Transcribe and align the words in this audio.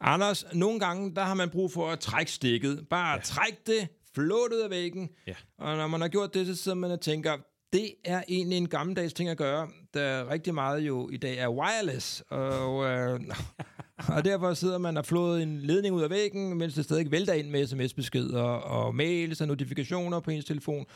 Anders, 0.00 0.44
nogle 0.52 0.80
gange, 0.80 1.14
der 1.14 1.22
har 1.22 1.34
man 1.34 1.50
brug 1.50 1.72
for 1.72 1.90
at 1.90 2.00
trække 2.00 2.32
stikket. 2.32 2.86
Bare 2.90 3.14
ja. 3.14 3.20
træk 3.20 3.66
det, 3.66 3.88
flå 4.14 4.48
det 4.48 4.54
ud 4.54 4.60
af 4.60 4.70
væggen. 4.70 5.08
Ja. 5.26 5.34
Og 5.58 5.76
når 5.76 5.86
man 5.86 6.00
har 6.00 6.08
gjort 6.08 6.34
det, 6.34 6.46
så 6.46 6.54
sidder 6.54 6.76
man 6.76 6.90
og 6.90 7.00
tænker, 7.00 7.36
det 7.72 7.94
er 8.04 8.22
egentlig 8.28 8.58
en 8.58 8.68
gammeldags 8.68 9.12
ting 9.12 9.28
at 9.28 9.36
gøre, 9.36 9.68
da 9.94 10.24
rigtig 10.30 10.54
meget 10.54 10.80
jo 10.80 11.08
i 11.08 11.16
dag 11.16 11.38
er 11.38 11.48
wireless. 11.48 12.24
Og, 12.30 12.84
øh, 12.84 13.20
og 14.16 14.24
derfor 14.24 14.54
sidder 14.54 14.78
man 14.78 14.96
og 14.96 15.06
flået 15.06 15.42
en 15.42 15.60
ledning 15.60 15.94
ud 15.94 16.02
af 16.02 16.10
væggen, 16.10 16.58
mens 16.58 16.74
det 16.74 16.84
stadig 16.84 17.10
vælter 17.10 17.32
ind 17.32 17.50
med 17.50 17.66
sms-beskeder 17.66 18.42
og 18.42 18.94
mails 18.94 19.40
og 19.40 19.46
notifikationer 19.46 20.20
på 20.20 20.30
ens 20.30 20.44
telefon. 20.44 20.86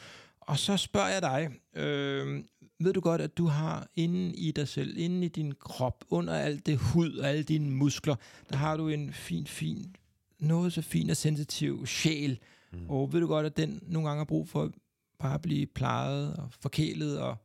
Og 0.40 0.58
så 0.58 0.76
spørger 0.76 1.08
jeg 1.08 1.22
dig, 1.22 1.50
øh, 1.82 2.44
ved 2.84 2.92
du 2.92 3.00
godt, 3.00 3.20
at 3.20 3.38
du 3.38 3.46
har 3.46 3.88
inde 3.96 4.34
i 4.34 4.50
dig 4.50 4.68
selv, 4.68 4.98
inde 4.98 5.24
i 5.26 5.28
din 5.28 5.52
krop, 5.60 6.04
under 6.10 6.34
alt 6.34 6.66
det 6.66 6.78
hud 6.78 7.16
og 7.16 7.28
alle 7.28 7.42
dine 7.42 7.70
muskler, 7.70 8.16
der 8.50 8.56
har 8.56 8.76
du 8.76 8.88
en 8.88 9.12
fin, 9.12 9.46
fin, 9.46 9.96
noget 10.38 10.72
så 10.72 10.82
fin 10.82 11.10
og 11.10 11.16
sensitiv 11.16 11.86
sjæl. 11.86 12.38
Mm. 12.72 12.90
Og 12.90 13.12
ved 13.12 13.20
du 13.20 13.26
godt, 13.26 13.46
at 13.46 13.56
den 13.56 13.80
nogle 13.82 14.08
gange 14.08 14.20
har 14.20 14.24
brug 14.24 14.48
for 14.48 14.72
bare 15.18 15.34
at 15.34 15.42
blive 15.42 15.66
plejet 15.66 16.36
og 16.36 16.48
forkælet, 16.60 17.20
og 17.20 17.36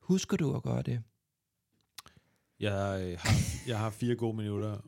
husker 0.00 0.36
du 0.36 0.56
at 0.56 0.62
gøre 0.62 0.82
det? 0.82 1.02
Jeg, 2.60 3.02
øh, 3.02 3.18
har, 3.20 3.34
jeg 3.66 3.78
har 3.78 3.90
fire 3.90 4.14
gode 4.14 4.36
minutter 4.36 4.78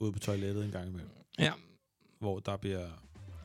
ude 0.00 0.12
på 0.12 0.18
toilettet 0.18 0.64
en 0.64 0.70
gang 0.70 0.88
imellem, 0.88 1.10
Ja, 1.38 1.52
hvor 2.18 2.38
der 2.38 2.56
bliver, 2.56 2.86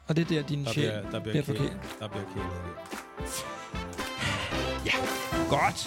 og 0.08 0.16
det 0.16 0.22
er 0.22 0.28
der, 0.28 0.48
din 0.48 0.66
der 0.66 0.74
sjæl 0.74 0.84
bliver, 0.90 1.12
der 1.12 1.20
bliver, 1.20 1.44
bliver 1.44 1.58
kælet, 1.58 1.80
der 2.00 2.08
bliver 2.08 2.26
kælet. 2.34 3.91
Godt! 5.56 5.78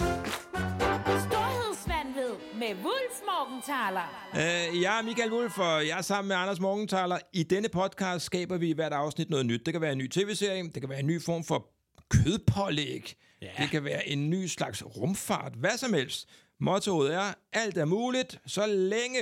Storhedsvandved 1.27 2.33
med 2.59 2.67
Wulf 2.85 3.17
Morgenthaler. 3.29 4.07
Uh, 4.33 4.81
jeg 4.81 4.99
er 4.99 5.01
Michael 5.03 5.33
Wolf, 5.33 5.57
og 5.59 5.87
jeg 5.87 5.97
er 5.97 6.01
sammen 6.01 6.27
med 6.27 6.35
Anders 6.35 6.59
Morgenthaler. 6.59 7.17
I 7.33 7.43
denne 7.43 7.69
podcast 7.69 8.25
skaber 8.25 8.57
vi 8.57 8.69
i 8.69 8.73
hvert 8.73 8.93
afsnit 8.93 9.29
noget 9.29 9.45
nyt. 9.45 9.65
Det 9.65 9.73
kan 9.73 9.81
være 9.81 9.91
en 9.91 9.97
ny 9.97 10.09
tv-serie, 10.11 10.63
det 10.63 10.81
kan 10.81 10.89
være 10.89 10.99
en 10.99 11.07
ny 11.07 11.21
form 11.21 11.43
for 11.43 11.67
kødpålæg, 12.09 13.15
Ja. 13.41 13.47
det 13.57 13.69
kan 13.69 13.83
være 13.83 14.07
en 14.07 14.29
ny 14.29 14.47
slags 14.47 14.83
rumfart, 14.85 15.53
hvad 15.55 15.77
som 15.77 15.93
helst. 15.93 16.29
Mottoet 16.59 17.13
er, 17.13 17.33
alt 17.53 17.77
er 17.77 17.85
muligt, 17.85 18.39
så 18.47 18.65
længe 18.67 19.19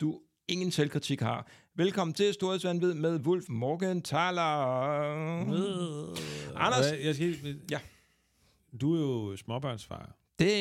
du 0.00 0.20
ingen 0.48 0.70
selvkritik 0.70 1.20
har. 1.20 1.46
Velkommen 1.76 2.14
til 2.14 2.34
Storhedsvandvid 2.34 2.94
med 2.94 3.20
Wolf 3.20 3.44
Morgenthaler. 3.48 4.42
Anders, 6.56 6.86
Jeg, 6.92 7.04
jeg 7.04 7.14
skal, 7.14 7.56
Ja. 7.70 7.78
Du 8.80 8.94
er 8.94 9.00
jo 9.00 9.36
småbørnsfar. 9.36 10.16
det 10.38 10.52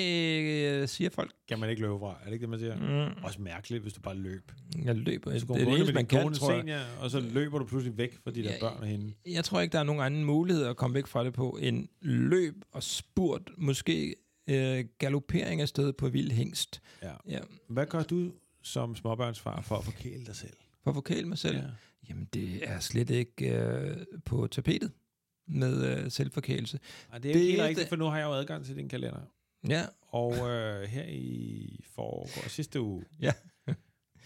øh, 0.82 0.88
siger 0.88 1.10
folk. 1.10 1.32
Kan 1.48 1.60
man 1.60 1.70
ikke 1.70 1.82
løbe 1.82 2.00
fra? 2.00 2.18
Er 2.22 2.26
det 2.26 2.34
ikke 2.34 2.42
det, 2.44 2.50
man 2.50 2.60
siger? 2.60 3.08
Mm. 3.08 3.24
Også 3.24 3.42
mærkeligt, 3.42 3.82
hvis 3.84 3.94
du 3.94 4.02
bare 4.02 4.16
løb. 4.16 4.52
Jeg 4.84 4.96
løber. 4.96 5.32
Det 5.32 5.42
er 5.44 5.48
det 5.48 5.48
du 5.48 5.54
rundt 5.54 5.68
eneste, 5.68 5.86
med 5.86 5.94
man 5.94 6.06
kan, 6.06 6.34
tror 6.34 6.52
jeg. 6.52 6.62
senior, 6.62 6.80
og 7.00 7.12
så 7.12 7.20
løber 7.20 7.60
du 7.60 7.66
pludselig 7.66 7.98
væk 7.98 8.18
fra 8.24 8.32
de 8.32 8.44
der 8.44 8.52
Ja, 8.52 8.60
børn 8.60 8.78
og 8.80 8.88
hende. 8.88 9.14
Jeg 9.26 9.44
tror 9.46 9.62
ikke, 9.62 9.72
der 9.74 9.80
er 9.80 9.84
nogen 9.84 10.02
anden 10.02 10.26
mulighed 10.26 10.66
at 10.66 10.76
komme 10.78 10.94
væk 10.94 11.08
fra 11.08 11.24
det 11.24 11.34
på 11.34 11.58
end 11.62 11.88
løb 12.02 12.56
og 12.72 12.84
spurt. 12.84 13.52
Måske 13.58 14.16
øh, 14.50 14.86
galopering 14.98 15.62
afsted 15.62 15.94
på 15.94 16.10
vild 16.10 16.32
hængst. 16.32 16.82
Ja. 17.04 17.12
Ja. 17.28 17.40
Hvad 17.70 17.86
gør 17.86 18.04
du 18.04 18.32
som 18.64 18.96
småbørnsfar 18.96 19.62
for 19.62 19.76
at 19.78 19.84
forkæle 19.86 20.26
dig 20.26 20.36
selv? 20.36 20.54
For 20.84 20.92
at 20.92 20.96
forkæle 20.96 21.28
mig 21.28 21.38
selv. 21.38 21.56
Ja. 21.58 21.64
Jamen, 22.10 22.28
det 22.34 22.60
er 22.64 22.80
slet 22.80 23.10
ikke 23.10 23.54
øh, 23.58 23.98
på 24.26 24.48
tapetet 24.48 24.92
med 25.48 25.98
øh, 25.98 26.12
selvforkælelse. 26.12 26.80
Ej, 27.12 27.18
det 27.18 27.30
er 27.30 27.34
Det 27.34 27.40
ikke 27.42 27.52
helt 27.52 27.62
rigtigt, 27.64 27.80
det- 27.80 27.90
for 27.90 27.96
nu 27.96 28.06
har 28.06 28.18
jeg 28.18 28.26
jo 28.26 28.34
adgang 28.34 28.66
til 28.66 28.76
din 28.76 28.90
kalender. 28.90 29.22
Ja, 29.70 29.86
Og 30.02 30.34
øh, 30.50 30.84
her 30.88 31.04
i 31.08 31.80
forgår, 31.96 32.48
sidste 32.50 32.82
uge, 32.82 33.04
ja. 33.22 33.32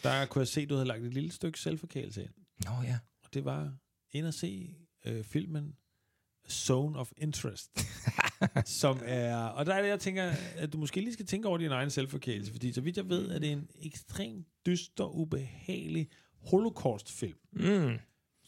der 0.04 0.26
kunne 0.26 0.40
jeg 0.40 0.48
se, 0.48 0.62
at 0.62 0.70
du 0.70 0.74
havde 0.74 0.88
lagt 0.88 1.04
et 1.04 1.14
lille 1.14 1.32
stykke 1.32 1.60
selvforkælelse 1.60 2.22
ind. 2.24 2.32
Nå 2.66 2.72
ja. 2.84 3.00
Og 3.24 3.34
det 3.34 3.46
var 3.46 3.74
ind 4.12 4.28
at 4.28 4.34
se 4.34 4.76
øh, 5.06 5.24
filmen 5.24 5.76
Zone 6.50 7.00
of 7.00 7.12
Interest. 7.18 7.80
som 8.82 9.00
er... 9.06 9.36
Og 9.38 9.66
der 9.66 9.74
er 9.74 9.82
det, 9.82 9.90
jeg 9.90 10.00
tænker, 10.00 10.34
at 10.56 10.74
du 10.74 10.78
måske 10.78 11.02
lige 11.02 11.14
skal 11.14 11.26
tænke 11.26 11.48
over 11.48 11.58
din 11.58 11.72
egen 11.72 11.90
selvforkælelse. 11.90 12.52
Fordi 12.52 12.74
så 12.74 12.82
vidt 12.82 12.98
jeg 12.98 13.10
ved, 13.10 13.30
er 13.32 13.40
det 13.40 13.52
en 13.52 13.68
ekstremt 13.82 14.48
dyster, 14.66 15.04
ubehagelig 15.16 16.10
holocaust-film. 16.44 17.38
Mm. 17.52 17.98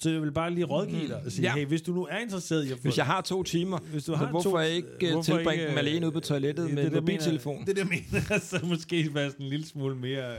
Så 0.02 0.10
jeg 0.10 0.22
vil 0.22 0.32
bare 0.32 0.52
lige 0.52 0.66
rådgive 0.66 1.08
dig 1.08 1.22
og 1.26 1.32
sige, 1.32 1.44
Ja. 1.44 1.54
hey, 1.56 1.66
hvis 1.66 1.82
du 1.82 1.94
nu 1.94 2.06
er 2.12 2.18
interesseret 2.18 2.66
i 2.66 2.72
at 2.72 2.78
få... 2.78 2.82
Hvis 2.82 2.98
jeg 2.98 3.06
har 3.06 3.22
to 3.22 3.44
timer, 3.44 3.78
hvis 3.80 4.04
du 4.04 4.12
så 4.12 4.16
har 4.16 4.30
hvorfor 4.30 4.52
to, 4.52 4.60
ikke 4.60 4.88
øh, 5.02 5.12
hvorfor 5.12 5.24
tilbringe 5.24 5.64
dem 5.64 5.70
ikke, 5.70 5.80
alene 5.80 6.06
ude 6.06 6.12
på 6.12 6.20
toilettet 6.20 6.66
det 6.66 6.74
med 6.74 6.84
en 6.86 6.92
det, 6.92 7.02
mobiltelefon? 7.02 7.66
Det 7.66 7.70
er 7.70 7.84
det, 7.84 7.92
jeg 7.92 8.04
mener. 8.12 8.40
så 8.52 8.60
måske 8.64 9.16
være 9.16 9.32
sådan 9.32 9.46
en 9.46 9.50
lille 9.50 9.66
smule 9.66 9.96
mere... 9.96 10.34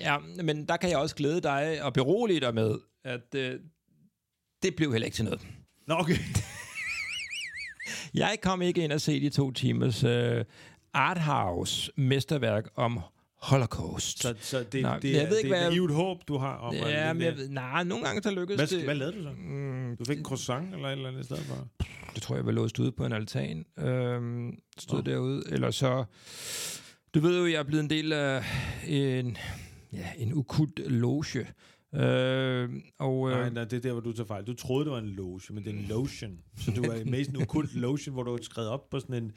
Ja, 0.00 0.16
men 0.42 0.64
der 0.68 0.76
kan 0.76 0.90
jeg 0.90 0.98
også 0.98 1.14
glæde 1.16 1.40
dig 1.40 1.78
og 1.82 1.92
berolige 1.92 2.40
dig 2.40 2.54
med, 2.54 2.74
at 3.04 3.34
øh, 3.34 3.58
det 4.62 4.76
blev 4.76 4.92
heller 4.92 5.04
ikke 5.06 5.14
til 5.14 5.24
noget. 5.24 5.40
Nå, 5.86 5.94
okay. 5.94 6.16
Jeg 8.14 8.38
kom 8.42 8.62
ikke 8.62 8.84
ind 8.84 8.92
og 8.92 9.00
se 9.00 9.20
de 9.20 9.30
to 9.30 9.50
timers 9.50 10.04
øh, 10.04 10.44
arthouse 10.94 11.92
mesterværk 11.96 12.64
om 12.76 13.00
Holocaust. 13.44 14.22
Så, 14.22 14.34
så 14.40 14.64
det, 14.72 14.82
Nej, 14.82 14.98
det, 14.98 15.12
jeg 15.12 15.22
er, 15.22 15.28
ved 15.28 15.38
ikke, 15.38 15.48
det 15.50 15.56
er 15.56 15.60
hvad- 15.60 15.66
et 15.68 15.72
naivt 15.72 15.92
håb, 15.92 16.18
du 16.28 16.36
har 16.38 16.54
om 16.56 16.74
ja, 16.74 17.12
men 17.12 17.22
jeg 17.22 17.32
der. 17.32 17.36
ved, 17.38 17.48
nej, 17.48 17.84
nogle 17.84 18.04
gange 18.04 18.22
så 18.22 18.30
lykkedes 18.30 18.70
hvad, 18.70 18.78
det. 18.78 18.84
hvad 18.86 18.94
lavede 18.94 19.16
du 19.16 19.22
så? 19.22 19.30
Mm, 19.38 19.96
Du 19.96 20.04
fik 20.04 20.18
en 20.18 20.24
croissant 20.24 20.74
eller 20.74 20.88
et 20.88 20.92
eller 20.92 21.08
andet 21.08 21.20
i 21.20 21.24
stedet 21.24 21.42
for? 21.42 21.68
det 22.14 22.22
tror 22.22 22.36
jeg 22.36 22.46
var 22.46 22.52
låst 22.52 22.78
ude 22.78 22.92
på 22.92 23.06
en 23.06 23.12
altan. 23.12 23.64
Øhm, 23.78 24.58
stod 24.78 25.02
Nå. 25.02 25.10
derude. 25.10 25.42
Eller 25.50 25.70
så... 25.70 26.04
Du 27.14 27.20
ved 27.20 27.38
jo, 27.40 27.46
jeg 27.46 27.54
er 27.58 27.62
blevet 27.62 27.82
en 27.82 27.90
del 27.90 28.12
af 28.12 28.44
en, 28.86 29.36
ja, 29.92 30.06
en 30.18 30.32
ukult 30.32 30.80
loge. 30.90 31.46
Øh, 31.94 32.68
og, 32.98 33.30
øh, 33.30 33.36
Nej, 33.36 33.50
nej, 33.50 33.64
det 33.64 33.72
er 33.76 33.80
der, 33.80 33.92
hvor 33.92 34.00
du 34.00 34.12
tager 34.12 34.26
fejl. 34.26 34.44
Du 34.44 34.54
troede, 34.54 34.84
det 34.84 34.92
var 34.92 34.98
en 34.98 35.08
loge, 35.08 35.40
men 35.50 35.64
det 35.64 35.74
er 35.74 35.78
en 35.78 35.84
lotion. 35.88 36.38
Så 36.58 36.70
du 36.70 36.82
er 36.82 36.96
sådan 36.98 37.14
en 37.14 37.36
okult 37.42 37.74
lotion, 37.74 38.12
hvor 38.12 38.22
du 38.22 38.30
har 38.30 38.38
skrevet 38.42 38.70
op 38.70 38.90
på 38.90 39.00
sådan 39.00 39.24
en 39.24 39.32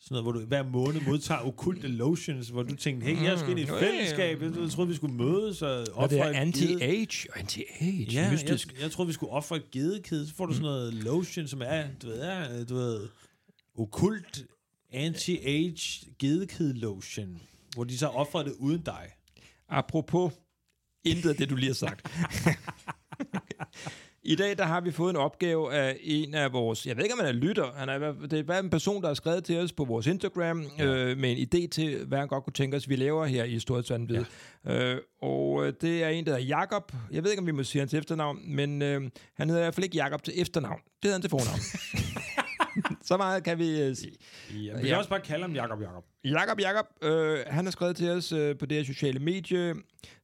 sådan 0.00 0.14
noget, 0.14 0.24
hvor 0.24 0.32
du 0.32 0.40
hver 0.46 0.62
måned 0.62 1.00
modtager 1.00 1.40
okulte 1.46 1.88
lotions, 1.88 2.48
hvor 2.48 2.62
du 2.62 2.76
tænkte, 2.76 3.06
hey, 3.06 3.22
jeg 3.24 3.38
skal 3.38 3.50
ind 3.50 3.58
i 3.58 3.62
et 3.62 3.68
Mm, 3.68 3.78
fællesskab. 3.78 4.42
Jeg 4.42 4.70
troede, 4.70 4.88
vi 4.90 4.94
skulle 4.96 5.14
mødes 5.14 5.62
og 5.62 5.70
og 5.92 6.10
det 6.10 6.20
ofre 6.20 6.34
er 6.34 6.40
anti-age. 6.44 7.26
Anti-age, 7.36 8.12
Ja, 8.12 8.32
mystisk. 8.32 8.72
jeg, 8.72 8.82
jeg 8.82 8.90
troede, 8.90 9.06
vi 9.06 9.12
skulle 9.12 9.32
ofre 9.32 9.56
et 9.56 9.70
gedekid. 9.70 10.26
Så 10.26 10.34
får 10.34 10.46
du 10.46 10.52
sådan 10.52 10.62
noget 10.64 10.94
lotion, 10.94 11.48
som 11.48 11.62
er, 11.64 11.84
du 12.02 12.06
ved, 12.06 12.20
er, 12.20 12.64
du 12.64 12.74
ved 12.74 13.08
okult 13.78 14.44
anti-age 14.92 16.06
gedekid 16.18 16.72
lotion, 16.72 17.40
hvor 17.74 17.84
de 17.84 17.98
så 17.98 18.06
offrer 18.06 18.42
det 18.42 18.52
uden 18.58 18.80
dig. 18.82 19.06
Apropos 19.68 20.32
intet 21.04 21.30
af 21.30 21.36
det, 21.36 21.50
du 21.50 21.56
lige 21.56 21.66
har 21.68 21.74
sagt. 21.74 22.06
I 24.28 24.34
dag 24.34 24.58
der 24.58 24.64
har 24.64 24.80
vi 24.80 24.90
fået 24.90 25.10
en 25.10 25.16
opgave 25.16 25.74
af 25.74 25.96
en 26.00 26.34
af 26.34 26.52
vores, 26.52 26.86
jeg 26.86 26.96
ved 26.96 27.04
ikke 27.04 27.12
om 27.12 27.18
han 27.18 27.28
er 27.28 27.32
lytter, 27.32 27.72
han 27.76 27.88
er, 27.88 28.12
det 28.12 28.38
er 28.38 28.42
bare 28.42 28.58
en 28.58 28.70
person, 28.70 29.02
der 29.02 29.08
har 29.08 29.14
skrevet 29.14 29.44
til 29.44 29.58
os 29.58 29.72
på 29.72 29.84
vores 29.84 30.06
Instagram 30.06 30.64
ja. 30.78 30.84
øh, 30.84 31.18
med 31.18 31.30
en 31.30 31.38
idé 31.38 31.68
til, 31.68 32.04
hvad 32.06 32.18
han 32.18 32.28
godt 32.28 32.44
kunne 32.44 32.52
tænke 32.52 32.76
os, 32.76 32.88
vi 32.88 32.96
laver 32.96 33.26
her 33.26 33.44
i 33.44 33.58
Storhedsvandvid. 33.58 34.24
Ja. 34.64 34.92
Øh, 34.92 35.00
og 35.22 35.66
øh, 35.66 35.72
det 35.80 36.04
er 36.04 36.08
en, 36.08 36.26
der 36.26 36.30
hedder 36.30 36.46
Jakob. 36.46 36.92
Jeg 37.10 37.24
ved 37.24 37.30
ikke, 37.30 37.40
om 37.40 37.46
vi 37.46 37.52
må 37.52 37.62
sige 37.62 37.80
hans 37.80 37.94
efternavn, 37.94 38.38
men 38.44 38.82
øh, 38.82 39.02
han 39.34 39.48
hedder 39.48 39.62
i 39.62 39.64
hvert 39.64 39.74
fald 39.74 39.84
ikke 39.84 39.96
Jakob 39.96 40.22
til 40.22 40.40
efternavn. 40.40 40.80
Det 40.80 40.92
hedder 41.02 41.14
han 41.14 41.22
til 41.22 41.30
fornavn. 41.30 41.60
Så 43.08 43.16
meget 43.16 43.44
kan 43.44 43.58
vi 43.58 43.80
øh, 43.82 43.96
sige. 43.96 44.12
Ja, 44.50 44.56
vi 44.74 44.78
kan 44.80 44.86
Ja. 44.86 44.96
også 44.98 45.10
bare 45.10 45.20
kalde 45.20 45.42
ham 45.42 45.54
Jakob 45.54 45.80
Jakob. 45.82 46.04
Jakob 46.24 46.60
Jakob, 46.60 46.86
øh, 47.02 47.38
han 47.46 47.64
har 47.64 47.70
skrevet 47.72 47.96
til 47.96 48.10
os 48.10 48.32
øh, 48.32 48.58
på 48.58 48.66
det 48.66 48.76
her 48.78 48.84
sociale 48.84 49.18
medie, 49.18 49.74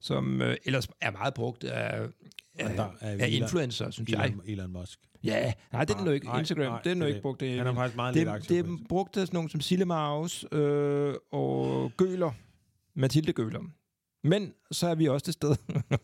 som 0.00 0.42
øh, 0.42 0.56
ellers 0.64 0.88
er 1.00 1.10
meget 1.10 1.34
brugt 1.34 1.64
af, 1.64 2.06
af, 2.58 2.74
der 2.76 2.82
er 3.00 3.10
af 3.10 3.16
Elon- 3.28 3.42
influencer, 3.42 3.90
synes 3.90 4.10
jeg. 4.10 4.24
Elon, 4.26 4.40
Elon 4.46 4.72
Musk. 4.72 4.98
Ja, 5.24 5.52
nej, 5.72 5.84
det 5.84 5.94
er 5.96 6.04
nu 6.04 6.10
ikke. 6.10 6.26
Nej, 6.26 6.38
Instagram, 6.38 6.64
nej, 6.72 6.80
det 6.82 6.90
er 6.90 6.96
nu 6.96 7.04
ikke 7.06 7.20
brugt. 7.22 7.40
Det, 7.40 7.58
Han 7.58 7.66
er 7.66 7.74
faktisk 7.74 7.96
meget 7.96 8.14
det, 8.14 8.20
lidt 8.20 8.28
aktiv 8.28 8.56
det 8.56 8.66
er 8.72 8.76
brugt 8.88 9.16
af 9.16 9.26
sådan 9.26 9.36
nogle 9.36 9.50
som 9.50 9.60
Sille 9.60 9.84
Maus 9.84 10.46
øh, 10.52 11.14
og 11.32 11.92
Gøler, 11.96 12.30
Mathilde 12.94 13.32
Gøler. 13.32 13.60
Men 14.24 14.52
så 14.70 14.86
er 14.88 14.94
vi 14.94 15.08
også 15.08 15.24
til 15.24 15.32
sted. 15.32 15.56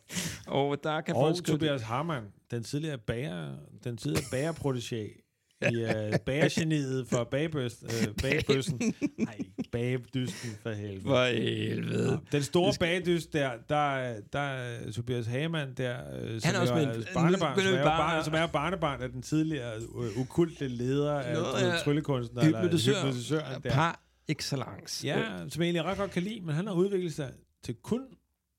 og 0.46 0.84
der 0.84 1.00
kan 1.00 1.14
folk 1.14 1.36
Og. 1.38 1.44
Tobias 1.44 1.82
Harman, 1.82 2.22
den 2.50 2.62
tidligere 2.62 2.98
bager, 2.98 3.56
den 3.84 3.96
tidligere 3.96 4.24
bagerprotégé 4.24 5.29
i 5.62 5.84
uh, 5.84 5.90
bagergeniet 6.26 7.08
for 7.08 7.24
bagebøs, 7.24 7.82
uh, 7.82 7.88
bagebøssen. 8.22 8.94
Nej, 9.18 9.38
bagedysten 9.72 10.50
for 10.62 10.70
helvede. 10.70 11.02
For 11.02 11.24
helvede. 11.24 12.10
Ja, 12.10 12.36
Den 12.36 12.42
store 12.42 12.72
bagdyst 12.80 13.32
der, 13.32 13.50
der, 13.68 14.14
der 14.32 14.38
er 14.40 14.90
Tobias 14.92 15.26
Hamann 15.26 15.74
der, 15.76 15.96
øh, 16.22 16.40
som 16.40 16.46
Han 16.46 16.54
er 16.54 16.60
også 16.60 16.74
en- 16.74 17.04
barnebarn, 17.14 17.58
som 17.60 17.74
er, 17.74 17.84
barn, 17.84 18.24
som 18.24 18.34
er 18.34 18.46
barnebarn 18.46 19.02
af 19.02 19.08
den 19.10 19.22
tidligere 19.22 19.72
uh, 19.88 20.18
ukulte 20.20 20.68
leder 20.68 21.14
af 21.20 21.34
Nå, 21.34 21.68
ja. 21.68 21.76
tryllekunstner, 21.76 22.42
eller 22.42 22.58
Hypnotisør. 22.62 23.00
hypnotisøren 23.00 23.62
der. 23.62 23.70
Par 23.70 24.00
excellence. 24.28 25.06
Ja, 25.06 25.24
som 25.48 25.62
jeg 25.62 25.66
egentlig 25.66 25.84
ret 25.84 25.98
godt 25.98 26.10
kan 26.10 26.22
lide, 26.22 26.40
men 26.40 26.54
han 26.54 26.66
har 26.66 26.74
udviklet 26.74 27.12
sig 27.14 27.32
til 27.64 27.74
kun 27.74 28.00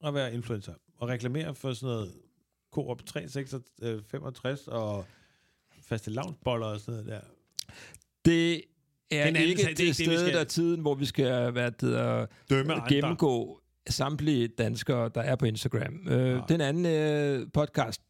at 0.06 0.14
være 0.14 0.34
influencer 0.34 0.74
og 1.00 1.10
reklamere 1.10 1.56
for 1.56 1.74
sådan 1.74 1.88
noget 1.88 2.12
Coop 2.74 3.06
365 3.06 4.68
og 4.68 5.06
faste 5.92 6.12
lavnsboller 6.12 6.66
og 6.68 6.80
sådan 6.80 6.94
noget 6.94 7.08
der. 7.08 7.20
Det 8.26 8.54
er 8.56 8.60
Den 9.10 9.36
anden 9.36 9.44
ikke 9.50 9.62
det 9.64 9.70
er 9.72 9.76
det 9.76 9.96
sted, 9.96 10.20
skal- 10.20 10.34
der 10.34 10.40
er 10.40 10.44
tiden, 10.44 10.82
hvor 10.82 10.96
vi 10.96 11.06
skal 11.06 11.52
hvad 11.52 11.72
det 11.72 11.82
hedder, 11.82 12.26
Dømme 12.50 12.74
andre. 12.74 12.86
gennemgå 12.90 13.62
samtlige 13.90 14.48
danskere, 14.48 15.10
der 15.16 15.22
er 15.22 15.36
på 15.36 15.46
Instagram. 15.46 16.08
Øh, 16.08 16.36
Nej. 16.36 16.46
den 16.50 16.62
anden 16.62 16.86
øh, 16.86 17.48
podcast, 17.54 18.02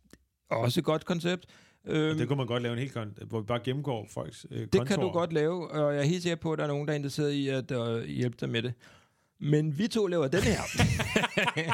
også 0.49 0.79
et 0.79 0.83
godt 0.83 1.05
koncept. 1.05 1.45
Øh, 1.87 2.17
Det 2.19 2.27
kunne 2.27 2.37
man 2.37 2.47
godt 2.47 2.63
lave 2.63 2.73
en 2.73 2.79
helt 2.79 2.97
kon- 2.97 3.25
hvor 3.25 3.39
vi 3.39 3.45
bare 3.45 3.59
gennemgår 3.63 4.07
folks 4.13 4.45
øh, 4.51 4.67
det 4.73 4.87
kan 4.87 4.99
du 4.99 5.09
godt 5.09 5.33
lave, 5.33 5.71
og 5.71 5.93
jeg 5.93 6.01
er 6.01 6.05
helt 6.05 6.23
sikker 6.23 6.35
på, 6.35 6.51
at 6.53 6.57
der 6.57 6.63
er 6.63 6.67
nogen, 6.67 6.87
der 6.87 6.93
er 6.93 6.95
interesseret 6.95 7.31
i 7.31 7.47
at 7.49 7.71
øh, 7.71 8.03
hjælpe 8.03 8.37
dig 8.39 8.49
med 8.49 8.61
det. 8.61 8.73
Men 9.39 9.77
vi 9.77 9.87
to 9.87 10.07
laver 10.07 10.27
den 10.27 10.41
her. 10.43 10.61
Det 11.55 11.65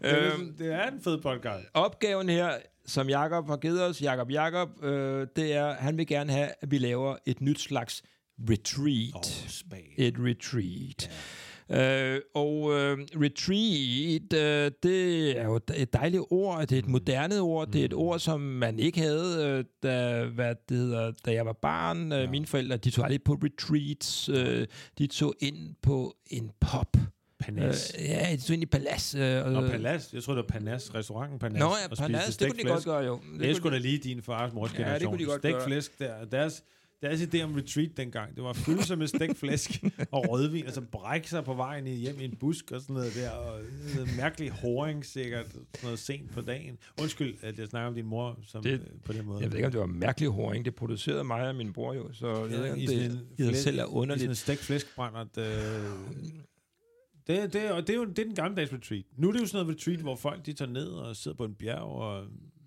er, 0.00 0.32
Øhm, 0.34 0.54
det 0.58 0.72
er 0.72 0.90
en 0.90 1.00
fed 1.00 1.20
podcast. 1.22 1.66
Opgaven 1.74 2.28
her, 2.28 2.52
som 2.88 3.08
Jakob 3.08 3.46
har 3.48 3.56
givet 3.56 3.84
os, 3.84 4.02
Jakob 4.02 4.30
Jakob, 4.30 4.84
øh, 4.84 5.26
det 5.36 5.54
er, 5.54 5.74
han 5.74 5.98
vil 5.98 6.06
gerne 6.06 6.32
have, 6.32 6.48
at 6.60 6.70
vi 6.70 6.78
laver 6.78 7.16
et 7.26 7.40
nyt 7.40 7.60
slags 7.60 8.02
retreat. 8.50 9.26
Spag. 9.48 9.94
Et 9.98 10.14
retreat. 10.18 11.10
Øh, 11.70 12.20
og 12.34 12.72
øh, 12.72 12.98
retreat, 13.14 14.32
øh, 14.32 14.70
det 14.82 15.38
er 15.38 15.44
jo 15.44 15.56
et 15.76 15.92
dejligt 15.92 16.22
ord, 16.30 16.60
det 16.60 16.72
er 16.72 16.78
et 16.78 16.88
moderne 16.88 17.40
ord, 17.40 17.68
det 17.68 17.80
er 17.80 17.84
et 17.84 17.94
ord, 17.94 18.18
som 18.18 18.40
man 18.40 18.78
ikke 18.78 19.00
havde, 19.00 19.46
øh, 19.46 19.64
da, 19.82 20.24
hvad 20.24 20.54
det 20.68 20.76
hedder, 20.76 21.12
da 21.26 21.32
jeg 21.32 21.46
var 21.46 21.58
barn. 21.62 22.12
Øh, 22.12 22.30
Mine 22.30 22.46
forældre, 22.46 22.76
de 22.76 22.90
tog 22.90 23.04
aldrig 23.04 23.22
på 23.22 23.32
retreats, 23.32 24.28
øh, 24.28 24.66
de 24.98 25.06
tog 25.06 25.34
ind 25.40 25.74
på 25.82 26.16
en 26.26 26.50
pop. 26.60 26.96
Panas. 27.40 27.92
Øh, 27.98 28.04
ja, 28.04 28.28
de 28.32 28.40
tog 28.40 28.54
ind 28.54 28.62
i 28.62 28.66
Palas. 28.66 29.14
Øh, 29.14 29.56
og, 29.56 29.70
Palas. 29.70 30.14
Jeg 30.14 30.22
tror 30.22 30.34
det 30.34 30.44
var 30.44 30.48
Panas. 30.58 30.94
Restauranten 30.94 31.38
Panas. 31.38 31.58
Nå 31.60 31.66
ja, 31.90 31.94
Palas, 31.94 32.36
det 32.36 32.48
kunne 32.50 32.62
de 32.62 32.68
godt 32.68 32.84
gøre 32.84 33.04
jo. 33.04 33.20
Det 33.38 33.42
er 33.42 33.46
kunne 33.46 33.54
sgu 33.54 33.70
da 33.70 33.78
lige 33.78 33.98
din 33.98 34.22
fars 34.22 34.52
mors 34.52 34.72
Ja, 34.72 34.76
generation. 34.78 35.00
det 35.00 35.08
kunne 35.18 35.18
de 35.26 35.30
godt 35.30 35.42
gøre. 35.42 35.64
flæsk 35.66 35.98
der. 35.98 36.24
Deres, 36.24 36.62
deres 37.02 37.20
idé 37.22 37.40
om 37.42 37.54
retreat 37.54 37.90
dengang, 37.96 38.34
det 38.36 38.42
var 38.44 38.50
at 38.50 38.56
fylde 38.56 38.82
sig 38.84 38.98
med 38.98 39.06
stegt 39.06 39.38
flæsk 39.38 39.70
og 40.12 40.24
rødvin, 40.30 40.66
og 40.66 40.72
så 40.72 40.80
brække 40.80 41.28
sig 41.30 41.44
på 41.44 41.54
vejen 41.54 41.86
i- 41.86 41.94
hjem 41.94 42.20
i 42.20 42.24
en 42.24 42.36
busk 42.40 42.72
og 42.72 42.80
sådan 42.80 42.94
noget 42.94 43.14
der, 43.14 43.30
og 43.30 43.60
noget 43.94 44.16
mærkelig 44.16 44.50
horing 44.50 45.04
sikkert, 45.06 45.46
sådan 45.46 45.64
noget 45.82 45.98
sent 45.98 46.30
på 46.34 46.40
dagen. 46.40 46.78
Undskyld, 47.00 47.34
at 47.42 47.58
jeg 47.58 47.66
snakker 47.66 47.88
om 47.88 47.94
din 47.94 48.06
mor 48.06 48.38
som, 48.46 48.62
Det- 48.62 48.72
øh, 48.72 48.80
på 49.04 49.12
den 49.12 49.26
måde. 49.26 49.40
Jeg 49.42 49.50
ved 49.50 49.56
ikke, 49.58 49.66
om 49.66 49.72
det 49.72 49.80
var 49.80 49.86
mærkelig 49.86 50.28
håring. 50.30 50.64
Det 50.64 50.74
producerede 50.74 51.24
mig 51.24 51.48
og 51.48 51.54
min 51.56 51.72
bror 51.72 51.94
jo, 51.94 52.12
så 52.12 52.26
jeg 52.28 52.50
ved 52.50 52.58
ikke, 52.64 52.72
om 52.72 52.78
i 52.78 52.86
det 52.86 53.12
sådan 53.12 53.48
en 53.48 53.50
flæ- 53.50 53.54
selv 53.56 53.78
er 53.78 53.82
I 53.82 53.86
sådan 53.86 53.86
underligt. 53.98 54.28
en 54.28 54.34
stegt 54.34 54.60
flæskbrændert. 54.60 55.38
Øh, 55.38 55.44
det, 57.28 57.52
det, 57.52 57.70
og 57.70 57.86
det 57.86 57.90
er 57.92 57.96
jo 57.96 58.04
det 58.04 58.18
er 58.18 58.24
den 58.24 58.34
gammeldags 58.34 58.72
retreat. 58.72 59.04
Nu 59.16 59.28
er 59.28 59.32
det 59.32 59.40
jo 59.40 59.46
sådan 59.46 59.64
noget 59.66 59.76
retreat, 59.76 59.98
hvor 60.00 60.16
folk 60.16 60.46
de 60.46 60.52
tager 60.52 60.70
ned 60.70 60.86
og 60.88 61.16
sidder 61.16 61.36
på 61.36 61.44
en 61.44 61.54
bjerg 61.54 61.78
og 61.82 62.24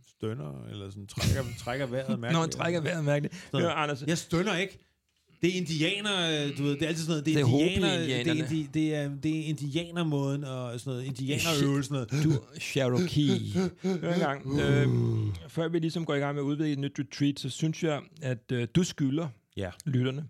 stønner, 0.08 0.66
eller 0.72 0.90
sådan 0.90 1.08
trækker, 1.08 1.44
trækker 1.64 1.86
vejret 1.86 2.08
mærkeligt. 2.20 2.34
Når 2.34 2.40
han 2.42 2.50
trækker 2.50 2.82
vejret 2.82 3.06
mærkeligt. 3.06 3.36
Sådan. 3.52 3.66
Hør, 3.66 3.72
Anders, 3.74 4.04
Jeg 4.08 4.18
stønner 4.18 4.58
ikke. 4.58 4.80
Det 5.42 5.50
er 5.50 5.58
indianer, 5.58 6.48
du 6.58 6.64
ved, 6.64 6.72
det 6.74 6.84
er 6.84 6.88
altid 6.88 7.04
sådan 7.06 7.12
noget, 7.12 7.26
det 7.26 7.32
er, 7.40 7.46
Det 7.46 7.54
er 7.54 7.66
indianer, 7.70 7.98
det 7.98 8.28
er, 8.28 8.34
indi, 8.44 8.68
det 8.74 8.96
er, 8.96 9.10
det 9.24 9.40
er 9.40 9.44
indianermåden 9.46 10.44
og 10.44 10.80
sådan 10.80 10.92
noget, 10.94 11.06
indianerøvelsen. 11.06 11.96
Du 12.24 12.32
Cherokee. 12.60 13.40
Hør 14.02 14.14
en 14.14 14.20
gang. 14.20 14.60
Øh, 14.60 14.88
før 15.48 15.68
vi 15.68 15.80
ligesom 15.80 16.06
går 16.06 16.16
i 16.16 16.20
gang 16.20 16.36
med 16.36 16.44
at 16.44 16.46
udvikle 16.46 16.72
et 16.74 16.80
nyt 16.80 17.00
retreat, 17.00 17.40
så 17.40 17.50
synes 17.50 17.84
jeg, 17.84 18.02
at 18.22 18.52
øh, 18.52 18.68
du 18.76 18.84
skylder 18.84 19.28
Ja. 19.58 19.70
lytterne 19.86 20.28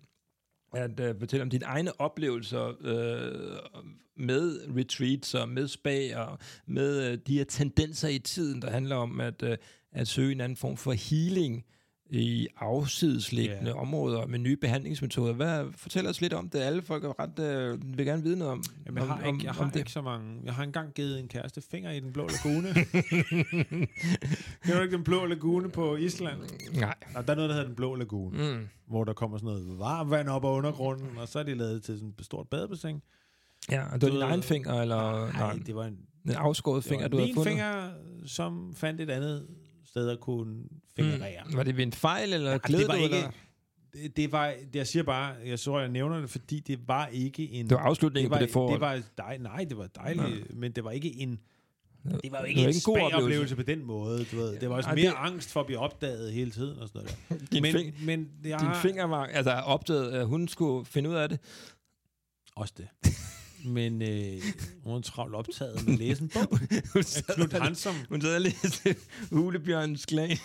at 0.73 0.99
øh, 0.99 1.19
fortælle 1.19 1.43
om 1.43 1.49
dine 1.49 1.65
egne 1.65 2.01
oplevelser 2.01 2.67
øh, 2.81 3.83
med 4.15 4.75
retreats 4.77 5.33
og 5.33 5.49
med 5.49 5.67
spa 5.67 6.17
og 6.17 6.37
med 6.67 7.11
øh, 7.11 7.17
de 7.27 7.37
her 7.37 7.43
tendenser 7.43 8.07
i 8.07 8.19
tiden, 8.19 8.61
der 8.61 8.71
handler 8.71 8.95
om 8.95 9.19
at, 9.19 9.43
øh, 9.43 9.57
at 9.91 10.07
søge 10.07 10.31
en 10.31 10.41
anden 10.41 10.57
form 10.57 10.77
for 10.77 10.91
healing 10.91 11.65
i 12.13 12.47
afsidesliggende 12.57 13.69
Ja. 13.71 13.79
områder 13.81 14.25
med 14.27 14.39
nye 14.39 14.55
behandlingsmetoder. 14.57 15.33
Hvad, 15.33 15.65
fortæl 15.75 16.07
os 16.07 16.21
lidt 16.21 16.33
om 16.33 16.49
det. 16.49 16.59
Alle 16.59 16.81
folk 16.81 17.03
er 17.03 17.19
ret, 17.19 17.39
øh, 17.39 17.97
vil 17.97 18.05
gerne 18.05 18.23
vide 18.23 18.37
noget 18.37 18.51
om, 18.51 18.63
Jamen, 18.85 18.97
jeg 18.97 19.03
om, 19.03 19.09
har, 19.09 19.27
om, 19.27 19.33
ikke, 19.35 19.45
jeg 19.45 19.49
om 19.49 19.55
har 19.65 19.71
det. 19.71 19.79
ikke 19.79 19.91
så 19.91 20.01
mange. 20.01 20.39
Jeg 20.43 20.53
har 20.53 20.63
engang 20.63 20.93
givet 20.93 21.19
en 21.19 21.27
kæreste 21.27 21.61
finger 21.71 21.91
i 21.91 21.99
den 21.99 22.13
blå 22.13 22.27
lagune. 22.27 22.73
Kan 24.63 24.75
du 24.75 24.81
ikke 24.81 24.95
den 24.95 25.03
blå 25.03 25.25
lagune 25.25 25.69
på 25.69 25.95
Island? 25.95 26.39
Nej. 26.79 26.95
Og 27.15 27.27
der 27.27 27.31
er 27.33 27.35
noget, 27.35 27.49
der 27.49 27.55
hedder 27.55 27.67
den 27.67 27.75
blå 27.75 27.95
lagune, 27.95 28.53
Mm. 28.53 28.67
hvor 28.87 29.03
der 29.03 29.13
kommer 29.13 29.37
sådan 29.37 29.45
noget 29.53 29.79
varmt 29.79 30.09
vand 30.09 30.27
op 30.29 30.45
af 30.45 30.49
undergrunden, 30.51 31.17
og 31.17 31.27
så 31.27 31.39
er 31.39 31.43
de 31.43 31.55
lavet 31.55 31.83
til 31.83 31.95
sådan 31.95 32.13
et 32.19 32.25
stort 32.25 32.47
badebassin. 32.47 33.01
Ja, 33.71 33.93
og 33.93 34.01
det 34.01 34.09
var 34.09 34.15
din 34.15 34.21
egen 34.21 34.43
finger, 34.43 34.81
eller 34.81 35.11
Nej, 35.25 35.31
nej, 35.31 35.59
det 35.65 35.75
var 35.75 35.85
en, 35.85 35.97
en 36.25 36.31
afskåret 36.31 36.83
det 36.83 36.89
finger, 36.89 37.03
var 37.03 37.09
du 37.09 37.17
havde 37.17 37.27
min 37.27 37.35
fundet? 37.35 37.51
finger, 37.51 37.89
som 38.25 38.73
fandt 38.75 39.01
et 39.01 39.09
andet 39.09 39.47
sted 39.85 40.09
at 40.09 40.19
kunne 40.19 40.55
fingerere. 40.95 41.43
Mm. 41.45 41.55
Var 41.57 41.63
det 41.63 41.77
ved 41.77 41.83
en 41.83 41.93
fejl, 41.93 42.33
eller 42.33 42.51
Ja, 42.51 42.57
glæde 42.63 42.81
det 42.81 42.87
var 42.87 42.95
du, 42.95 43.01
ikke, 43.03 43.15
eller? 43.15 43.31
det, 43.93 44.17
det 44.17 44.31
var, 44.31 44.47
det, 44.47 44.75
jeg 44.75 44.87
siger 44.87 45.03
bare, 45.03 45.33
jeg 45.45 45.59
så, 45.59 45.79
jeg 45.79 45.89
nævner 45.89 46.19
det, 46.21 46.29
fordi 46.29 46.59
det 46.59 46.79
var 46.87 47.07
ikke 47.07 47.49
en... 47.51 47.69
Det 47.69 47.77
var 47.77 47.83
afslutningen 47.83 48.31
det 48.31 48.31
var, 48.31 48.37
på 48.37 48.45
det 48.45 48.53
forhold. 48.53 48.73
Det 48.73 48.81
var 48.81 49.01
dej, 49.17 49.37
nej, 49.37 49.63
det 49.69 49.77
var 49.77 49.87
dejligt, 49.87 50.55
men 50.55 50.71
det 50.71 50.83
var 50.83 50.91
ikke 50.91 51.15
en... 51.19 51.39
Det 52.03 52.31
var 52.31 52.37
jo 52.39 52.43
Det 52.43 52.49
ikke 52.49 52.61
var 52.61 52.67
en, 52.67 52.75
en 52.75 52.81
god 52.83 52.97
oplevelse. 52.97 53.23
oplevelse 53.25 53.55
på 53.55 53.61
den 53.63 53.83
måde, 53.85 54.25
du 54.31 54.35
ved. 54.35 54.59
Det 54.59 54.69
var 54.69 54.75
også 54.75 54.89
Ej, 54.89 54.95
mere 54.95 55.05
det- 55.09 55.13
angst 55.17 55.51
for 55.51 55.59
at 55.59 55.65
blive 55.65 55.79
opdaget 55.79 56.31
hele 56.33 56.51
tiden 56.51 56.79
og 56.79 56.87
sådan 56.87 57.07
noget. 57.29 57.51
Din, 57.51 57.61
men, 57.61 57.71
fing, 57.71 58.05
men 58.05 58.29
jeg 58.45 58.59
din 58.59 58.67
finger 58.81 59.03
var 59.05 59.25
altså 59.25 59.51
opdaget, 59.51 60.11
at 60.11 60.27
hun 60.27 60.47
skulle 60.47 60.85
finde 60.85 61.09
ud 61.09 61.15
af 61.15 61.29
det. 61.29 61.39
også 62.55 62.73
det. 62.77 62.87
Men 63.65 64.01
øh, 64.01 64.41
hun 64.83 64.93
er 64.97 65.01
travlt 65.01 65.35
optaget 65.35 65.85
med 65.85 65.93
at 65.93 65.99
læse 65.99 66.21
en 66.23 66.29
bog 66.33 66.57
Hun 66.93 67.03
sad, 67.03 67.35
Knud 67.35 67.59
Hansom. 67.61 67.95
hun 68.09 68.21
sad 68.21 68.35
og 68.35 68.41
læste 68.41 68.95
Hulebjørnens 69.31 70.05
klan. 70.05 70.37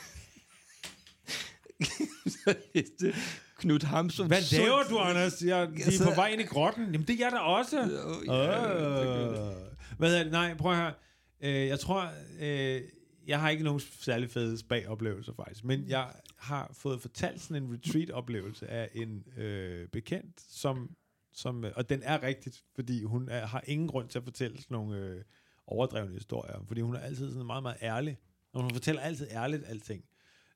Knud 3.59 3.85
Hamsun. 3.85 4.27
Hvad 4.27 4.59
laver 4.59 4.83
du, 4.91 4.99
Anders? 4.99 5.43
Jeg, 5.43 5.69
de 5.69 5.83
er 5.83 6.05
på 6.05 6.15
vej 6.15 6.29
ind 6.29 6.41
i 6.41 6.45
grotten. 6.45 6.85
Jamen, 6.85 7.07
det 7.07 7.15
er 7.21 7.25
jeg 7.25 7.33
da 7.33 7.39
også. 7.39 7.79
Ja, 8.27 9.51
Øh. 9.51 9.57
Hvad 9.99 10.09
hedder 10.09 10.23
det? 10.23 10.33
Nej, 10.33 10.55
prøv 10.55 10.73
at 10.73 10.79
høre. 10.79 10.93
Øh, 11.41 11.67
jeg 11.67 11.81
tror, 11.81 12.11
øh, 12.41 12.83
jeg 13.27 13.41
har 13.41 13.51
ikke 13.51 13.65
nogen 13.65 13.81
særlig 13.81 14.31
fede 14.31 14.59
spag-oplevelser 14.59 15.33
faktisk, 15.37 15.65
men 15.65 15.89
jeg 15.89 16.13
har 16.37 16.71
fået 16.73 17.01
fortalt 17.01 17.41
sådan 17.41 17.63
en 17.63 17.73
retreat-oplevelse 17.73 18.69
af 18.69 18.89
en 18.95 19.25
øh, 19.37 19.89
bekendt, 19.89 20.41
som, 20.51 20.91
som, 21.33 21.65
øh, 21.65 21.73
og 21.77 21.89
den 21.89 22.03
er 22.03 22.23
rigtigt, 22.23 22.65
fordi 22.75 23.03
hun 23.03 23.29
er, 23.29 23.47
har 23.47 23.63
ingen 23.67 23.89
grund 23.89 24.09
til 24.09 24.19
at 24.19 24.25
fortælle 24.25 24.57
sådan 24.57 24.75
nogle 24.75 24.97
øh, 24.99 25.23
overdrevne 25.67 26.15
historier, 26.15 26.65
fordi 26.67 26.81
hun 26.81 26.95
er 26.95 27.01
altid 27.01 27.31
sådan 27.31 27.47
meget, 27.47 27.63
meget 27.63 27.77
ærlig, 27.83 28.19
og 28.53 28.63
hun 28.63 28.71
fortæller 28.71 29.03
altid 29.03 29.27
ærligt 29.31 29.63
alting. 29.67 30.05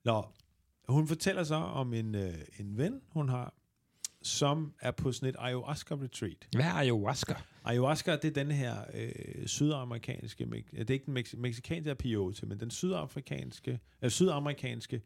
Nå, 0.05 0.25
hun 0.91 1.07
fortæller 1.07 1.43
så 1.43 1.55
om 1.55 1.93
en, 1.93 2.15
øh, 2.15 2.33
en 2.59 2.77
ven, 2.77 3.01
hun 3.09 3.29
har, 3.29 3.53
som 4.21 4.73
er 4.81 4.91
på 4.91 5.11
sådan 5.11 5.29
et 5.29 5.35
ayahuasca-retreat. 5.39 6.47
Hvad 6.55 6.65
er 6.65 6.73
ayahuasca? 6.73 7.35
Ayahuasca, 7.65 8.11
det 8.15 8.25
er 8.25 8.43
den 8.43 8.51
her 8.51 8.75
øh, 8.93 9.47
sydamerikanske, 9.47 10.45
det 10.87 10.89
er 10.89 10.93
ikke 10.93 11.05
den 11.05 11.17
mex- 11.17 11.35
er 11.89 11.93
peyote, 11.93 12.45
men 12.45 12.59
den 12.59 12.71
sydafrikanske, 12.71 13.79
øh, 14.01 14.09
sydamerikanske 14.09 15.01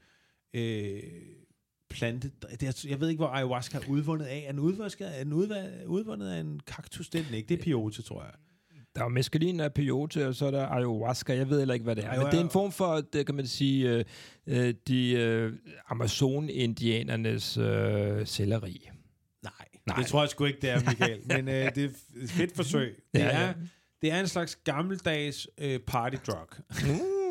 øh, 0.53 1.03
plante. 1.89 2.31
Det 2.51 2.63
er, 2.63 2.85
jeg 2.89 2.99
ved 2.99 3.09
ikke, 3.09 3.19
hvor 3.19 3.27
ayahuasca 3.29 3.77
er 3.77 3.89
udvundet 3.89 4.25
af. 4.25 4.45
Er 4.47 4.51
den 4.51 4.59
udvundet, 4.59 5.05
er 5.05 5.23
den 5.23 5.33
udva- 5.33 5.85
udvundet 5.85 6.29
af 6.29 6.39
en 6.39 6.59
kaktus? 6.59 7.09
Det 7.09 7.21
er 7.21 7.25
den 7.25 7.33
ikke. 7.33 7.49
Det 7.49 7.59
er 7.59 7.63
peyote, 7.63 8.01
tror 8.01 8.23
jeg. 8.23 8.33
Der 8.95 9.03
er 9.03 9.07
meskalin 9.07 9.59
af 9.59 9.73
peyote, 9.73 10.27
og 10.27 10.35
så 10.35 10.45
er 10.45 10.51
der 10.51 10.67
ayahuasca. 10.67 11.35
Jeg 11.35 11.49
ved 11.49 11.59
heller 11.59 11.73
ikke, 11.73 11.83
hvad 11.83 11.95
det 11.95 12.05
er. 12.05 12.17
Men 12.17 12.25
det 12.25 12.39
er 12.39 12.43
en 12.43 12.49
form 12.49 12.71
for, 12.71 13.01
det 13.13 13.25
kan 13.25 13.35
man 13.35 13.47
sige, 13.47 13.89
øh, 13.89 14.03
øh, 14.47 14.73
de 14.87 15.11
øh, 15.11 15.53
Amazon-indianernes 15.89 17.57
øh, 17.57 18.27
selleri. 18.27 18.89
Nej, 19.43 19.51
Nej. 19.87 19.97
det 19.97 20.05
tror 20.07 20.21
jeg 20.21 20.29
sgu 20.29 20.45
ikke, 20.45 20.61
det 20.61 20.69
er, 20.69 20.79
Michael. 20.89 21.19
men 21.35 21.47
øh, 21.47 21.75
det 21.75 21.83
er 21.83 21.89
et 22.23 22.29
fedt 22.29 22.55
forsøg. 22.55 22.95
Det, 23.13 23.19
Ja, 23.19 23.25
er, 23.27 23.41
ja. 23.47 23.53
det 24.01 24.11
er 24.11 24.19
en 24.19 24.27
slags 24.27 24.55
gammeldags 24.55 25.47
øh, 25.57 25.79
party 25.79 26.15
drug. 26.27 26.47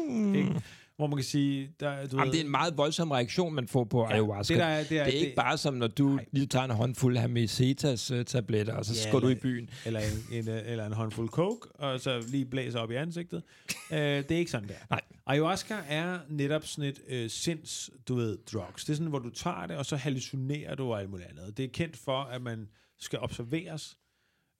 Mm. 0.08 0.34
Ikke? 0.38 0.60
Hvor 0.96 1.06
man 1.06 1.16
kan 1.16 1.24
sige... 1.24 1.70
Der, 1.80 2.06
du 2.06 2.16
Jamen, 2.16 2.26
ved, 2.26 2.32
det 2.32 2.40
er 2.40 2.44
en 2.44 2.50
meget 2.50 2.76
voldsom 2.76 3.10
reaktion, 3.10 3.54
man 3.54 3.68
får 3.68 3.84
på 3.84 4.00
ja, 4.02 4.12
ayahuasca. 4.12 4.54
Det, 4.54 4.60
der 4.60 4.66
er, 4.66 4.84
det, 4.84 4.98
er, 4.98 5.04
det 5.04 5.14
er 5.14 5.18
ikke 5.18 5.34
bare 5.36 5.58
som, 5.58 5.74
når 5.74 5.86
du 5.86 6.08
Nej. 6.08 6.24
lige 6.32 6.46
tager 6.46 6.64
en 6.64 6.70
håndfuld 6.70 7.16
Hamisetas-tabletter, 7.16 8.74
og 8.74 8.84
så 8.84 8.94
Ja, 9.06 9.10
går 9.12 9.20
du 9.20 9.28
i 9.28 9.34
byen. 9.34 9.70
eller 9.86 10.00
en, 10.00 10.38
en, 10.38 10.48
øh, 10.48 10.62
eller 10.66 10.86
en 10.86 10.92
håndfuld 10.92 11.28
coke, 11.28 11.68
og 11.74 12.00
så 12.00 12.24
lige 12.28 12.44
blæser 12.46 12.78
op 12.78 12.90
i 12.90 12.94
ansigtet. 12.94 13.42
uh, 13.90 13.96
det 13.96 14.30
er 14.30 14.36
ikke 14.36 14.50
sådan 14.50 14.68
der. 14.68 14.74
Nej. 14.90 15.00
Ayahuasca 15.26 15.74
er 15.88 16.18
netop 16.28 16.66
sådan 16.66 16.90
et 16.90 17.00
øh, 17.08 17.30
sinds, 17.30 17.90
du 18.08 18.14
ved, 18.14 18.38
drugs. 18.52 18.84
Det 18.84 18.92
er 18.92 18.96
sådan, 18.96 19.08
hvor 19.10 19.18
du 19.18 19.30
tager 19.30 19.66
det, 19.66 19.76
og 19.76 19.86
så 19.86 19.96
hallucinerer 19.96 20.74
du 20.74 20.92
og 20.92 21.00
alt 21.00 21.10
muligt 21.10 21.28
andet. 21.28 21.56
Det 21.56 21.64
er 21.64 21.68
kendt 21.68 21.96
for, 21.96 22.18
at 22.22 22.42
man 22.42 22.68
skal 22.98 23.18
observeres, 23.18 23.96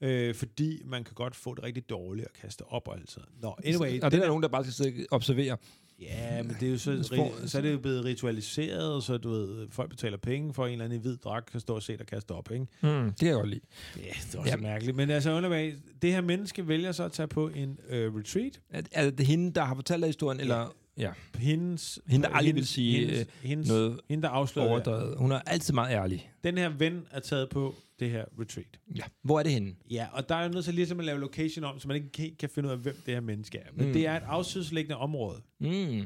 øh, 0.02 0.34
fordi 0.34 0.82
man 0.84 1.04
kan 1.04 1.14
godt 1.14 1.36
få 1.36 1.54
det 1.54 1.64
rigtig 1.64 1.88
dårligt 1.90 2.26
og 2.26 2.32
kaste 2.40 2.62
op 2.68 2.88
og 2.88 2.94
alt 2.96 3.10
sådan. 3.10 3.28
Nå, 3.42 3.56
anyway. 3.64 4.00
og 4.02 4.10
det 4.10 4.16
er 4.16 4.22
der 4.22 4.28
nogen, 4.28 4.42
der 4.42 4.48
bare 4.48 4.64
skal 4.64 4.72
sidde 4.72 5.06
og 5.10 5.14
observere. 5.16 5.56
Ja, 6.04 6.42
men 6.42 6.56
det 6.61 6.68
er 6.68 6.73
jo 6.73 6.78
så, 6.78 6.90
ri- 6.92 7.46
så 7.46 7.58
er 7.58 7.62
det 7.62 7.73
jo 7.73 7.78
blevet 7.78 8.04
ritualiseret, 8.04 9.04
så 9.04 9.16
du 9.18 9.30
ved, 9.30 9.66
folk 9.70 9.90
betaler 9.90 10.16
penge 10.16 10.54
for 10.54 10.66
en 10.66 10.73
eller 10.73 10.84
anden 10.84 10.99
i 10.99 11.02
hvid 11.02 11.16
dragt 11.16 11.50
kan 11.50 11.61
stå 11.61 11.75
og 11.75 11.82
se 11.82 11.96
dig 11.96 12.06
kaste 12.06 12.32
op, 12.32 12.50
ikke? 12.52 12.66
Mm, 12.82 13.12
det 13.20 13.26
jeg 13.26 13.34
godt 13.34 13.49
lide. 13.49 13.61
Ja, 13.96 14.00
det 14.02 14.34
er 14.34 14.38
også 14.38 14.50
Ja. 14.50 14.56
mærkeligt. 14.56 14.96
Men 14.96 15.11
altså, 15.11 15.30
undervejs, 15.32 15.75
det 16.02 16.12
her 16.12 16.20
menneske 16.20 16.68
vælger 16.68 16.92
så 16.92 17.04
at 17.04 17.12
tage 17.12 17.26
på 17.28 17.49
en 17.49 17.78
øh, 17.88 18.14
retreat. 18.16 18.61
Er, 18.70 18.82
er 18.92 19.11
det 19.11 19.26
hende, 19.26 19.52
der 19.54 19.64
har 19.64 19.75
fortalt 19.75 20.00
dig 20.00 20.08
historien, 20.08 20.40
eller... 20.40 20.75
Ja. 20.99 21.11
hendes... 21.38 21.99
Hende, 22.06 22.28
der 22.28 22.34
aldrig 22.34 22.54
vil 22.54 22.66
sige, 22.66 22.99
hendes, 23.06 23.20
øh, 23.20 23.26
hendes, 23.42 23.68
noget 23.68 24.00
hende, 24.08 24.23
der 24.23 24.28
afslører 24.28 24.68
overdrevet. 24.68 25.18
Hun 25.18 25.32
er 25.32 25.40
altid 25.46 25.75
meget 25.75 25.92
ærlig. 25.94 26.30
Den 26.44 26.58
her 26.58 26.68
ven 26.68 27.06
er 27.11 27.20
taget 27.20 27.49
på 27.49 27.75
det 28.00 28.10
her 28.10 28.24
retreat. 28.40 28.80
Ja. 28.96 29.02
Hvor 29.22 29.38
er 29.38 29.42
det 29.42 29.52
henne? 29.52 29.74
Ja, 29.90 30.08
og 30.12 30.28
der 30.28 30.34
er 30.34 30.44
jo 30.44 30.48
nødt 30.52 30.64
til 30.64 30.74
ligesom 30.74 30.98
at 30.98 31.04
lave 31.04 31.20
location 31.20 31.64
om, 31.64 31.78
så 31.78 31.88
man 31.88 31.96
ikke 31.96 32.12
kan, 32.12 32.34
kan 32.38 32.48
finde 32.50 32.66
ud 32.66 32.72
af, 32.72 32.78
hvem 32.78 32.96
det 33.06 33.14
her 33.14 33.20
menneske 33.20 33.58
er. 33.58 33.72
Men 33.72 33.80
Mm. 33.80 33.86
mm. 33.86 33.92
det 33.92 34.06
er 34.06 34.16
et 34.16 34.22
afsydsliggende 34.26 34.96
område, 34.96 35.42
Mm. 35.58 36.02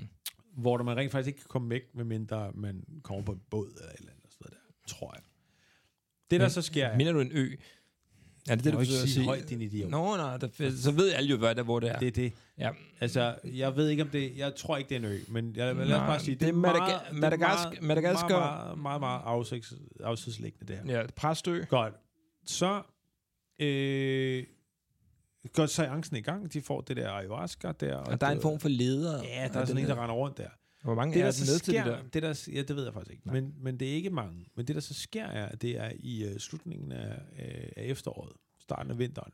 hvor 0.57 0.83
man 0.83 0.97
rent 0.97 1.13
faktisk 1.13 1.27
ikke 1.29 1.39
kan 1.41 1.49
komme 1.49 1.71
væk, 1.71 1.83
medmindre 1.95 2.53
man 2.55 2.85
kommer 3.03 3.25
på 3.25 3.33
en 3.33 3.41
båd 3.51 3.67
eller 3.77 3.91
et 3.93 3.99
eller 3.99 4.11
andet 4.13 4.25
sådan 4.33 4.47
noget 4.51 4.53
der, 4.53 4.89
tror 4.95 5.15
jeg. 5.15 5.23
Det, 6.31 6.41
der 6.41 6.47
Men- 6.47 6.51
så 6.51 6.63
sker, 6.63 6.87
er... 6.87 6.97
Mener 6.97 7.13
du 7.13 7.21
en 7.21 7.31
ø? 7.33 7.51
Er 8.51 8.55
det 8.55 8.65
det, 8.65 8.73
du 8.73 8.79
forsøger 8.79 9.03
at 9.03 9.09
sige 9.09 9.25
højt, 9.25 9.49
din 9.49 9.63
idiot. 9.63 9.91
Nå, 9.91 10.17
nej, 10.17 10.37
der, 10.37 10.49
så 10.83 10.91
ved 10.91 11.13
alle 11.13 11.31
jo, 11.31 11.37
hvad 11.37 11.55
der, 11.55 11.63
hvor 11.63 11.81
det 11.81 11.91
er. 11.91 11.99
Det 11.99 12.09
er 12.09 12.13
det. 12.13 12.33
ja. 12.59 12.71
Altså, 13.01 13.35
jeg 13.45 13.77
ved 13.77 13.89
ikke 13.89 14.03
om 14.03 14.09
det... 14.09 14.37
Jeg 14.37 14.55
tror 14.55 14.77
ikke, 14.77 14.89
det 14.89 14.95
er 14.95 14.99
en 14.99 15.05
ø, 15.05 15.19
men 15.29 15.57
jeg, 15.57 15.75
lad 15.75 15.83
os 15.85 15.89
Nej, 15.89 16.07
bare 16.07 16.21
sige, 16.21 16.35
det 16.35 16.49
er 16.49 16.53
meget, 16.53 16.75
det 17.11 17.33
er 17.33 17.37
meget, 17.39 17.83
Madagaskar. 17.83 18.29
Meget, 18.29 18.79
meget, 18.79 19.01
meget, 19.01 19.23
meget 19.25 19.45
afsids- 19.45 20.03
afsydsliggende, 20.05 20.73
det 20.73 20.81
her. 20.85 21.01
ja, 21.01 21.07
Præstø. 21.17 21.65
Godt. 21.69 21.95
Så 22.47 22.83
øh, 23.61 24.45
går 25.53 25.67
seancen 25.67 26.17
i 26.17 26.21
gang. 26.21 26.53
De 26.53 26.63
får 26.63 26.81
det 26.81 26.97
der 26.97 27.11
ayahuasca 27.13 27.73
der. 27.81 27.97
Og 27.97 28.21
der 28.21 28.27
er 28.27 28.31
en 28.31 28.41
form 28.41 28.61
for 28.61 28.69
leder. 28.69 29.23
Ja, 29.23 29.49
der 29.53 29.61
er 29.61 29.65
sådan 29.65 29.83
en, 29.83 29.89
der 29.89 30.03
render 30.03 30.15
rundt 30.15 30.39
der. 30.39 30.49
Hvor 30.89 30.95
mange 30.95 31.15
Det, 31.15 31.21
er 31.21 31.31
der 31.31 31.53
med 31.53 31.59
til 31.59 31.75
det 31.75 31.85
der? 31.85 32.03
det 32.03 32.23
der, 32.23 32.51
ja, 32.55 32.63
det 32.63 32.77
ved 32.77 32.85
jeg 32.85 32.93
faktisk 32.93 33.13
ikke, 33.13 33.31
men, 33.33 33.55
men 33.61 33.81
det 33.81 33.89
er 33.91 33.93
ikke 33.93 34.11
mange. 34.11 34.47
Men 34.55 34.67
det, 34.67 34.75
der 34.75 34.81
så 34.81 34.95
sker, 34.95 35.25
er, 35.25 35.47
at 35.47 35.63
det 35.63 35.79
er 35.79 35.93
i 35.99 36.31
uh, 36.31 36.37
slutningen 36.39 36.93
af, 36.93 37.19
af, 37.37 37.73
af 37.77 37.85
efteråret, 37.85 38.33
starten 38.61 38.91
af 38.93 38.99
vinteren. 38.99 39.33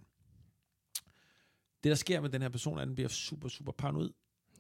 Det, 1.84 1.90
der 1.90 1.94
sker 1.94 2.20
med 2.20 2.28
den 2.30 2.42
her 2.42 2.48
person, 2.48 2.78
er, 2.78 2.82
at 2.82 2.88
den 2.88 2.94
bliver 2.94 3.08
super, 3.08 3.48
super 3.48 3.72
paranoid 3.72 4.10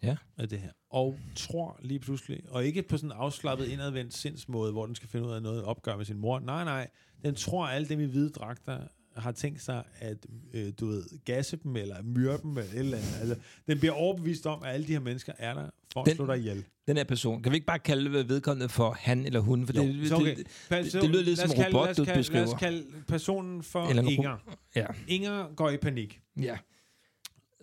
Ja. 0.02 0.16
af 0.36 0.48
det 0.48 0.60
her. 0.60 0.70
Og 0.90 1.18
tror 1.36 1.78
lige 1.82 2.00
pludselig, 2.00 2.42
og 2.48 2.64
ikke 2.64 2.82
på 2.82 2.96
sådan 2.96 3.08
en 3.10 3.16
afslappet, 3.16 3.66
indadvendt 3.66 4.14
sindsmåde, 4.14 4.72
hvor 4.72 4.86
den 4.86 4.94
skal 4.94 5.08
finde 5.08 5.26
ud 5.26 5.32
af 5.32 5.42
noget 5.42 5.64
opgør 5.64 5.96
med 5.96 6.04
sin 6.04 6.18
mor. 6.18 6.38
Nej, 6.40 6.64
nej. 6.64 6.88
Den 7.24 7.34
tror, 7.34 7.66
at 7.66 7.74
alle 7.74 7.88
dem 7.88 8.00
i 8.00 8.04
hvide 8.04 8.30
dragter 8.30 8.88
har 9.16 9.32
tænkt 9.32 9.62
sig 9.62 9.84
at, 9.98 10.26
øh, 10.52 10.72
du 10.80 10.86
ved, 10.86 11.24
gasse 11.24 11.56
dem, 11.56 11.76
eller 11.76 12.02
myrde 12.02 12.38
dem, 12.42 12.50
eller 12.58 12.72
et 12.72 12.78
eller 12.78 12.98
andet. 12.98 13.16
Altså, 13.20 13.36
den 13.66 13.78
bliver 13.78 13.92
overbevist 13.92 14.46
om, 14.46 14.62
at 14.62 14.74
alle 14.74 14.86
de 14.86 14.92
her 14.92 15.00
mennesker 15.00 15.32
er 15.38 15.54
der 15.54 15.70
for 15.94 16.04
Den- 16.04 16.16
slå 16.16 16.26
dig 16.26 16.38
ihjel. 16.38 16.64
Den 16.86 16.96
her 16.96 17.04
person. 17.04 17.42
Kan 17.42 17.52
vi 17.52 17.56
ikke 17.56 17.66
bare 17.66 17.78
kalde 17.78 18.28
vedkommende 18.28 18.68
for 18.68 18.90
han 19.00 19.26
eller 19.26 19.40
hun? 19.40 19.66
For 19.66 19.74
Jo, 19.74 19.82
det, 19.82 20.08
så 20.08 20.14
okay. 20.16 20.36
det, 20.36 20.46
det, 20.70 20.92
det 20.92 21.10
lyder 21.10 21.22
lidt 21.22 21.38
som 21.38 21.50
en 21.50 21.64
robot, 21.66 21.86
lad 21.86 21.94
du 21.94 22.04
kalde, 22.04 22.18
beskriver. 22.20 22.44
Lad 22.44 22.54
os 22.54 22.58
kalde 22.60 22.84
personen 23.08 23.62
for 23.62 23.86
Eller 23.88 24.02
Inger. 24.02 24.36
ja. 24.76 24.86
Inger 25.08 25.54
går 25.56 25.70
i 25.70 25.76
panik. 25.76 26.20
ja. 26.40 26.58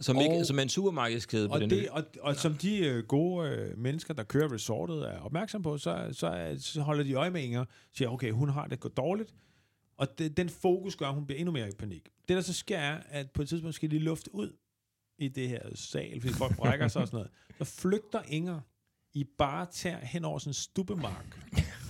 Som, 0.01 0.17
Og- 0.17 0.23
ikke, 0.23 0.45
som 0.45 0.57
er 0.57 0.61
en 0.63 0.69
supermarkedskæde 0.69 1.47
på 1.47 1.53
Og, 1.53 1.61
den 1.61 1.69
det, 1.69 1.89
og, 1.89 2.03
og 2.21 2.35
som 2.35 2.53
de 2.53 2.77
øh, 2.85 3.03
gode 3.03 3.50
øh, 3.50 3.77
mennesker, 3.79 4.13
der 4.13 4.23
kører 4.23 4.53
resortet, 4.53 5.03
er 5.09 5.19
opmærksom 5.19 5.61
på, 5.61 5.77
så, 5.77 6.07
så, 6.11 6.55
så 6.59 6.81
holder 6.81 7.03
de 7.03 7.13
øje 7.13 7.29
med 7.29 7.41
Inger. 7.41 7.65
Siger, 7.97 8.09
okay, 8.09 8.31
hun 8.31 8.50
har 8.50 8.67
det 8.67 8.79
gået 8.79 8.97
dårligt. 8.97 9.33
Og 9.97 10.17
det, 10.19 10.38
den 10.38 10.50
fokus 10.50 10.95
gør, 10.95 11.05
at 11.07 11.13
hun 11.13 11.25
bliver 11.25 11.39
endnu 11.39 11.51
mere 11.51 11.67
i 11.69 11.71
panik. 11.79 12.09
Det, 12.27 12.35
der 12.35 12.41
så 12.41 12.53
sker, 12.53 12.77
er, 12.77 12.97
at 13.09 13.31
på 13.31 13.41
et 13.41 13.50
tidspunkt 13.50 13.75
skal 13.75 13.91
de 13.91 14.00
lufte 14.00 14.35
ud 14.35 14.50
i 15.21 15.27
det 15.27 15.49
her 15.49 15.75
sal, 15.75 16.21
fordi 16.21 16.33
folk 16.33 16.55
brækker 16.55 16.87
sig 16.87 17.01
og 17.01 17.07
sådan 17.07 17.17
noget. 17.17 17.31
Så 17.57 17.81
flygter 17.81 18.21
Inger 18.27 18.59
i 19.13 19.23
bare 19.37 19.65
tær 19.71 19.97
hen 19.97 20.25
over 20.25 20.39
sådan 20.39 20.49
en 20.49 20.53
stuppemark 20.53 21.39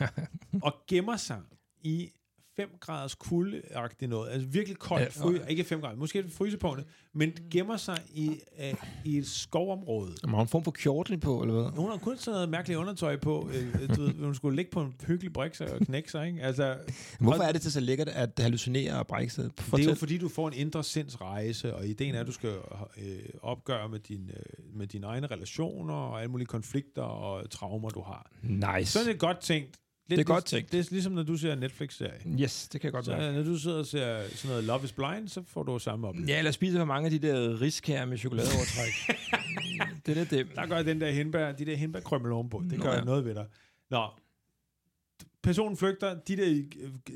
og 0.67 0.73
gemmer 0.87 1.17
sig 1.17 1.41
i 1.81 2.11
5 2.55 2.69
graders 2.79 3.15
kuldeagtigt 3.15 4.09
noget. 4.09 4.29
Altså 4.31 4.47
virkelig 4.47 4.77
koldt. 4.77 5.17
Ja, 5.17 5.23
fry, 5.25 5.33
ikke 5.49 5.63
5 5.63 5.81
grader, 5.81 5.95
måske 5.97 6.29
frysepunktet, 6.29 6.87
men 7.13 7.31
gemmer 7.51 7.77
sig 7.77 7.97
i, 8.13 8.27
uh, 8.59 8.87
i 9.05 9.17
et 9.17 9.27
skovområde. 9.27 10.13
Har 10.25 10.31
hun 10.31 10.41
en 10.41 10.47
form 10.47 10.63
for 10.63 10.71
kjortel 10.71 11.17
på, 11.19 11.41
eller 11.41 11.53
hvad? 11.61 11.71
Hun 11.71 11.89
har 11.91 11.97
kun 11.97 12.17
sådan 12.17 12.33
noget 12.35 12.49
mærkeligt 12.49 12.79
undertøj 12.79 13.17
på. 13.17 13.49
Øh, 13.53 13.95
du 13.95 14.01
ved, 14.01 14.13
hun 14.13 14.35
skulle 14.35 14.55
ligge 14.55 14.71
på 14.71 14.81
en 14.81 14.95
hyggelig 15.07 15.33
brik 15.33 15.61
og 15.61 15.79
knække 15.85 16.11
sig, 16.11 16.27
ikke? 16.27 16.41
Altså, 16.41 16.77
Hvorfor 17.19 17.39
og- 17.41 17.47
er 17.47 17.51
det 17.51 17.61
til 17.61 17.71
så 17.71 17.79
lækkert 17.79 18.07
at 18.09 18.29
hallucinere 18.39 18.99
og 18.99 19.07
brække 19.07 19.33
sig? 19.33 19.43
det 19.43 19.51
er 19.59 19.63
Fortæl. 19.63 19.87
jo 19.87 19.95
fordi, 19.95 20.17
du 20.17 20.29
får 20.29 20.47
en 20.47 20.53
indre 20.53 20.83
sindsrejse, 20.83 21.75
og 21.75 21.87
ideen 21.87 22.15
er, 22.15 22.19
at 22.21 22.27
du 22.27 22.31
skal 22.31 22.49
øh, 22.97 23.19
opgøre 23.41 23.89
med, 23.89 23.99
din, 23.99 24.29
øh, 24.29 24.77
med 24.77 24.87
dine 24.87 25.07
egne 25.07 25.27
relationer, 25.27 25.93
og 25.93 26.19
alle 26.21 26.31
mulige 26.31 26.47
konflikter 26.47 27.01
og 27.01 27.49
traumer, 27.49 27.89
du 27.89 28.01
har. 28.01 28.31
Nice. 28.43 28.91
Sådan 28.91 29.07
er 29.07 29.11
det 29.11 29.19
godt 29.19 29.39
tænkt. 29.39 29.77
Det 30.15 30.19
er 30.19 30.33
godt 30.33 30.45
tænkt. 30.45 30.71
Det 30.71 30.79
er 30.79 30.87
ligesom, 30.91 31.13
når 31.13 31.23
du 31.23 31.37
ser 31.37 31.53
en 31.53 31.59
Netflix-serie. 31.59 32.39
Yes, 32.41 32.67
det 32.67 32.81
kan 32.81 32.87
jeg 32.87 32.93
godt 32.93 33.05
Så 33.05 33.11
være. 33.11 33.33
når 33.33 33.43
du 33.43 33.57
sidder 33.57 33.77
og 33.77 33.85
ser 33.85 34.27
sådan 34.29 34.49
noget 34.49 34.63
Love 34.63 34.83
is 34.83 34.91
Blind, 34.91 35.27
så 35.27 35.43
får 35.47 35.63
du 35.63 35.79
samme 35.79 36.07
oplevelse. 36.07 36.33
Ja, 36.33 36.37
eller 36.37 36.51
spiser 36.51 36.77
for 36.79 36.85
mange 36.85 37.05
af 37.05 37.11
de 37.19 37.27
der 37.27 37.61
riskær 37.61 38.05
med 38.05 38.17
chokoladeovertræk. 38.17 39.17
det 40.05 40.17
er 40.17 40.25
det. 40.25 40.47
Der 40.55 40.65
gør 40.65 40.83
den 40.83 41.01
der 41.01 41.11
hindbær, 41.11 41.51
de 41.51 41.65
der 41.65 41.75
hindbærkrømmel 41.75 42.31
ovenpå. 42.31 42.63
Det 42.69 42.77
Nå, 42.79 42.85
gør 42.85 42.93
ja. 42.93 43.01
noget 43.03 43.25
ved 43.25 43.35
dig. 43.35 43.45
Nå. 43.91 44.07
Personen 45.43 45.77
flygter. 45.77 46.19
De 46.27 46.37
der, 46.37 46.63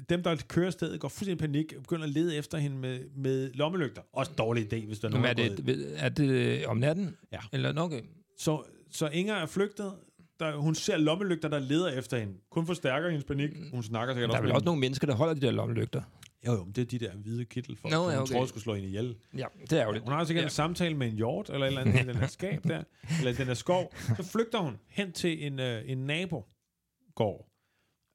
dem, 0.10 0.24
der 0.24 0.36
kører 0.48 0.70
stedet, 0.72 1.00
går 1.00 1.08
fuldstændig 1.08 1.34
i 1.34 1.48
panik 1.48 1.74
og 1.78 1.84
begynder 1.84 2.04
at 2.04 2.10
lede 2.10 2.36
efter 2.36 2.58
hende 2.58 2.78
med, 2.78 3.00
med 3.16 3.52
lommelygter. 3.54 4.02
Også 4.14 4.32
dårlig 4.38 4.74
idé, 4.74 4.86
hvis 4.86 5.00
der 5.00 5.08
er 5.08 5.12
nogen, 5.12 5.26
er 5.26 5.34
det, 5.34 5.94
er 5.98 6.10
det 6.10 6.66
om 6.66 6.78
natten? 6.78 7.16
Ja. 7.32 7.40
Eller 7.54 7.72
nok? 7.72 7.92
Okay. 7.92 8.02
Så, 8.40 8.64
så 8.92 9.08
Inger 9.08 9.34
er 9.34 9.46
flygtet. 9.46 9.94
Der, 10.40 10.56
hun 10.56 10.76
ser 10.76 10.98
lommelygter, 10.98 11.50
der 11.50 11.60
leder 11.60 11.88
efter 11.92 12.18
hende. 12.18 12.34
Kun 12.52 12.66
forstærker 12.66 13.10
hendes 13.10 13.24
panik. 13.26 13.50
Hun 13.72 13.84
snakker 13.84 14.14
sikkert 14.14 14.30
Der 14.32 14.38
er 14.38 14.42
vel 14.42 14.52
også 14.52 14.66
nogle 14.66 14.80
mennesker, 14.80 15.08
der 15.08 15.14
holder 15.16 15.34
de 15.34 15.42
der 15.42 15.52
lommelygter. 15.52 16.02
Jo, 16.48 16.52
jo, 16.54 16.64
men 16.64 16.74
det 16.74 16.82
er 16.82 16.86
de 16.86 17.00
der 17.00 17.16
hvide 17.16 17.46
kittelfolk, 17.46 17.94
Nå, 17.94 18.04
som 18.04 18.10
ja, 18.12 18.16
hun 18.16 18.22
okay. 18.24 18.34
tror, 18.34 18.46
skulle 18.46 18.64
slå 18.64 18.74
hende 18.74 18.88
ihjel. 18.88 19.16
Ja, 19.38 19.46
det 19.70 19.80
er 19.82 19.86
jo 19.86 19.94
det. 19.94 20.02
Hun 20.02 20.12
har 20.12 20.24
sikkert 20.24 20.42
Ja. 20.42 20.46
en 20.48 20.52
samtale 20.52 20.96
med 20.98 21.08
en 21.08 21.14
hjort, 21.16 21.50
eller 21.50 21.66
et 21.66 21.68
eller 21.68 21.82
andet 21.82 22.04
i 22.04 22.08
den 22.08 22.16
der 22.16 22.28
skab 22.38 22.64
der, 22.64 22.84
eller 23.20 23.34
den 23.34 23.48
der 23.48 23.54
skov. 23.54 23.94
Så 24.18 24.24
flygter 24.32 24.60
hun 24.60 24.78
hen 24.90 25.12
til 25.12 25.46
en, 25.48 25.60
øh, 25.60 25.82
en 25.86 25.98
nabogård. 25.98 27.48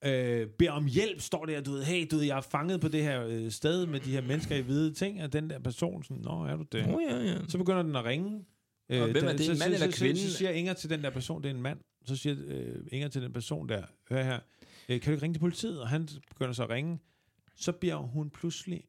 Øh, 0.04 0.46
beder 0.58 0.70
om 0.72 0.86
hjælp, 0.86 1.20
står 1.20 1.44
der, 1.46 1.60
du 1.60 1.72
ved, 1.72 1.84
hey, 1.84 2.06
du 2.10 2.16
ved, 2.16 2.24
jeg 2.24 2.36
er 2.36 2.40
fanget 2.40 2.80
på 2.80 2.88
det 2.88 3.02
her 3.02 3.26
øh, 3.26 3.50
sted 3.50 3.86
med 3.86 4.00
de 4.00 4.10
her 4.10 4.20
mennesker 4.20 4.56
i 4.56 4.60
hvide 4.60 4.94
ting, 4.94 5.22
og 5.22 5.32
den 5.32 5.50
der 5.50 5.58
person 5.58 6.02
sådan, 6.04 6.22
nå, 6.22 6.44
er 6.44 6.56
du 6.56 6.62
det? 6.72 6.86
Oh, 6.94 7.02
ja, 7.10 7.16
ja. 7.18 7.36
Så 7.48 7.58
begynder 7.58 7.82
den 7.82 7.96
at 7.96 8.04
ringe. 8.04 8.44
Øh, 8.90 9.02
Og 9.02 9.10
hvem 9.10 9.24
er 9.24 9.32
det, 9.32 9.40
så, 9.46 9.52
en 9.52 9.58
mand 9.58 9.74
så, 9.74 9.82
eller 9.84 9.90
så, 9.96 9.98
kvinde? 10.04 10.20
Så, 10.20 10.30
så 10.30 10.36
siger 10.36 10.50
Inger 10.50 10.72
til 10.72 10.90
den 10.90 11.02
der 11.02 11.10
person, 11.10 11.42
det 11.42 11.50
er 11.50 11.54
en 11.54 11.62
mand. 11.62 11.78
Så 12.04 12.16
siger 12.16 12.36
øh, 12.46 12.76
Inger 12.92 13.08
til 13.08 13.22
den 13.22 13.32
person 13.32 13.68
der, 13.68 13.82
hør 14.10 14.22
her, 14.22 14.38
øh, 14.88 15.00
kan 15.00 15.10
du 15.10 15.12
ikke 15.12 15.22
ringe 15.22 15.34
til 15.34 15.40
politiet? 15.40 15.80
Og 15.80 15.88
han 15.88 16.08
begynder 16.28 16.52
så 16.52 16.62
at 16.62 16.70
ringe. 16.70 16.98
Så 17.56 17.72
bliver 17.72 17.96
hun 17.96 18.30
pludselig 18.30 18.84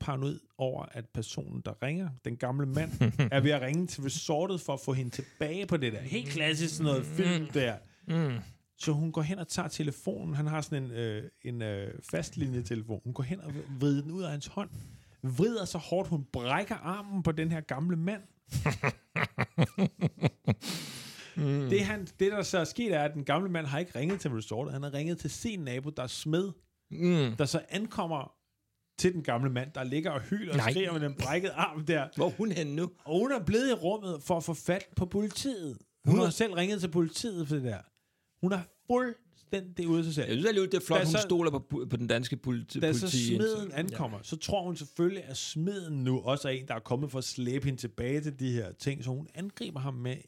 paranoid 0.00 0.40
over, 0.58 0.84
at 0.92 1.08
personen, 1.08 1.62
der 1.64 1.82
ringer, 1.82 2.08
den 2.24 2.36
gamle 2.36 2.66
mand, 2.66 2.90
er 3.32 3.40
ved 3.40 3.50
at 3.50 3.62
ringe 3.62 3.86
til 3.86 4.02
resortet 4.02 4.60
for 4.60 4.72
at 4.72 4.80
få 4.80 4.92
hende 4.92 5.10
tilbage 5.10 5.66
på 5.66 5.76
det 5.76 5.92
der. 5.92 6.00
Helt 6.00 6.28
klassisk 6.28 6.76
sådan 6.76 6.92
noget 6.92 7.06
film 7.06 7.46
der. 7.46 7.76
Mm. 8.08 8.38
Så 8.78 8.92
hun 8.92 9.12
går 9.12 9.22
hen 9.22 9.38
og 9.38 9.48
tager 9.48 9.68
telefonen. 9.68 10.34
Han 10.34 10.46
har 10.46 10.60
sådan 10.60 10.84
en, 10.84 10.90
øh, 10.90 11.30
en 11.42 11.62
øh, 11.62 11.94
fastlinjetelefon. 12.10 13.00
Hun 13.04 13.12
går 13.12 13.22
hen 13.22 13.40
og 13.40 13.52
vrider 13.80 14.02
den 14.02 14.10
ud 14.10 14.22
af 14.22 14.30
hans 14.30 14.46
hånd. 14.46 14.70
Vrider 15.22 15.64
så 15.64 15.78
hårdt, 15.78 16.08
hun 16.08 16.24
brækker 16.32 16.74
armen 16.74 17.22
på 17.22 17.32
den 17.32 17.50
her 17.50 17.60
gamle 17.60 17.96
mand. 17.96 18.22
Mm. 21.36 21.42
Det, 21.70 21.80
han, 21.84 22.04
det, 22.20 22.32
der 22.32 22.42
så 22.42 22.58
er 22.58 22.64
sket, 22.64 22.92
er, 22.94 23.00
at 23.02 23.14
den 23.14 23.24
gamle 23.24 23.48
mand 23.50 23.66
har 23.66 23.78
ikke 23.78 23.98
ringet 23.98 24.20
til 24.20 24.30
resortet. 24.30 24.72
Han 24.72 24.82
har 24.82 24.94
ringet 24.94 25.18
til 25.18 25.30
sin 25.30 25.60
nabo, 25.60 25.90
der 25.90 26.02
er 26.02 26.06
smed, 26.06 26.50
Mm. 26.90 27.36
der 27.38 27.44
så 27.44 27.60
ankommer 27.68 28.32
til 28.98 29.12
den 29.12 29.22
gamle 29.22 29.50
mand, 29.50 29.70
der 29.74 29.84
ligger 29.84 30.10
og 30.10 30.20
hyler 30.20 30.52
og 30.52 30.56
Nej. 30.56 30.70
skriger 30.70 30.92
med 30.92 31.00
den 31.00 31.14
brækkede 31.14 31.52
arm 31.52 31.84
der. 31.86 32.08
Hvor 32.16 32.28
hun 32.28 32.52
henne 32.52 32.74
nu? 32.76 32.90
Og 33.04 33.18
hun 33.20 33.32
er 33.32 33.44
blevet 33.44 33.70
i 33.70 33.72
rummet 33.72 34.22
for 34.22 34.36
at 34.36 34.44
få 34.44 34.54
fat 34.54 34.84
på 34.96 35.06
politiet. 35.06 35.78
Hun 36.04 36.14
Hun 36.16 36.24
har 36.24 36.30
selv 36.30 36.52
ringet 36.54 36.80
til 36.80 36.88
politiet 36.88 37.48
for 37.48 37.54
det 37.54 37.64
der. 37.64 37.78
Hun 38.42 38.52
er 38.52 38.60
fuldstændig 38.86 39.88
ude 39.88 39.98
af 39.98 40.04
sig 40.04 40.08
Jeg 40.08 40.14
selv. 40.14 40.24
synes 40.34 40.46
alligevel, 40.46 40.70
det 40.72 40.76
er 40.82 40.86
flot, 40.86 40.98
Da 41.00 41.04
hun 41.04 41.12
så- 41.12 41.18
stoler 41.18 41.50
på, 41.50 41.58
på 41.90 41.96
den 41.96 42.06
danske 42.06 42.36
politi. 42.36 42.80
Da 42.80 42.92
så 42.92 43.00
politi 43.00 43.36
smeden 43.36 43.72
ankommer, 43.72 44.18
så 44.22 44.36
tror 44.36 44.62
hun 44.64 44.76
selvfølgelig, 44.76 45.24
at 45.24 45.36
smeden 45.36 46.04
nu 46.04 46.20
også 46.20 46.48
er 46.48 46.52
en, 46.52 46.68
der 46.68 46.74
er 46.74 46.78
kommet 46.80 47.10
for 47.10 47.18
at 47.18 47.24
slæbe 47.24 47.64
hende 47.64 47.80
tilbage 47.80 48.20
til 48.20 48.40
de 48.40 48.52
her 48.52 48.72
ting. 48.72 49.04
Så 49.04 49.10
hun 49.10 49.28
angriber 49.34 49.80
ham 49.80 49.94
med, 49.94 50.10
jeg 50.10 50.22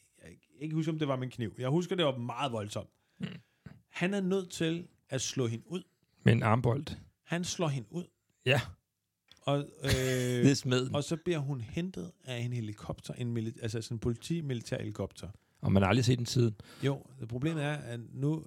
ikke 0.60 0.74
huske, 0.74 0.90
om 0.90 0.98
det 0.98 1.08
var 1.08 1.16
med 1.16 1.24
en 1.24 1.30
kniv. 1.30 1.54
Jeg 1.58 1.68
husker, 1.68 1.96
det 1.96 2.04
var 2.04 2.16
meget 2.18 2.52
voldsomt. 2.52 2.90
Hmm. 3.18 3.28
Han 3.88 4.14
er 4.14 4.20
nødt 4.20 4.50
til 4.50 4.86
at 5.10 5.20
slå 5.20 5.46
hende 5.46 5.64
ud. 5.70 5.82
Med 6.24 6.32
en 6.32 6.42
armbold. 6.42 6.86
Han 7.24 7.44
slår 7.44 7.68
hende 7.68 7.88
ud. 7.92 8.04
Ja, 8.46 8.60
Og, 9.40 9.58
øh, 9.84 9.90
det 10.48 10.58
smeden. 10.58 10.94
og 10.94 11.04
så 11.04 11.16
bliver 11.16 11.38
hun 11.38 11.60
hentet 11.60 12.12
af 12.24 12.36
en 12.38 12.52
helikopter, 12.52 13.14
en 13.14 13.36
mili- 13.38 13.62
altså 13.62 13.82
sådan 13.82 13.94
en 13.94 13.98
politimilitær 13.98 14.78
helikopter. 14.78 15.28
Og 15.60 15.72
man 15.72 15.82
har 15.82 15.88
aldrig 15.88 16.04
set 16.04 16.18
den 16.18 16.26
siden. 16.26 16.54
Jo, 16.82 17.02
det 17.20 17.28
problemet 17.28 17.62
er, 17.64 17.72
at 17.72 18.00
nu, 18.12 18.44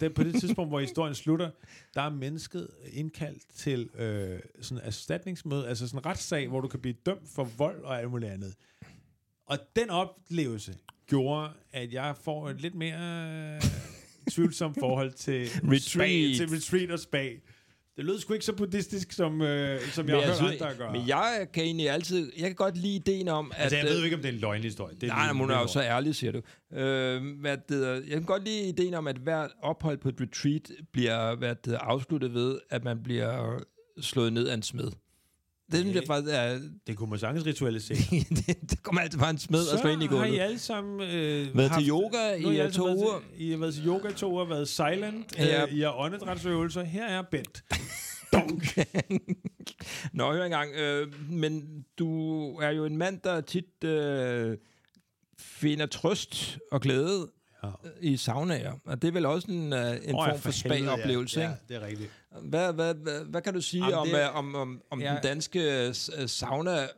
det, 0.00 0.14
på 0.14 0.22
det 0.24 0.40
tidspunkt, 0.40 0.70
hvor 0.70 0.80
historien 0.80 1.14
slutter, 1.14 1.50
der 1.94 2.02
er 2.02 2.10
mennesket 2.10 2.68
indkaldt 2.92 3.42
til 3.54 3.90
øh, 3.94 4.40
sådan 4.60 4.82
en 4.82 4.86
erstatningsmøde, 4.86 5.68
altså 5.68 5.88
sådan 5.88 5.98
en 6.00 6.06
retssag, 6.06 6.48
hvor 6.48 6.60
du 6.60 6.68
kan 6.68 6.80
blive 6.80 6.94
dømt 7.06 7.28
for 7.28 7.44
vold 7.44 7.80
og 7.82 7.98
alt 7.98 8.10
muligt 8.10 8.32
andet. 8.32 8.54
Og 9.46 9.58
den 9.76 9.90
oplevelse 9.90 10.76
gjorde, 11.06 11.48
at 11.72 11.92
jeg 11.92 12.14
får 12.24 12.48
et 12.48 12.60
lidt 12.60 12.74
mere 12.74 13.54
øh, 13.54 13.62
tvivlsomt 14.30 14.76
forhold 14.78 15.12
til 15.12 15.46
Retreat. 15.72 15.82
Spa, 15.82 16.44
til 16.44 16.56
retreat 16.56 16.90
og 16.90 16.98
spa. 16.98 17.28
Det 17.96 18.04
lød 18.04 18.18
sgu 18.18 18.32
ikke 18.32 18.44
så 18.44 18.52
buddhistisk, 18.52 19.12
som, 19.12 19.42
øh, 19.42 19.80
som 19.80 20.08
jeg 20.08 20.16
har 20.16 20.42
hørt 20.42 20.62
andre 20.62 20.74
gøre. 20.78 20.92
men 20.92 21.08
jeg 21.08 21.46
kan 21.52 21.64
egentlig 21.64 21.90
altid... 21.90 22.32
Jeg 22.36 22.46
kan 22.46 22.54
godt 22.54 22.76
lide 22.76 22.94
ideen 22.94 23.28
om, 23.28 23.52
at... 23.54 23.62
altså, 23.62 23.76
jeg 23.76 23.86
ved 23.86 23.94
øh, 23.94 24.00
jo 24.00 24.04
ikke, 24.04 24.16
om 24.16 24.22
det 24.22 24.28
er 24.28 24.32
en 24.32 24.38
løgnhistorie. 24.38 24.94
Det 24.94 25.02
er 25.02 25.14
Nej, 25.14 25.32
men 25.32 25.40
hun 25.40 25.50
er 25.50 25.58
jo 25.58 25.66
så 25.66 25.82
ærlig, 25.82 26.14
siger 26.14 26.32
du. 26.32 26.40
Øh, 26.76 27.40
hvad 27.40 27.56
det, 27.68 28.04
jeg 28.08 28.16
kan 28.16 28.24
godt 28.24 28.44
lide 28.44 28.68
ideen 28.68 28.94
om, 28.94 29.06
at 29.06 29.16
hver 29.16 29.48
ophold 29.62 29.98
på 29.98 30.08
et 30.08 30.14
retreat 30.20 30.70
bliver 30.92 31.34
hvad 31.34 31.54
det, 31.64 31.74
afsluttet 31.74 32.34
ved, 32.34 32.58
at 32.70 32.84
man 32.84 33.02
bliver 33.02 33.62
slået 34.00 34.32
ned 34.32 34.48
af 34.48 34.54
en 34.54 34.62
smed. 34.62 34.90
Det 35.72 35.80
synes 35.80 35.94
jeg 35.94 36.02
faktisk 36.06 36.34
er... 36.34 36.58
Det 36.86 36.96
kunne 36.96 37.10
man 37.10 37.18
sagtens 37.18 37.46
ritualisere. 37.46 37.96
det, 38.46 38.70
det 38.70 38.82
kommer 38.82 39.00
altid 39.00 39.18
bare 39.18 39.30
en 39.30 39.38
smed 39.38 39.66
og 39.72 39.78
slå 39.78 39.90
ind 39.90 40.02
i 40.02 40.06
Så 40.06 40.16
har 40.16 40.24
I 40.24 40.28
gulvet. 40.28 40.40
alle 40.42 40.58
sammen... 40.58 41.00
Øh, 41.00 41.56
Været 41.56 41.70
haft- 41.70 41.80
til 41.80 41.88
yoga 41.90 42.34
i 42.34 42.56
alle 42.58 42.72
to 42.72 42.96
uger. 42.96 43.22
I 43.36 43.50
har 43.50 43.58
været 43.58 43.74
til 43.74 43.86
yoga 43.86 44.08
i 44.08 44.12
to 44.12 44.30
uger, 44.32 44.44
været 44.44 44.68
silent. 44.68 45.38
Ja. 45.38 45.62
Øh, 45.66 45.72
I 45.74 45.80
har 45.80 45.92
åndedrætsøvelser. 45.98 46.82
Her 46.84 47.06
er 47.06 47.22
Bent. 47.30 47.64
Nå, 50.12 50.32
hør 50.32 50.44
engang. 50.44 50.70
Øh, 50.74 51.30
men 51.30 51.84
du 51.98 52.10
er 52.58 52.70
jo 52.70 52.84
en 52.84 52.96
mand, 52.96 53.20
der 53.24 53.40
tit 53.40 53.84
øh, 53.84 54.56
finder 55.38 55.86
trøst 55.86 56.58
og 56.72 56.80
glæde 56.80 57.26
Ja. 57.64 57.70
i 58.00 58.16
saunaer. 58.16 58.72
Og 58.84 59.02
det 59.02 59.08
er 59.08 59.12
vel 59.12 59.26
også 59.26 59.50
en, 59.50 59.72
øh, 59.72 59.90
en 59.90 59.96
ja, 60.04 60.12
form 60.12 60.38
for 60.38 60.68
helvede, 60.68 60.84
spa-oplevelse, 60.84 61.40
ja. 61.40 61.46
ikke? 61.50 61.60
Ja, 61.68 61.74
det 61.74 61.82
er 61.82 61.86
rigtigt. 61.86 62.10
Hvad, 62.42 62.72
hvad, 62.72 62.94
hvad, 62.94 63.24
hvad 63.24 63.42
kan 63.42 63.54
du 63.54 63.60
sige 63.60 63.82
Jamen, 63.84 63.98
om, 63.98 64.06
det- 64.08 64.20
øh, 64.22 64.36
om, 64.36 64.54
om, 64.54 64.82
om 64.90 65.00
Ja. 65.00 65.12
den 65.12 65.22
danske 65.22 65.86
øh, 65.88 65.94
sauna? 66.28 66.88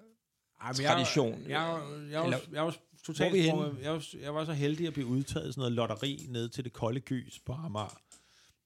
Tradition. 0.75 1.33
Jeg, 1.43 1.49
jeg, 1.49 1.81
jeg, 2.03 2.13
jeg, 2.13 2.25
Eller- 2.25 2.37
jeg, 2.39 2.55
jeg 2.55 2.67
er 2.67 2.73
totalt 3.05 3.37
jeg, 3.47 3.57
var, 3.93 4.05
jeg 4.23 4.35
var 4.35 4.45
så 4.45 4.53
heldig 4.53 4.87
at 4.87 4.93
blive 4.93 5.07
udtaget 5.07 5.55
sådan 5.55 5.61
noget 5.61 5.73
lotteri 5.73 6.27
ned 6.29 6.49
til 6.49 6.65
det 6.65 6.73
kolde 6.73 7.01
gys 7.01 7.39
på 7.47 7.53
Amager. 7.53 7.99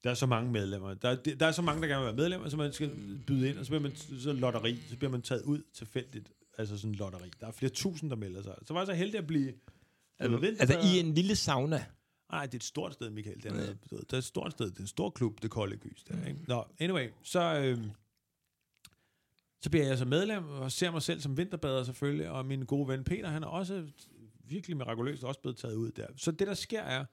Der 0.03 0.09
er 0.09 0.13
så 0.13 0.25
mange 0.25 0.51
medlemmer. 0.51 0.93
Der, 0.93 1.09
er- 1.09 1.35
der 1.39 1.45
er 1.47 1.51
så 1.51 1.61
mange, 1.61 1.81
der 1.81 1.87
gerne 1.87 1.99
vil 1.99 2.05
være 2.05 2.15
medlemmer, 2.15 2.49
så 2.49 2.57
man 2.57 2.73
skal 2.73 2.91
byde 3.27 3.49
ind, 3.49 3.57
og 3.57 3.65
så 3.65 3.69
bliver 3.71 3.81
man 3.81 3.95
så 3.95 4.33
lotteri, 4.33 4.79
så 4.89 4.97
bliver 4.97 5.11
man 5.11 5.21
taget 5.21 5.41
ud 5.41 5.61
tilfældigt. 5.73 6.31
Altså 6.57 6.77
sådan 6.77 6.89
en 6.91 6.95
lotteri. 6.95 7.31
Der 7.41 7.47
er 7.47 7.51
flere 7.51 7.69
tusind, 7.71 8.09
der 8.09 8.15
melder 8.15 8.41
sig. 8.43 8.55
Så 8.65 8.73
var 8.73 8.79
jeg 8.81 8.87
så 8.87 8.93
heldig 8.93 9.17
at 9.17 9.27
blive... 9.27 9.53
Altså 10.19 10.79
i 10.95 10.99
en 10.99 11.13
lille 11.13 11.35
sauna. 11.35 11.85
Nej, 12.33 12.45
det 12.45 12.53
er 12.53 12.57
et 12.57 12.63
stort 12.63 12.93
sted, 12.93 13.09
Michael. 13.09 13.43
Dernede. 13.43 13.77
Ja. 13.91 13.95
Det 13.97 14.13
er 14.13 14.17
et 14.17 14.23
stort 14.23 14.51
sted. 14.51 14.65
Det 14.71 14.77
er 14.77 14.81
en 14.81 14.87
stor 14.87 15.09
klub, 15.09 15.41
det 15.41 15.51
kolde 15.51 15.77
gys. 15.77 16.03
Der, 16.03 16.25
ikke? 16.27 16.39
Nå, 16.47 16.63
anyway, 16.79 17.09
så, 17.23 17.59
øh, 17.59 17.77
så 19.61 19.69
bliver 19.69 19.85
jeg 19.87 19.97
så 19.97 20.05
medlem, 20.05 20.49
og 20.49 20.71
ser 20.71 20.91
mig 20.91 21.01
selv 21.01 21.21
som 21.21 21.37
vinterbader 21.37 21.83
selvfølgelig, 21.83 22.29
og 22.29 22.45
min 22.45 22.65
gode 22.65 22.87
ven 22.87 23.03
Peter, 23.03 23.29
han 23.29 23.43
er 23.43 23.47
også 23.47 23.87
virkelig 24.47 24.77
mirakuløst 24.77 25.23
også 25.23 25.39
blevet 25.41 25.57
taget 25.57 25.75
ud 25.75 25.91
der. 25.91 26.07
Så 26.17 26.31
det, 26.31 26.47
der 26.47 26.53
sker, 26.53 26.81
er, 26.81 27.05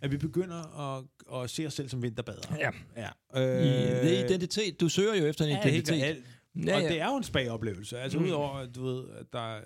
at 0.00 0.10
vi 0.12 0.16
begynder 0.16 0.96
at, 0.98 1.04
at 1.42 1.50
se 1.50 1.66
os 1.66 1.74
selv 1.74 1.88
som 1.88 2.02
vinterbadere. 2.02 2.54
Ja. 2.58 2.70
ja. 2.96 3.08
Øh, 3.42 3.64
det 4.04 4.20
er 4.20 4.24
identitet. 4.24 4.80
Du 4.80 4.88
søger 4.88 5.14
jo 5.14 5.24
efter 5.26 5.44
en 5.44 5.50
Ja, 5.50 5.68
identitet. 5.68 6.02
alt. 6.02 6.24
Ja, 6.66 6.74
Og 6.76 6.82
ja. 6.82 6.88
det 6.88 7.00
er 7.00 7.06
jo 7.10 7.16
en 7.16 7.22
spa-oplevelse. 7.22 7.98
Altså 7.98 8.18
Mm. 8.18 8.24
mm. 8.24 8.30
udover, 8.30 8.66
du 8.66 8.84
ved, 8.84 9.08
at 9.10 9.32
der 9.32 9.54
er 9.56 9.62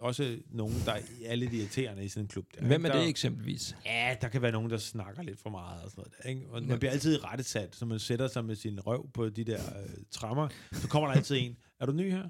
også 0.00 0.38
nogen, 0.50 0.74
der 0.86 0.96
er 1.24 1.34
lidt 1.34 1.52
irriterende 1.52 2.04
i 2.04 2.08
sådan 2.08 2.24
en 2.24 2.28
klub. 2.28 2.46
Der, 2.54 2.66
Hvem 2.66 2.84
er 2.84 2.88
ikke? 2.88 2.96
det 2.98 3.02
Der- 3.04 3.08
eksempelvis? 3.08 3.76
Ja, 3.86 4.16
der 4.20 4.28
kan 4.28 4.42
være 4.42 4.52
nogen, 4.52 4.70
der 4.70 4.76
snakker 4.78 5.22
lidt 5.22 5.38
for 5.40 5.50
meget 5.50 5.82
og 5.84 5.90
sådan 5.90 6.00
noget. 6.02 6.14
Der, 6.22 6.28
ikke? 6.28 6.46
Og 6.50 6.60
Ja. 6.60 6.66
man 6.66 6.78
bliver 6.78 6.92
altid 6.92 7.24
rettesat, 7.24 7.76
så 7.76 7.86
man 7.86 7.98
sætter 7.98 8.28
sig 8.28 8.44
med 8.44 8.56
sin 8.56 8.80
røv 8.86 9.10
på 9.12 9.28
de 9.28 9.44
der 9.44 9.60
øh, 9.82 9.88
trammer. 10.10 10.48
Så 10.72 10.88
kommer 10.88 11.08
der 11.08 11.16
altid 11.16 11.36
en. 11.40 11.56
Er 11.80 11.86
du 11.86 11.92
ny 11.92 12.10
her? 12.10 12.28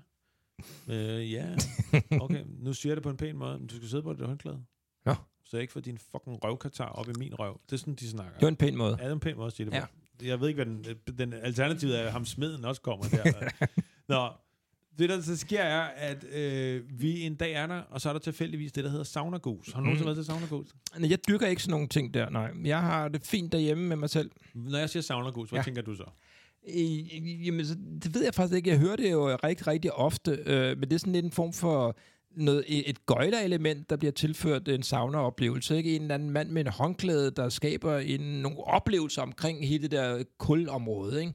Øh, 0.88 1.32
ja. 1.32 1.46
Okay, 2.20 2.44
nu 2.58 2.72
siger 2.72 2.90
jeg 2.90 2.96
det 2.96 3.02
på 3.02 3.10
en 3.10 3.16
pæn 3.16 3.36
måde. 3.36 3.58
Men 3.58 3.66
du 3.66 3.76
skal 3.76 3.88
sidde 3.88 4.02
på 4.02 4.12
det 4.12 4.26
håndklæde. 4.26 4.64
Nå. 5.06 5.14
Så 5.44 5.56
jeg 5.56 5.62
ikke 5.62 5.72
får 5.72 5.80
din 5.80 5.98
fucking 5.98 6.44
røvkatar 6.44 6.86
op 6.88 7.08
i 7.08 7.12
min 7.18 7.34
røv. 7.34 7.60
Det 7.66 7.72
er 7.72 7.76
sådan, 7.76 7.94
de 7.94 8.08
snakker. 8.08 8.32
Det 8.32 8.42
var 8.42 8.48
en 8.48 8.56
pæn 8.56 8.76
måde. 8.76 8.96
Ja, 8.98 9.04
det 9.04 9.08
er 9.08 9.12
en 9.14 9.20
pæn 9.20 9.36
måde 9.36 9.46
at 9.46 9.52
sige 9.52 9.64
det 9.70 9.72
på. 9.72 9.76
Ja. 10.22 10.28
Jeg 10.28 10.40
ved 10.40 10.48
ikke, 10.48 10.64
hvad 10.64 10.74
den, 10.74 11.18
den 11.18 11.32
alternativ 11.32 11.88
er, 11.90 11.98
at 12.02 12.12
ham 12.12 12.24
smeden 12.24 12.64
også 12.64 12.80
kommer 12.82 13.04
der. 13.08 13.48
Nå, 14.08 14.28
det 15.00 15.08
der 15.08 15.20
så 15.20 15.36
sker 15.36 15.60
er, 15.60 15.80
at 15.80 16.24
øh, 16.32 16.82
vi 17.00 17.20
en 17.22 17.34
dag 17.34 17.52
er 17.52 17.66
der, 17.66 17.80
og 17.90 18.00
så 18.00 18.08
er 18.08 18.12
der 18.12 18.20
tilfældigvis 18.20 18.72
det, 18.72 18.84
der 18.84 18.90
hedder 18.90 19.04
saunagus. 19.04 19.72
Har 19.72 19.80
du 19.80 19.84
nogensinde 19.84 20.02
Mm. 20.10 20.16
været 20.16 20.16
til 20.16 20.24
saunagus? 20.26 20.66
Jeg 21.10 21.18
dyrker 21.28 21.46
ikke 21.46 21.62
sådan 21.62 21.70
nogle 21.70 21.88
ting 21.88 22.14
der, 22.14 22.30
nej. 22.30 22.50
Jeg 22.64 22.80
har 22.80 23.08
det 23.08 23.26
fint 23.26 23.52
derhjemme 23.52 23.84
med 23.88 23.96
mig 23.96 24.10
selv. 24.10 24.30
Når 24.54 24.78
jeg 24.78 24.90
siger 24.90 25.02
saunagus, 25.02 25.50
hvad 25.50 25.58
Ja. 25.58 25.62
tænker 25.64 25.82
du 25.82 25.94
så? 25.94 26.04
Øh, 26.76 27.46
Jamen, 27.46 27.66
så, 27.66 27.74
det 28.04 28.14
ved 28.14 28.24
jeg 28.24 28.34
faktisk 28.34 28.56
ikke. 28.56 28.70
Jeg 28.70 28.78
hører 28.78 28.96
det 28.96 29.10
jo 29.10 29.36
rigtig, 29.44 29.66
rigtig 29.66 29.92
ofte, 29.92 30.30
øh, 30.46 30.78
men 30.78 30.82
det 30.88 30.92
er 30.92 30.98
sådan 30.98 31.12
lidt 31.12 31.24
en 31.24 31.30
form 31.32 31.52
for 31.52 31.96
noget, 32.36 32.64
et 32.68 32.90
et 32.90 33.06
gøjler-element, 33.06 33.90
der 33.90 33.96
bliver 33.96 34.12
tilført 34.12 34.68
en 34.68 34.82
sauna-oplevelse. 34.82 35.76
Ikke? 35.76 35.96
En 35.96 36.02
eller 36.02 36.14
anden 36.14 36.30
mand 36.30 36.48
med 36.50 36.66
en 36.66 36.72
håndklæde, 36.72 37.30
der 37.30 37.48
skaber 37.48 37.98
en, 37.98 38.20
nogle 38.20 38.58
oplevelser 38.64 39.22
omkring 39.22 39.66
hele 39.68 39.82
det 39.82 39.90
der 39.90 40.22
kulområde. 40.38 41.20
Ikke? 41.20 41.32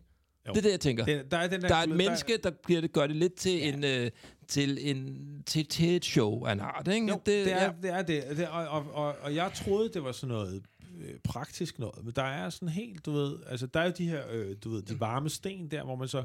Jo. 0.47 0.53
Det 0.53 0.57
er 0.57 0.61
det, 0.61 0.71
jeg 0.71 0.79
tænker. 0.79 1.05
Det, 1.05 1.31
der 1.31 1.37
er, 1.37 1.47
den 1.47 1.61
der, 1.61 1.67
der 1.67 1.75
er 1.75 1.83
et 1.83 1.89
der- 1.89 1.95
menneske, 1.95 2.37
der 2.43 2.51
bliver 2.63 2.81
det, 2.81 2.91
gør 2.93 3.07
det 3.07 3.15
lidt 3.15 3.33
til, 3.35 3.51
ja. 3.57 3.67
en, 3.73 3.83
øh, 3.83 4.11
til, 4.47 4.77
en, 4.89 5.17
til, 5.45 5.65
til 5.65 5.95
et 5.95 6.05
show 6.05 6.45
af 6.45 6.51
en 6.53 6.59
art. 6.59 6.87
Ikke? 6.87 7.07
Jo, 7.07 7.19
det, 7.25 7.51
er, 7.51 7.63
ja. 7.63 7.71
det 7.81 7.89
er 7.91 8.01
det. 8.01 8.37
det 8.37 8.47
og, 8.47 8.67
og, 8.67 8.85
og, 8.93 9.15
og 9.21 9.35
jeg 9.35 9.51
troede, 9.55 9.89
det 9.89 10.03
var 10.03 10.11
sådan 10.11 10.35
noget 10.35 10.63
øh, 11.01 11.13
praktisk 11.23 11.79
noget, 11.79 12.03
men 12.05 12.13
der 12.15 12.23
er 12.23 12.49
sådan 12.49 12.69
helt, 12.69 13.05
du 13.05 13.11
ved, 13.11 13.37
altså 13.47 13.67
der 13.67 13.79
er 13.79 13.85
jo 13.85 13.93
de 13.97 14.07
her, 14.09 14.21
øh, 14.31 14.55
du 14.63 14.69
ved, 14.69 14.81
de 14.81 14.99
varme 14.99 15.29
sten 15.29 15.71
der, 15.71 15.83
hvor 15.83 15.95
man 15.95 16.07
så 16.07 16.23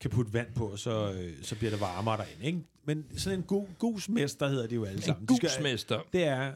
kan 0.00 0.10
putte 0.10 0.32
vand 0.32 0.54
på, 0.54 0.66
og 0.66 0.78
så, 0.78 1.12
øh, 1.12 1.32
så 1.42 1.56
bliver 1.56 1.70
det 1.70 1.80
varmere 1.80 2.16
derinde, 2.16 2.46
ikke? 2.46 2.58
Men 2.84 3.04
sådan 3.16 3.38
en 3.38 3.42
gu, 3.44 3.66
gusmester 3.78 4.48
hedder 4.48 4.66
de 4.66 4.74
jo 4.74 4.84
alle 4.84 5.02
sammen. 5.02 5.22
En 5.22 5.28
De 5.28 5.36
skal- 5.36 5.48
gusmester. 5.48 6.00
Det 6.12 6.24
er, 6.24 6.52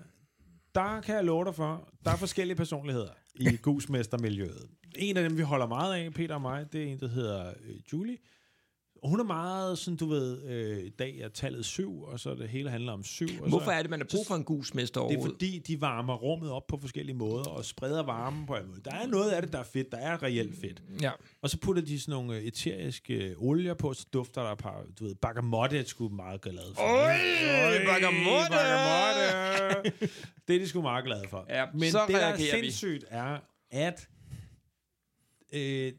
der 0.75 1.01
kan 1.01 1.15
jeg 1.15 1.25
love 1.25 1.45
dig 1.45 1.55
for, 1.55 1.89
der 2.05 2.11
er 2.11 2.17
forskellige 2.17 2.57
personligheder 2.57 3.09
i 3.35 3.57
gusmestermiljøet. 3.63 4.67
En 4.96 5.16
af 5.16 5.29
dem, 5.29 5.38
vi 5.38 5.42
holder 5.42 5.66
meget 5.66 5.94
af, 6.05 6.12
Peter 6.14 6.35
og 6.35 6.40
mig, 6.40 6.72
det 6.72 6.83
er 6.83 6.87
en, 6.92 7.00
der 7.00 7.09
hedder 7.09 7.48
øh, 7.48 7.76
Julie. 7.92 8.16
Og 9.03 9.09
hun 9.11 9.20
er 9.20 9.24
meget 9.24 9.79
sådan, 9.79 9.96
du 9.96 10.07
ved, 10.07 10.42
øh, 10.42 10.79
i 10.85 10.88
dag 10.88 11.18
er 11.18 11.29
tallet 11.29 11.64
syv, 11.64 12.03
og 12.03 12.20
så 12.20 12.35
det 12.35 12.48
hele 12.48 12.70
handler 12.70 12.92
om 12.92 13.05
syv. 13.05 13.29
Og 13.42 13.48
Hvorfor 13.48 13.64
så, 13.64 13.70
er 13.72 13.83
det, 13.83 13.90
man 13.90 14.00
har 14.00 14.07
brug 14.11 14.26
for 14.26 14.35
en 14.35 14.44
gusmester 14.44 15.00
det 15.00 15.18
er 15.18 15.22
fordi, 15.22 15.59
de 15.59 15.81
varmer 15.81 16.14
rummet 16.14 16.50
op 16.50 16.66
på 16.66 16.79
forskellige 16.81 17.16
måder, 17.16 17.44
og 17.44 17.64
spreder 17.64 18.03
varmen 18.03 18.46
på 18.46 18.57
en 18.57 18.66
måde. 18.68 18.81
Der 18.85 18.90
er 18.90 19.07
noget 19.07 19.31
af 19.31 19.42
det, 19.42 19.53
der 19.53 19.59
er 19.59 19.62
fedt. 19.62 19.92
Der 19.92 19.98
er 19.98 20.22
reelt 20.22 20.61
fedt. 20.61 20.83
Ja. 21.03 21.11
Og 21.42 21.50
så 21.50 21.59
putter 21.61 21.83
de 21.83 22.00
sådan 22.00 22.12
nogle 22.12 22.37
øh, 22.37 22.42
eteriske 22.42 23.14
øh, 23.14 23.35
olier 23.38 23.74
på, 23.74 23.94
så 23.94 24.07
dufter 24.12 24.42
der 24.42 24.50
et 24.53 24.59
par, 24.59 24.85
du 24.98 25.05
ved, 25.05 25.14
bergamotte 25.14 25.79
er 25.79 25.85
sgu 25.85 26.09
meget 26.09 26.40
glad 26.40 26.74
for. 26.74 26.83
Øj, 26.83 27.12
bergamotte! 27.85 28.50
bergamotte! 28.50 30.11
det 30.48 30.57
er 30.57 30.61
de 30.61 30.68
sgu 30.68 30.83
meget 30.83 31.05
glade 31.05 31.24
for. 31.31 31.46
Ja, 31.48 31.64
Men 31.74 31.90
så 31.90 31.98
det, 32.07 32.14
der 32.14 32.20
er 32.20 32.26
reagerer 32.33 32.57
vi. 32.57 32.61
sindssygt, 32.62 33.05
er, 33.09 33.38
at 33.70 34.09
øh, 35.53 35.93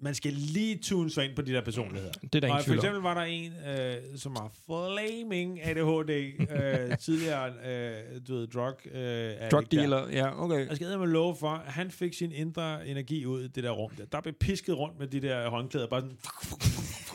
man 0.00 0.14
skal 0.14 0.32
lige 0.32 0.78
tune 0.78 1.10
sig 1.10 1.24
ind 1.24 1.36
på 1.36 1.42
de 1.42 1.52
der 1.52 1.60
personligheder. 1.64 2.12
Det 2.12 2.34
er 2.34 2.40
der 2.40 2.54
og 2.54 2.64
for 2.64 2.74
eksempel 2.74 3.00
var 3.02 3.14
der 3.14 3.20
en, 3.22 3.52
øh, 3.52 3.96
som 4.18 4.36
har 4.36 4.50
flaming 4.66 5.60
ADHD, 5.62 6.10
øh, 6.10 6.98
tidligere, 7.04 7.48
øh, 7.48 8.20
du 8.28 8.34
ved, 8.34 8.46
drug, 8.46 8.74
øh, 8.86 9.50
Drug 9.50 9.62
der. 9.72 9.78
dealer, 9.78 10.08
ja, 10.10 10.44
okay. 10.44 10.68
Jeg 10.68 10.76
skal 10.76 10.98
med 10.98 11.06
love 11.06 11.36
for, 11.40 11.48
at 11.50 11.72
han 11.72 11.90
fik 11.90 12.14
sin 12.14 12.32
indre 12.32 12.86
energi 12.88 13.26
ud 13.26 13.42
i 13.44 13.48
det 13.48 13.64
der 13.64 13.70
rum. 13.70 13.90
Der, 13.90 14.04
der 14.04 14.20
blev 14.20 14.34
pisket 14.34 14.78
rundt 14.78 14.98
med 14.98 15.06
de 15.06 15.20
der 15.20 15.48
håndklæder, 15.50 15.86
bare 15.86 16.00
sådan... 16.00 16.16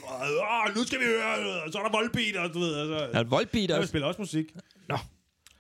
Åh, 0.06 0.76
nu 0.76 0.84
skal 0.84 1.00
vi 1.00 1.06
høre, 1.06 1.62
og 1.65 1.72
så 1.72 1.78
er 1.80 1.84
der 1.84 1.91
voldbeat, 1.91 2.36
og 2.36 2.54
du 2.54 2.60
ved, 2.60 2.76
altså... 2.76 3.10
Er 3.13 3.24
det 3.24 3.32
voldbeat 3.32 3.70
Jeg 3.70 3.78
også? 3.78 3.88
spiller 3.89 4.08
også 4.08 4.22
musik. 4.22 4.46
Nå. 4.89 4.98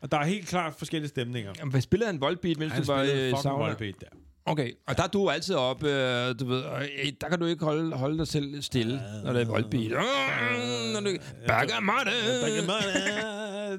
Og 0.01 0.11
der 0.11 0.17
er 0.17 0.23
helt 0.25 0.47
klart 0.47 0.73
forskellige 0.77 1.09
stemninger. 1.09 1.53
Jamen, 1.59 1.71
hvad 1.71 1.81
spillede 1.81 2.11
han 2.11 2.21
voldbeat, 2.21 2.57
mens 2.59 2.73
Han 2.73 2.81
du 2.83 2.91
var 2.91 3.03
spillede 3.05 3.27
i 3.27 3.31
fucking 3.31 3.43
sauna? 3.43 3.63
voldbeat 3.65 3.95
der. 4.01 4.07
Okay, 4.45 4.71
og 4.87 4.97
der 4.97 5.03
er 5.03 5.07
du 5.07 5.29
altid 5.29 5.55
op, 5.55 5.83
øh, 5.83 6.39
du 6.39 6.45
ved, 6.45 6.61
og, 6.61 6.81
øh, 6.83 7.11
der 7.21 7.29
kan 7.29 7.39
du 7.39 7.45
ikke 7.45 7.65
holde, 7.65 7.95
holde 7.95 8.17
dig 8.17 8.27
selv 8.27 8.61
stille, 8.61 9.01
når 9.23 9.33
det 9.33 9.41
er 9.41 9.45
voldbeat. 9.45 9.91
Øh, 9.91 10.93
når 10.93 10.99
du, 10.99 11.17
Bergamotte! 11.47 12.11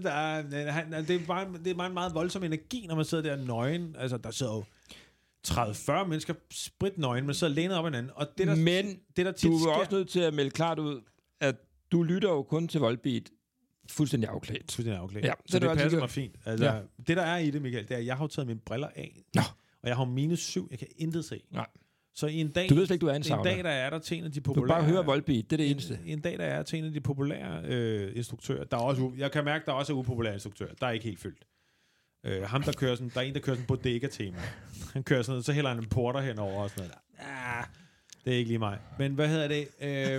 Der 0.03 0.11
er, 0.11 0.71
han, 0.71 0.93
det, 0.93 1.11
er 1.11 1.27
bare, 1.27 1.47
det 1.65 1.71
er 1.71 1.75
bare 1.75 1.87
en 1.87 1.95
meget 1.95 2.15
voldsom 2.15 2.45
energi, 2.45 2.87
når 2.89 2.95
man 2.95 3.05
sidder 3.05 3.23
der 3.37 3.45
nøgen. 3.45 3.97
Altså, 3.99 4.17
der 4.17 4.31
sidder 4.31 4.53
jo 4.53 4.65
30-40 5.49 6.05
mennesker 6.05 6.35
sprit 6.53 6.99
nøgen, 6.99 7.27
man 7.27 7.35
sidder 7.35 7.53
lænet 7.55 7.77
op 7.77 7.85
hinanden. 7.85 8.11
Og 8.15 8.27
det, 8.39 8.47
der, 8.47 8.55
Men 8.55 8.99
det, 9.17 9.27
der 9.27 9.33
tit 9.33 9.51
du 9.51 9.55
er 9.57 9.61
sker, 9.61 9.71
også 9.71 9.95
nødt 9.95 10.09
til 10.09 10.21
at 10.21 10.35
melde 10.35 10.51
klart 10.51 10.79
ud, 10.79 11.01
at 11.41 11.55
du 11.93 12.03
lytter 12.03 12.29
jo 12.29 12.43
kun 12.43 12.69
til 12.69 12.81
voldbeat 12.81 13.31
fuldstændig 13.91 14.31
afklædt. 14.31 14.73
Fuldstændig 14.73 15.03
afklædt. 15.03 15.25
Ja, 15.25 15.29
Ja, 15.29 15.35
det 15.43 15.51
så 15.51 15.57
er 15.57 15.61
det, 15.61 15.71
det 15.71 15.79
passer 15.79 15.99
mig 15.99 16.11
fint. 16.11 16.35
Altså, 16.45 16.67
Ja. 16.67 16.75
ja. 16.75 16.81
Det, 17.07 17.17
der 17.17 17.23
er 17.23 17.39
i 17.39 17.51
det, 17.51 17.63
Michael, 17.63 17.89
det 17.89 17.95
er, 17.95 17.99
at 17.99 18.07
jeg 18.07 18.17
har 18.17 18.27
taget 18.27 18.47
mine 18.47 18.61
briller 18.61 18.89
af. 18.97 19.23
Nå. 19.35 19.43
Og 19.83 19.89
jeg 19.89 19.97
har 19.97 20.05
minus 20.05 20.39
syv. 20.41 20.69
Jeg 20.71 20.79
kan 20.79 20.89
intet 20.97 21.25
se. 21.25 21.43
Nej. 21.51 21.67
Så 22.15 22.27
i 22.27 22.35
en 22.41 22.49
dag, 22.53 22.69
Du 22.69 22.75
ved 22.75 22.87
slet 22.87 22.95
ikke, 22.95 23.01
du 23.01 23.11
er 23.11 23.15
en 23.15 23.23
en 23.39 23.45
dag, 23.45 23.65
der 23.65 23.71
er 23.71 23.91
der 23.91 23.99
til 23.99 24.19
en 24.19 24.25
af 24.25 24.33
de 24.33 24.41
Du 24.41 24.53
populære... 24.53 24.69
bare 24.81 24.85
høre 24.89 25.05
voldbeat, 25.05 25.45
det 25.51 25.53
er 25.53 25.57
det 25.57 25.71
eneste. 25.71 25.99
En, 26.05 26.09
en 26.13 26.21
dag, 26.21 26.39
der 26.39 26.45
er 26.45 26.63
til 26.63 26.79
en 26.79 26.85
af 26.85 26.93
de 26.93 27.01
populære 27.01 27.63
øh, 27.65 28.17
instruktører. 28.17 28.65
Der 28.65 28.77
er 28.77 28.81
også, 28.81 29.13
jeg 29.19 29.33
kan 29.33 29.45
mærke, 29.45 29.67
der 29.67 29.73
er 29.73 29.77
også 29.77 29.93
er 29.93 29.97
upopulære 29.97 30.35
instruktører. 30.35 30.75
Der 30.81 30.87
er 30.87 30.91
ikke 30.91 31.05
helt 31.05 31.19
fyldt. 31.21 31.47
Øh, 32.27 32.43
ham, 32.43 32.63
der 32.63 32.73
kører 32.73 32.95
sådan, 32.95 33.11
der 33.15 33.21
er 33.21 33.25
en, 33.25 33.35
der 33.35 33.41
kører 33.41 33.57
sådan 33.57 33.67
bodega-tema. 33.67 34.39
Han 34.93 35.03
kører 35.03 35.23
sådan 35.23 35.33
noget, 35.33 35.45
så 35.45 35.53
hælder 35.53 35.71
han 35.71 35.79
en 35.79 35.89
porter 35.89 36.21
henover 36.21 36.63
og 36.63 36.71
sådan 36.71 36.91
noget. 37.19 37.29
Ah, 37.33 37.65
det 38.25 38.33
er 38.33 38.37
ikke 38.39 38.49
lige 38.49 38.59
mig. 38.59 38.79
Men 38.99 39.15
hvad 39.15 39.29
hedder 39.29 39.49
det? 39.49 39.69
Øh, 39.81 40.17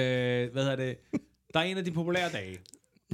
øh, 0.00 0.52
hvad 0.52 0.62
hedder 0.62 0.76
det? 0.76 0.96
Der 1.54 1.60
er 1.60 1.64
en 1.64 1.78
af 1.78 1.84
de 1.84 1.90
populære 1.92 2.28
dage. 2.32 2.58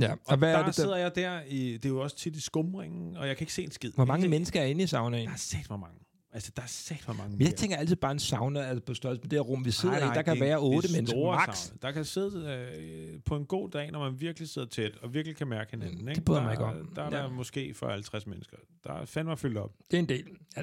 Ja, 0.01 0.13
og, 0.13 0.19
Og 0.25 0.37
hvad 0.37 0.53
der 0.53 0.59
er 0.59 0.65
det, 0.67 0.75
sidder 0.75 0.91
der, 0.91 0.97
jeg 0.97 1.15
der, 1.15 1.41
i, 1.49 1.73
det 1.73 1.85
er 1.85 1.89
jo 1.89 2.01
også 2.03 2.17
tit 2.17 2.37
i 2.37 2.41
skumringen, 2.41 3.17
og 3.17 3.29
jeg 3.29 3.37
kan 3.37 3.43
ikke 3.45 3.53
se 3.53 3.63
en 3.65 3.71
skid. 3.71 3.93
hvor 3.93 4.05
mange 4.05 4.23
Jeg 4.23 4.31
mennesker 4.31 4.61
er 4.61 4.65
inde 4.65 4.85
i 4.85 4.87
saunaen? 4.87 5.27
Der 5.27 5.33
er 5.33 5.37
set 5.37 5.67
hvor 5.67 5.77
mange. 5.77 5.99
Altså, 6.33 6.53
der 6.57 6.63
er 6.63 6.67
sat 6.67 7.01
for 7.03 7.13
mange 7.13 7.31
Men 7.33 7.41
jeg 7.41 7.47
mere. 7.49 7.57
tænker 7.57 7.77
altid 7.77 7.97
bare 7.97 8.13
en 8.13 8.19
sauna 8.19 8.61
altså 8.61 8.85
på 8.85 8.95
størrelse 8.95 9.23
med 9.23 9.31
det 9.31 9.37
her 9.37 9.41
rum, 9.41 9.65
vi 9.65 9.71
sidder 9.71 9.95
Nej, 9.95 10.05
nej, 10.05 10.13
i. 10.13 10.17
Der 10.17 10.23
kan 10.23 10.35
det 10.35 10.41
være 10.41 10.51
det 10.57 10.59
otte 10.77 10.89
mennesker 10.93 11.31
max. 11.33 11.57
sauna. 11.59 11.79
Der 11.83 11.91
kan 11.93 12.05
sidde 12.05 12.67
øh, 12.79 13.21
på 13.25 13.37
en 13.37 13.47
god 13.47 13.71
dag, 13.71 13.91
når 13.91 14.11
man 14.11 14.21
virkelig 14.21 14.49
sidder 14.49 14.69
tæt, 14.69 14.97
og 15.03 15.15
virkelig 15.15 15.37
kan 15.37 15.47
mærke 15.47 15.71
hinanden. 15.71 15.99
Mm, 15.99 16.05
det 16.07 16.13
ikke? 16.13 16.25
bryder 16.25 16.41
der, 16.41 16.51
jeg 16.51 16.59
mig 16.61 16.73
ikke 16.75 16.81
om. 16.89 16.95
Der 16.97 17.03
er 17.03 17.17
Ja. 17.17 17.23
der 17.23 17.31
måske 17.31 17.75
for 17.75 17.89
50 17.91 18.27
mennesker. 18.27 18.57
Der 18.85 18.93
er 18.93 19.05
fandme 19.05 19.37
fyldt 19.37 19.59
op. 19.59 19.73
Det 19.91 19.97
er 19.97 19.99
en 19.99 20.09
del. 20.09 20.25
Ja, 20.57 20.63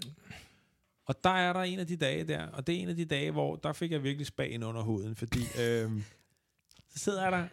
Og 1.06 1.24
der 1.24 1.30
er 1.30 1.54
der 1.54 1.62
en 1.62 1.80
af 1.80 1.88
de 1.88 1.96
dage 1.96 2.24
der, 2.24 2.48
og 2.48 2.68
det 2.68 2.76
er 2.76 2.80
en 2.80 2.90
af 2.90 2.96
de 2.96 3.06
dage, 3.06 3.32
hvor 3.32 3.56
der 3.56 3.74
fik 3.74 3.92
jeg 3.92 4.04
virkelig 4.04 4.28
spagen 4.28 4.64
under 4.64 4.82
huden, 4.82 5.16
fordi 5.16 5.40
øhm, 5.62 6.04
så 6.90 7.00
sidder 7.00 7.24
jeg 7.24 7.32
der, 7.32 7.48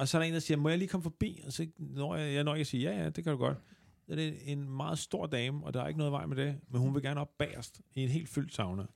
og 0.00 0.08
så 0.08 0.18
er 0.18 0.20
der 0.22 0.26
en, 0.26 0.34
der 0.34 0.40
siger, 0.40 0.58
må 0.58 0.68
jeg 0.68 0.78
lige 0.78 0.88
komme 0.88 1.02
forbi? 1.02 1.42
Og 1.46 1.52
så 1.52 1.66
når 1.78 2.16
jeg, 2.16 2.34
jeg 2.34 2.44
når 2.44 2.54
ikke 2.54 2.60
at 2.60 2.66
sige, 2.66 2.90
ja, 2.90 3.02
ja, 3.02 3.08
det 3.08 3.24
kan 3.24 3.32
du 3.32 3.38
godt. 3.38 3.58
Så 4.06 4.12
er 4.12 4.16
det 4.16 4.52
en 4.52 4.70
meget 4.70 4.98
stor 4.98 5.26
dame, 5.26 5.66
og 5.66 5.74
der 5.74 5.82
er 5.82 5.88
ikke 5.88 5.98
noget 5.98 6.12
vej 6.12 6.26
med 6.26 6.36
det, 6.36 6.60
men 6.68 6.80
hun 6.80 6.94
vil 6.94 7.02
gerne 7.02 7.20
op 7.20 7.38
bagerst 7.38 7.80
i 7.94 8.02
en 8.02 8.08
helt 8.08 8.28
fyldt 8.28 8.54
sauna. 8.54 8.86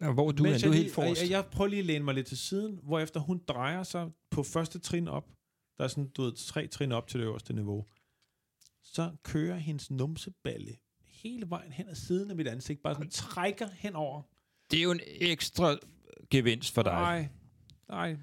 Og 0.00 0.14
hvor 0.14 0.28
er 0.28 0.32
du, 0.32 0.42
Mens 0.42 0.62
er, 0.62 0.66
du 0.66 0.72
er 0.72 0.76
helt 0.76 0.94
forrest. 0.94 1.22
Jeg, 1.22 1.30
jeg 1.30 1.46
prøver 1.52 1.68
lige 1.68 1.80
at 1.80 1.86
læne 1.86 2.04
mig 2.04 2.14
lidt 2.14 2.26
til 2.26 2.38
siden, 2.38 2.80
hvor 2.82 2.98
efter 2.98 3.20
hun 3.20 3.40
drejer 3.48 3.82
sig 3.82 4.10
på 4.30 4.42
første 4.42 4.78
trin 4.78 5.08
op, 5.08 5.32
der 5.78 5.84
er 5.84 5.88
sådan, 5.88 6.08
du 6.08 6.22
ved, 6.22 6.32
tre 6.32 6.66
trin 6.66 6.92
op 6.92 7.08
til 7.08 7.20
det 7.20 7.26
øverste 7.26 7.52
niveau, 7.52 7.86
så 8.82 9.10
kører 9.22 9.56
hendes 9.56 9.90
numseballe 9.90 10.76
hele 11.00 11.50
vejen 11.50 11.72
hen 11.72 11.88
ad 11.88 11.94
siden 11.94 12.30
af 12.30 12.36
mit 12.36 12.46
ansigt, 12.46 12.82
bare 12.82 12.94
sådan 12.94 13.10
trækker 13.10 13.68
henover. 13.72 14.22
Det 14.70 14.78
er 14.78 14.82
jo 14.82 14.90
en 14.90 15.00
ekstra 15.04 15.76
gevinst 16.30 16.74
for 16.74 16.82
dig. 16.82 16.92
Nej, 16.92 17.28
nej. 17.88 18.16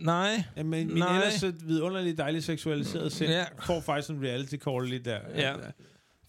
Nej. 0.00 0.42
Jamen, 0.56 0.86
min 0.86 0.96
Nej. 0.96 1.14
ellers 1.16 1.34
så 1.34 1.52
vidunderligt 1.64 2.18
dejligt 2.18 2.44
seksualiseret 2.44 3.12
sind 3.12 3.30
Ja. 3.30 3.38
ja. 3.38 3.44
får 3.66 3.80
faktisk 3.80 4.10
en 4.10 4.22
reality 4.22 4.54
call 4.56 4.86
lige 4.88 4.98
der. 4.98 5.18
Ja. 5.34 5.54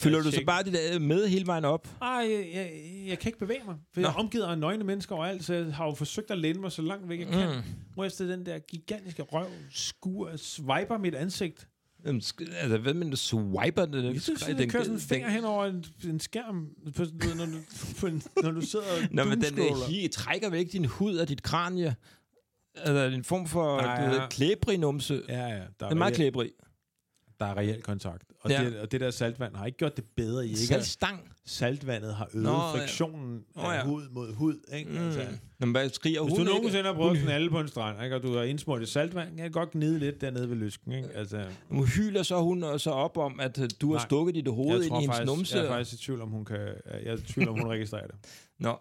Jeg 0.04 0.24
du 0.24 0.32
så 0.32 0.44
bare 0.46 0.64
det 0.64 0.74
der 0.74 1.00
med 1.00 1.28
hele 1.28 1.48
vejen 1.48 1.66
op? 1.66 1.88
Ej, 2.02 2.08
jeg, 2.10 2.50
jeg, 2.54 2.72
jeg 3.08 3.20
kan 3.20 3.30
ikke 3.30 3.40
bevæge 3.40 3.62
mig, 3.66 3.76
for 3.94 4.02
Nå. 4.02 4.08
jeg 4.08 4.14
er 4.14 4.20
omgivet 4.20 4.44
af 4.44 4.58
nøgne 4.58 4.84
mennesker 4.84 5.16
overalt, 5.16 5.46
så 5.46 5.54
jeg 5.54 5.66
har 5.76 5.86
jo 5.86 5.94
forsøgt 5.94 6.32
at 6.32 6.38
læne 6.38 6.60
mig 6.60 6.72
så 6.72 6.82
langt 6.82 7.10
væk 7.10 7.20
jeg 7.20 7.28
kan. 7.28 7.50
Mm. 7.56 7.62
Hvor 7.94 8.06
efter 8.06 8.26
den 8.28 8.46
der 8.46 8.60
gigantiske 8.60 9.22
røv 9.22 9.48
skuer, 9.72 10.36
swiper 10.36 10.98
mit 10.98 11.16
ansigt. 11.16 11.68
Jamen, 12.06 12.22
sk- 12.22 12.56
Altså, 12.62 12.78
hvad 12.78 12.94
med 12.94 13.12
du 13.12 13.18
swiper 13.18 13.86
det? 13.86 14.04
Jeg 14.14 14.22
synes, 14.22 14.44
at 14.44 14.60
jeg 14.60 14.70
kører 14.70 14.84
sådan 14.84 14.96
en 14.96 15.02
finger 15.02 15.30
hen 15.30 15.44
over 15.44 15.66
en, 15.66 15.86
en 16.04 16.20
skærm, 16.20 16.68
på, 16.96 17.04
når, 17.38 17.46
du, 17.46 17.52
på 18.00 18.08
en, 18.08 18.24
når 18.44 18.52
du 18.52 18.62
sidder 18.62 18.86
og 18.86 19.08
Nå, 19.12 19.24
men 19.24 19.42
den 19.42 19.58
der 19.58 19.88
hi 19.90 20.08
trækker 20.08 20.50
væk 20.50 20.72
din 20.72 20.86
hud 20.86 21.16
af 21.16 21.28
dit 21.28 21.44
kranie. 21.44 21.96
Altså, 22.84 23.16
en 23.18 23.24
form 23.24 23.48
for 23.48 23.78
er- 23.80 24.10
ved, 24.10 24.20
klæbrig 24.30 24.78
numse. 24.78 25.22
Ja, 25.30 25.48
ja. 25.48 25.54
Der 25.80 25.86
er, 25.86 25.90
er 25.90 25.96
meget 25.96 26.14
klæbrig. 26.14 26.52
der 27.40 27.46
er 27.46 27.58
reel 27.58 27.82
kontakt. 27.82 28.24
Og, 28.42 28.50
Ja. 28.52 28.66
det, 28.66 28.80
og 28.80 28.92
det 28.92 29.02
der 29.02 29.12
saltvand 29.12 29.56
har 29.56 29.66
ikke 29.66 29.78
gjort 29.78 29.96
det 29.98 30.06
bedre. 30.16 30.46
I 30.46 30.50
ikke 30.50 30.60
Saltstang. 30.60 31.32
saltvandet 31.46 32.16
har 32.16 32.30
øget 32.34 32.44
Nå, 32.44 32.52
Nå, 32.52 32.58
ja. 32.58 32.72
friktionen 32.74 33.44
Nå, 33.56 33.62
af 33.62 33.76
ja. 33.78 33.84
hud 33.86 34.10
mod 34.12 34.34
hud. 34.34 34.60
Ikke? 34.74 34.92
Mm. 34.92 34.98
Altså, 34.98 35.20
Nå, 35.60 35.66
men 35.66 35.72
hvad 35.72 35.90
skriger 35.90 36.24
hvis 36.24 36.38
hun 36.38 36.46
du 36.48 36.54
nogensinde 36.54 36.84
har 36.84 36.94
Hun- 36.94 37.18
at 37.18 37.24
knalde 37.24 37.50
på 37.50 37.60
en 37.60 37.68
strand, 37.68 38.04
ikke? 38.04 38.16
og 38.16 38.24
du 38.24 38.34
har 38.36 38.44
indsmurt 38.44 38.82
i 38.82 38.86
saltvand, 38.86 39.30
kan 39.30 39.40
jeg 39.44 39.52
godt 39.54 39.72
gnide 39.72 40.00
lidt 40.00 40.22
dernede 40.22 40.50
ved 40.50 40.56
lysken. 40.58 40.92
Ikke? 40.92 41.10
Altså, 41.16 41.46
Hun 41.70 41.86
hyler 41.88 42.24
så 42.24 42.42
hun 42.42 42.64
og 42.64 42.82
så 42.82 42.90
op 42.92 43.18
om, 43.18 43.40
at 43.40 43.60
øh, 43.62 43.70
du 43.82 43.88
har 43.92 43.98
Nej. 44.00 44.06
stukket 44.08 44.36
dit 44.36 44.48
hoved 44.48 44.84
ind 44.84 44.96
i 44.96 45.00
hendes 45.00 45.08
faktisk, 45.18 45.26
numse. 45.36 45.58
jeg 45.58 45.66
er 45.66 45.70
faktisk 45.70 46.02
i 46.02 46.06
tvivl 46.06 46.22
om, 46.22 46.30
hun 46.30 46.46
kan, 46.46 46.60
jeg 46.60 47.02
er 47.06 47.14
i 47.18 47.22
tvivl 47.22 47.48
om, 47.50 47.60
hun 47.60 47.70
registrerer 47.70 48.08
det. 48.08 48.16
Nå, 48.60 48.76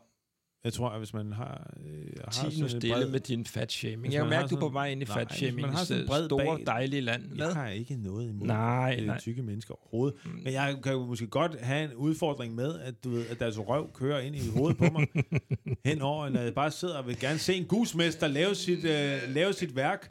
Jeg 0.67 0.73
tror, 0.73 0.89
at 0.89 0.99
hvis 0.99 1.15
man 1.15 1.33
har... 1.33 1.71
Øh, 1.87 1.93
har 2.25 2.31
sådan 2.31 2.63
en 2.63 2.69
stille 2.69 2.95
bred- 2.97 3.11
med 3.11 3.21
din 3.21 3.45
fatshaming. 3.45 4.13
Jeg 4.15 4.21
kan 4.23 4.31
mærke, 4.31 4.49
du 4.49 4.57
er 4.57 4.61
på 4.61 4.65
sådan- 4.67 4.75
vej 4.75 4.87
ind 4.89 5.03
i 5.03 5.05
hvis 5.05 5.15
man 5.17 5.27
fatshaming. 5.27 5.69
har 5.71 5.85
sådan 5.85 6.03
en 6.03 6.09
bred 6.09 6.25
store, 6.27 6.57
bag- 6.57 6.67
dejlige 6.67 7.01
land. 7.01 7.23
Jeg 7.29 7.45
Hvad? 7.47 7.55
har 7.55 7.69
ikke 7.69 7.97
noget 7.97 8.29
imod 8.29 8.47
Nej, 8.47 8.97
øh, 9.01 9.07
nej. 9.07 9.19
tykke 9.19 9.43
mennesker 9.43 9.75
overhovedet. 9.75 10.19
Mm. 10.25 10.31
Men 10.45 10.53
jeg 10.53 10.77
kan 10.83 10.93
jo 10.93 11.07
måske 11.07 11.27
godt 11.27 11.61
have 11.61 11.85
en 11.91 11.95
udfordring 11.97 12.55
med, 12.55 12.79
at, 12.81 13.05
du 13.05 13.11
ved, 13.11 13.27
at 13.27 13.41
deres 13.41 13.59
røv 13.59 13.93
kører 13.95 14.21
ind 14.21 14.37
i 14.37 14.41
hovedet 14.57 14.79
på 14.79 14.85
mig. 14.93 15.07
henover, 15.85 16.29
når 16.29 16.41
jeg 16.41 16.55
bare 16.55 16.71
sidder 16.71 16.99
og 16.99 17.07
vil 17.07 17.21
gerne 17.21 17.39
se 17.39 17.55
en 17.55 17.65
gusmester 17.65 18.29
lave 18.29 18.55
sit, 18.55 18.85
øh, 18.85 19.19
lave 19.35 19.53
sit 19.53 19.77
værk. 19.77 20.11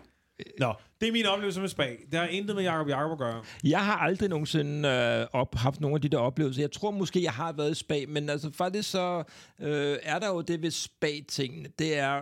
Nå, 0.60 0.74
det 1.02 1.08
er 1.08 1.12
min 1.12 1.26
oplevelse 1.26 1.62
med 1.62 1.70
spag. 1.70 1.98
Det 2.12 2.20
har 2.20 2.28
intet 2.28 2.56
med 2.56 2.64
Jacob 2.64 2.90
Jacob 2.90 3.12
at 3.12 3.18
gøre. 3.18 3.44
Jeg 3.64 3.86
har 3.86 3.96
aldrig 3.96 4.30
nogensinde 4.30 4.90
øh, 4.90 5.28
op, 5.42 5.56
haft 5.56 5.82
nogle 5.82 5.96
af 5.96 6.02
de 6.02 6.10
der 6.10 6.18
oplevelser. 6.18 6.62
Jeg 6.62 6.72
tror 6.72 6.92
måske, 6.92 7.24
jeg 7.24 7.32
har 7.32 7.52
været 7.52 7.72
i 7.72 7.74
spa, 7.74 8.00
men 8.08 8.30
altså 8.30 8.52
faktisk 8.52 8.92
så 8.92 9.24
øh, 9.62 9.98
er 10.04 10.20
der 10.20 10.28
jo 10.28 10.42
det 10.42 10.62
ved 10.62 10.72
spa-tingene. 10.72 11.70
Det 11.80 11.98
er, 11.98 12.22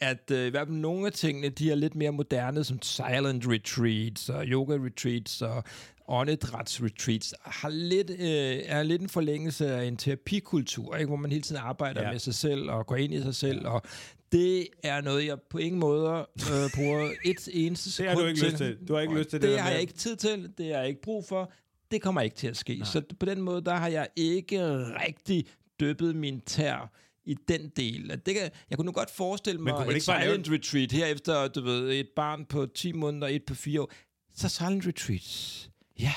at 0.00 0.30
øh, 0.30 0.46
i 0.46 0.50
hvert 0.50 0.68
fald 0.68 0.78
nogle 0.78 1.06
af 1.06 1.12
tingene, 1.12 1.48
de 1.48 1.70
er 1.70 1.74
lidt 1.74 1.94
mere 1.94 2.10
moderne, 2.10 2.64
som 2.64 2.82
silent 2.82 3.44
retreats 3.48 4.28
og 4.28 4.44
yoga 4.46 4.74
retreats 4.74 5.42
og 5.42 5.64
åndedræts 6.08 6.82
retreats, 6.82 7.34
har 7.42 7.68
lidt, 7.68 8.10
øh, 8.10 8.62
er 8.64 8.82
lidt 8.82 9.02
en 9.02 9.08
forlængelse 9.08 9.70
af 9.74 9.84
en 9.84 9.96
terapikultur, 9.96 10.96
ikke? 10.96 11.08
hvor 11.08 11.16
man 11.16 11.30
hele 11.30 11.42
tiden 11.42 11.60
arbejder. 11.60 12.02
Ja. 12.02 12.10
med 12.10 12.18
sig 12.18 12.34
selv 12.34 12.70
og 12.70 12.86
går 12.86 12.96
ind 12.96 13.14
i 13.14 13.22
sig 13.22 13.34
selv, 13.34 13.66
og 13.66 13.82
det 14.32 14.68
er 14.82 15.00
noget, 15.00 15.26
jeg 15.26 15.40
på 15.50 15.58
ingen 15.58 15.80
måde 15.80 16.26
øh, 16.36 16.70
bruger 16.74 17.10
et 17.24 17.48
eneste 17.52 18.02
Det 18.02 18.08
har 18.10 18.14
du 18.14 18.20
sekund 18.20 18.36
ikke 18.36 18.44
lyst 18.44 18.56
til. 18.56 18.78
Du 18.88 18.94
har 18.94 19.00
ikke 19.00 19.12
Og 19.12 19.18
lyst 19.18 19.30
til 19.30 19.42
det 19.42 19.48
det 19.48 19.60
har 19.60 19.70
jeg 19.70 19.80
ikke 19.80 19.92
tid 19.92 20.16
til, 20.16 20.52
det 20.58 20.66
har 20.66 20.80
jeg 20.80 20.88
ikke 20.88 21.02
brug 21.02 21.24
for, 21.24 21.52
det 21.90 22.02
kommer 22.02 22.20
ikke 22.20 22.36
til 22.36 22.46
at 22.46 22.56
ske. 22.56 22.76
Nej. 22.76 22.86
Så 22.86 23.02
på 23.20 23.26
den 23.26 23.40
måde, 23.40 23.64
der 23.64 23.74
har 23.74 23.88
jeg 23.88 24.08
ikke 24.16 24.60
rigtig 25.06 25.46
dyppet 25.80 26.16
min 26.16 26.40
tær 26.40 26.92
i 27.24 27.34
den 27.48 27.68
del. 27.76 28.10
At 28.10 28.26
Det 28.26 28.34
kan, 28.34 28.50
jeg 28.70 28.78
kunne 28.78 28.86
nu 28.86 28.92
godt 28.92 29.10
forestille 29.10 29.60
mig 29.60 29.70
et 29.70 29.76
bare 29.76 29.88
lave 29.88 30.00
silent 30.00 30.50
retreat 30.50 30.92
her 30.92 31.06
efter, 31.06 31.48
du 31.48 31.60
ved, 31.60 31.92
et 31.92 32.08
barn 32.16 32.44
på 32.44 32.66
10 32.66 32.92
måneder, 32.92 33.26
et 33.26 33.44
på 33.44 33.54
4 33.54 33.80
år. 33.80 33.92
Så 34.34 34.48
silent 34.48 34.86
retreats. 34.86 35.70
Ja, 36.00 36.12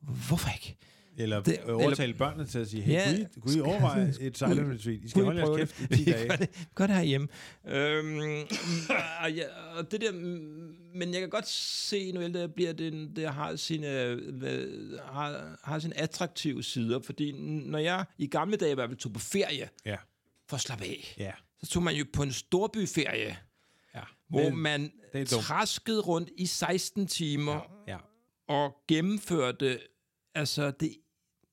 hvorfor 0.00 0.50
ikke? 0.54 0.76
Eller 1.18 1.36
Det- 1.42 1.60
det, 1.66 1.70
overtale 1.74 2.14
børnene 2.14 2.46
til 2.46 2.58
at 2.58 2.68
sige, 2.68 2.82
hey, 2.82 2.92
Ja. 2.92 3.10
ja, 3.10 3.16
kunne, 3.16 3.24
I, 3.36 3.40
kunne 3.40 3.56
I 3.56 3.60
overveje 3.60 4.14
et 4.20 4.38
silent 4.38 4.72
retreat? 4.74 5.00
I 5.04 5.08
skal 5.08 5.22
holde 5.24 5.40
jeres 5.40 5.58
kæft 5.58 5.80
i 5.80 5.82
det? 5.86 5.96
10 5.98 6.04
Vi 6.04 6.10
dage. 6.12 6.28
gør 6.28 6.36
det, 6.36 6.48
gør 6.74 6.86
det 6.86 6.96
herhjemme. 6.96 7.28
Øhm, 7.68 8.18
og, 9.22 9.32
ja, 9.32 9.44
og 9.78 9.90
det 9.90 10.00
der, 10.00 10.12
men 10.94 11.12
jeg 11.12 11.20
kan 11.20 11.30
godt 11.30 11.48
se, 11.48 12.12
nu 12.12 12.20
jeg 12.20 12.54
bliver, 12.54 12.72
det, 12.72 13.10
det 13.16 13.32
har 13.34 13.56
sine, 13.56 13.86
har, 15.04 15.58
har 15.64 15.78
sine 15.78 15.98
attraktive 16.00 16.62
sider, 16.62 17.00
fordi 17.00 17.32
når 17.66 17.78
jeg 17.78 18.04
i 18.18 18.26
gamle 18.26 18.56
dage 18.56 18.70
i 18.70 18.74
hvert 18.74 18.88
fald 18.90 18.98
tog 18.98 19.12
på 19.12 19.20
ferie, 19.20 19.68
Ja. 19.86 19.96
for 20.48 20.54
at 20.56 20.60
slappe 20.60 20.84
af, 20.84 21.14
Ja. 21.18 21.32
så 21.62 21.70
tog 21.70 21.82
man 21.82 21.94
jo 21.96 22.04
på 22.12 22.22
en 22.22 22.32
storbyferie, 22.32 23.36
ja. 23.94 24.00
hvor 24.28 24.40
Det- 24.40 24.54
man 24.54 24.92
det 25.12 25.28
traskede 25.28 26.00
rundt 26.00 26.30
i 26.38 26.46
16 26.46 27.06
timer 27.06 27.72
Ja. 27.88 27.96
og 28.48 28.74
gennemførte 28.88 29.78
altså 30.34 30.70
det 30.70 30.96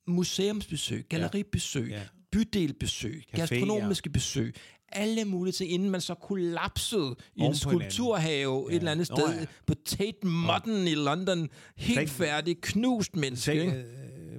museumsbesøg, 0.07 1.05
galleribesøg, 1.09 1.89
Ja. 1.89 2.01
bydelbesøg, 2.31 3.23
Caféer. 3.27 3.37
gastronomiske 3.37 4.09
besøg, 4.09 4.55
alle 4.95 5.25
mulige 5.25 5.51
ting, 5.53 5.71
inden 5.71 5.89
man 5.89 6.01
så 6.01 6.13
kollapsede 6.13 7.15
i 7.35 7.39
en 7.39 7.45
Oven 7.45 7.55
på 7.63 7.69
hinanden. 7.69 7.91
skulpturhave 7.91 8.65
ja. 8.69 8.75
et 8.75 8.79
eller 8.79 8.91
andet 8.91 9.05
sted 9.07 9.39
ja. 9.39 9.45
på 9.67 9.73
Tate 9.85 10.27
Modern 10.27 10.87
i 10.87 10.95
London. 10.95 11.49
Helt 11.77 11.99
Slet- 11.99 12.09
færdig, 12.09 12.61
knust 12.61 13.15
menneske. 13.15 13.45
Sag, 13.45 13.55
ikke? 13.55 13.85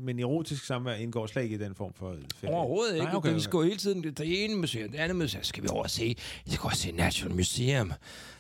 Men 0.01 0.21
erotisk 0.21 0.65
samvær 0.65 0.95
indgår 0.95 1.27
slet 1.27 1.43
ikke 1.43 1.55
i 1.55 1.59
den 1.59 1.75
form 1.75 1.93
for 1.95 2.17
ferie. 2.37 2.55
Overhovedet 2.55 2.95
ikke. 2.95 3.05
Nej, 3.05 3.15
okay, 3.15 3.29
okay, 3.29 3.35
Vi 3.35 3.41
skal 3.41 3.57
jo 3.57 3.63
hele 3.63 3.77
tiden 3.77 4.03
det 4.03 4.45
ene 4.45 4.57
museum, 4.57 4.91
det 4.91 4.99
andet 4.99 5.17
museum. 5.17 5.45
Skal 5.45 5.63
vi 5.63 5.69
over 5.69 5.83
og 5.83 5.91
se? 5.91 6.17
Vi 6.45 6.51
skal 6.51 6.67
også 6.67 6.83
se 6.83 6.93
National 6.93 7.37
Museum. 7.37 7.93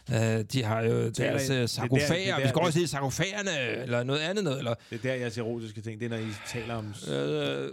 Uh, 0.08 0.16
de 0.52 0.62
har 0.64 0.82
jo 0.82 1.08
deres 1.08 1.50
er 1.50 1.62
uh, 1.62 1.68
sarkofager. 1.68 2.34
er 2.34 2.42
Vi 2.42 2.48
skal 2.48 2.60
også 2.60 2.78
se 2.78 2.86
sarkofagerne, 2.86 3.82
eller 3.82 4.02
noget 4.02 4.20
andet 4.20 4.44
noget. 4.44 4.58
Eller, 4.58 4.74
Det 4.90 4.96
er 4.98 5.02
der, 5.02 5.14
jeres 5.14 5.38
erotiske 5.38 5.80
ting, 5.80 6.00
det 6.00 6.06
er, 6.06 6.10
når 6.10 6.16
I 6.16 6.30
taler 6.48 6.74
om... 6.74 6.94
Øh, 7.12 7.70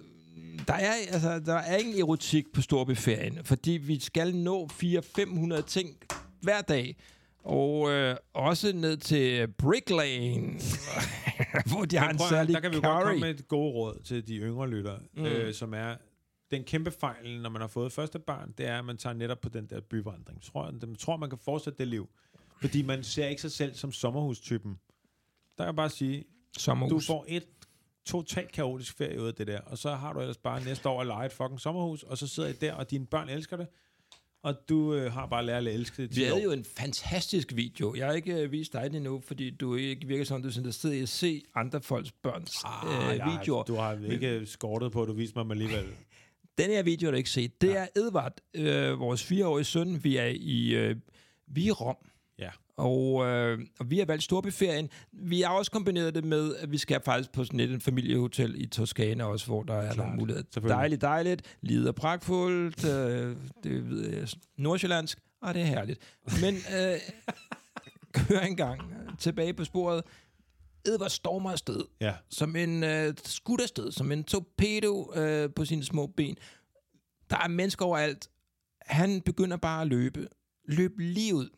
der 0.67 0.73
er, 0.73 0.93
altså, 1.11 1.39
der 1.39 1.55
er 1.55 1.77
ingen 1.77 1.99
erotik 1.99 2.45
på 2.53 2.61
Storbyferien, 2.61 3.39
fordi 3.43 3.71
vi 3.71 3.99
skal 3.99 4.35
nå 4.35 4.69
400-500 4.83 5.61
ting 5.61 5.95
hver 6.41 6.61
dag. 6.61 6.95
Og 7.43 7.89
øh, 7.91 8.15
også 8.33 8.71
ned 8.75 8.97
til 8.97 9.47
Brick 9.47 9.89
Lane, 9.89 10.59
hvor 11.71 11.85
de 11.85 11.97
har 11.97 12.09
en 12.09 12.19
særlig 12.19 12.53
der 12.55 12.59
kan 12.61 12.71
vi 12.71 12.75
jo 12.75 12.81
godt 12.81 12.93
curry. 13.03 13.03
komme 13.11 13.19
med 13.19 13.29
et 13.39 13.47
gode 13.47 13.71
råd 13.73 14.01
til 14.03 14.27
de 14.27 14.35
yngre 14.37 14.69
lyttere, 14.69 14.99
Mm. 15.13 15.25
øh, 15.25 15.53
som 15.53 15.73
er, 15.73 15.95
den 16.51 16.63
kæmpe 16.63 16.91
fejl, 16.91 17.41
når 17.41 17.49
man 17.49 17.61
har 17.61 17.67
fået 17.67 17.91
første 17.91 18.19
barn, 18.19 18.53
det 18.57 18.65
er, 18.65 18.79
at 18.79 18.85
man 18.85 18.97
tager 18.97 19.13
netop 19.13 19.41
på 19.41 19.49
den 19.49 19.65
der 19.65 19.81
byvandring. 19.81 20.41
Tror, 20.43 20.71
man 20.71 20.95
tror, 20.95 21.17
man 21.17 21.29
kan 21.29 21.39
fortsætte 21.45 21.77
det 21.77 21.87
liv. 21.87 22.09
Fordi 22.61 22.81
man 22.81 23.03
ser 23.03 23.27
ikke 23.27 23.41
sig 23.41 23.51
selv 23.51 23.73
som 23.75 23.91
sommerhustypen. 23.91 24.71
Der 25.57 25.63
kan 25.63 25.65
jeg 25.65 25.75
bare 25.75 25.89
sige, 25.89 26.23
Sommerhus. 26.57 27.05
du 27.05 27.13
får 27.13 27.25
et 27.27 27.43
totalt 28.05 28.51
kaotisk 28.51 28.97
ferie 28.97 29.21
ud 29.21 29.27
af 29.27 29.33
det 29.33 29.47
der, 29.47 29.59
og 29.61 29.77
så 29.77 29.95
har 29.95 30.13
du 30.13 30.19
ellers 30.19 30.37
bare 30.37 30.63
næste 30.63 30.89
år 30.89 31.01
at 31.01 31.07
lege 31.07 31.25
et 31.25 31.31
fucking 31.33 31.59
sommerhus, 31.59 32.03
og 32.03 32.17
så 32.17 32.27
sidder 32.27 32.49
I 32.49 32.53
der, 32.53 32.73
og 32.73 32.91
dine 32.91 33.05
børn 33.05 33.29
elsker 33.29 33.57
det, 33.57 33.67
og 34.43 34.55
du 34.69 34.93
øh, 34.93 35.11
har 35.13 35.25
bare 35.25 35.45
lært 35.45 35.67
at 35.67 35.73
elske 35.73 36.01
det 36.01 36.09
Vi 36.09 36.15
10 36.15 36.21
havde 36.21 36.35
år. 36.35 36.39
jo 36.39 36.51
en 36.51 36.65
fantastisk 36.77 37.55
video. 37.55 37.95
Jeg 37.95 38.05
har 38.07 38.13
ikke 38.13 38.33
øh, 38.41 38.51
vist 38.51 38.73
dig 38.73 38.83
den 38.83 38.95
endnu, 38.95 39.21
fordi 39.27 39.49
du 39.49 39.75
ikke 39.75 40.07
virker 40.07 40.23
som, 40.23 40.41
du 40.41 40.47
er 40.47 40.57
interesseret 40.57 40.93
i 40.93 41.01
at 41.01 41.09
se 41.09 41.41
andre 41.55 41.81
folks 41.81 42.11
børns 42.11 42.55
Ah, 42.65 43.11
øh, 43.11 43.17
jeg- 43.17 43.37
videoer. 43.39 43.63
Du 43.63 43.75
har 43.75 43.97
ikke 44.11 44.45
skortet 44.45 44.91
på, 44.91 45.01
at 45.01 45.07
du 45.07 45.13
viste 45.13 45.33
mig 45.37 45.43
dem 45.43 45.51
alligevel. 45.51 45.85
Den 46.57 46.69
her 46.69 46.83
video 46.83 47.07
har 47.07 47.11
du 47.11 47.17
ikke 47.17 47.29
set. 47.29 47.61
Det 47.61 47.77
er 47.77 47.87
Edvard, 47.95 48.33
øh, 48.53 48.99
vores 48.99 49.23
fireårige 49.23 49.63
søn. 49.65 50.03
Vi 50.03 50.17
er 50.17 50.25
i, 50.35 50.75
øh, 50.75 50.95
vi 51.47 51.61
er 51.63 51.67
i 51.67 51.71
Rom. 51.71 51.95
Og, 52.77 53.25
øh, 53.25 53.59
og 53.79 53.89
vi 53.91 53.97
har 53.99 54.05
valgt 54.05 54.23
storbyferien. 54.23 54.89
Vi 55.11 55.41
har 55.41 55.53
også 55.53 55.71
kombineret 55.71 56.15
det 56.15 56.25
med, 56.25 56.55
at 56.55 56.71
vi 56.71 56.77
skal 56.77 57.01
faktisk 57.05 57.31
på 57.31 57.43
sådan 57.43 57.59
et 57.59 57.71
en 57.71 57.81
familiehotel 57.81 58.61
i 58.61 58.65
Toskana 58.65 59.23
også, 59.23 59.45
hvor 59.45 59.63
der 59.63 59.73
er 59.73 59.93
Klart, 59.93 59.97
nogle 59.97 60.19
muligheder. 60.19 60.59
Dejligt, 60.61 61.01
dejligt. 61.01 61.57
Lider 61.61 61.91
pragtfuldt. 61.91 62.85
Øh, 62.85 63.35
det 63.63 63.89
ved 63.89 64.09
jeg, 64.09 64.27
nordsjællandsk. 64.57 65.19
Og 65.41 65.53
det 65.53 65.61
er 65.61 65.65
herligt. 65.65 65.99
Men 66.41 66.55
øh, 66.55 66.97
kør 68.27 68.39
en 68.39 68.55
gang 68.55 68.81
tilbage 69.19 69.53
på 69.53 69.63
sporet. 69.63 70.03
Edvard 70.85 71.09
stormer 71.09 71.51
afsted 71.51 71.81
Ja. 72.01 72.13
som 72.29 72.55
en 72.55 72.83
øh, 72.83 73.13
skudt 73.25 73.61
afsted, 73.61 73.91
som 73.91 74.11
en 74.11 74.23
torpedo 74.23 75.13
øh, 75.15 75.49
på 75.55 75.65
sine 75.65 75.83
små 75.83 76.07
ben. 76.07 76.37
Der 77.29 77.37
er 77.37 77.47
mennesker 77.47 77.85
overalt. 77.85 78.29
Han 78.85 79.21
begynder 79.21 79.57
bare 79.57 79.81
at 79.81 79.87
løbe. 79.87 80.27
Løb 80.67 80.91
lige 80.99 81.35
ud 81.35 81.49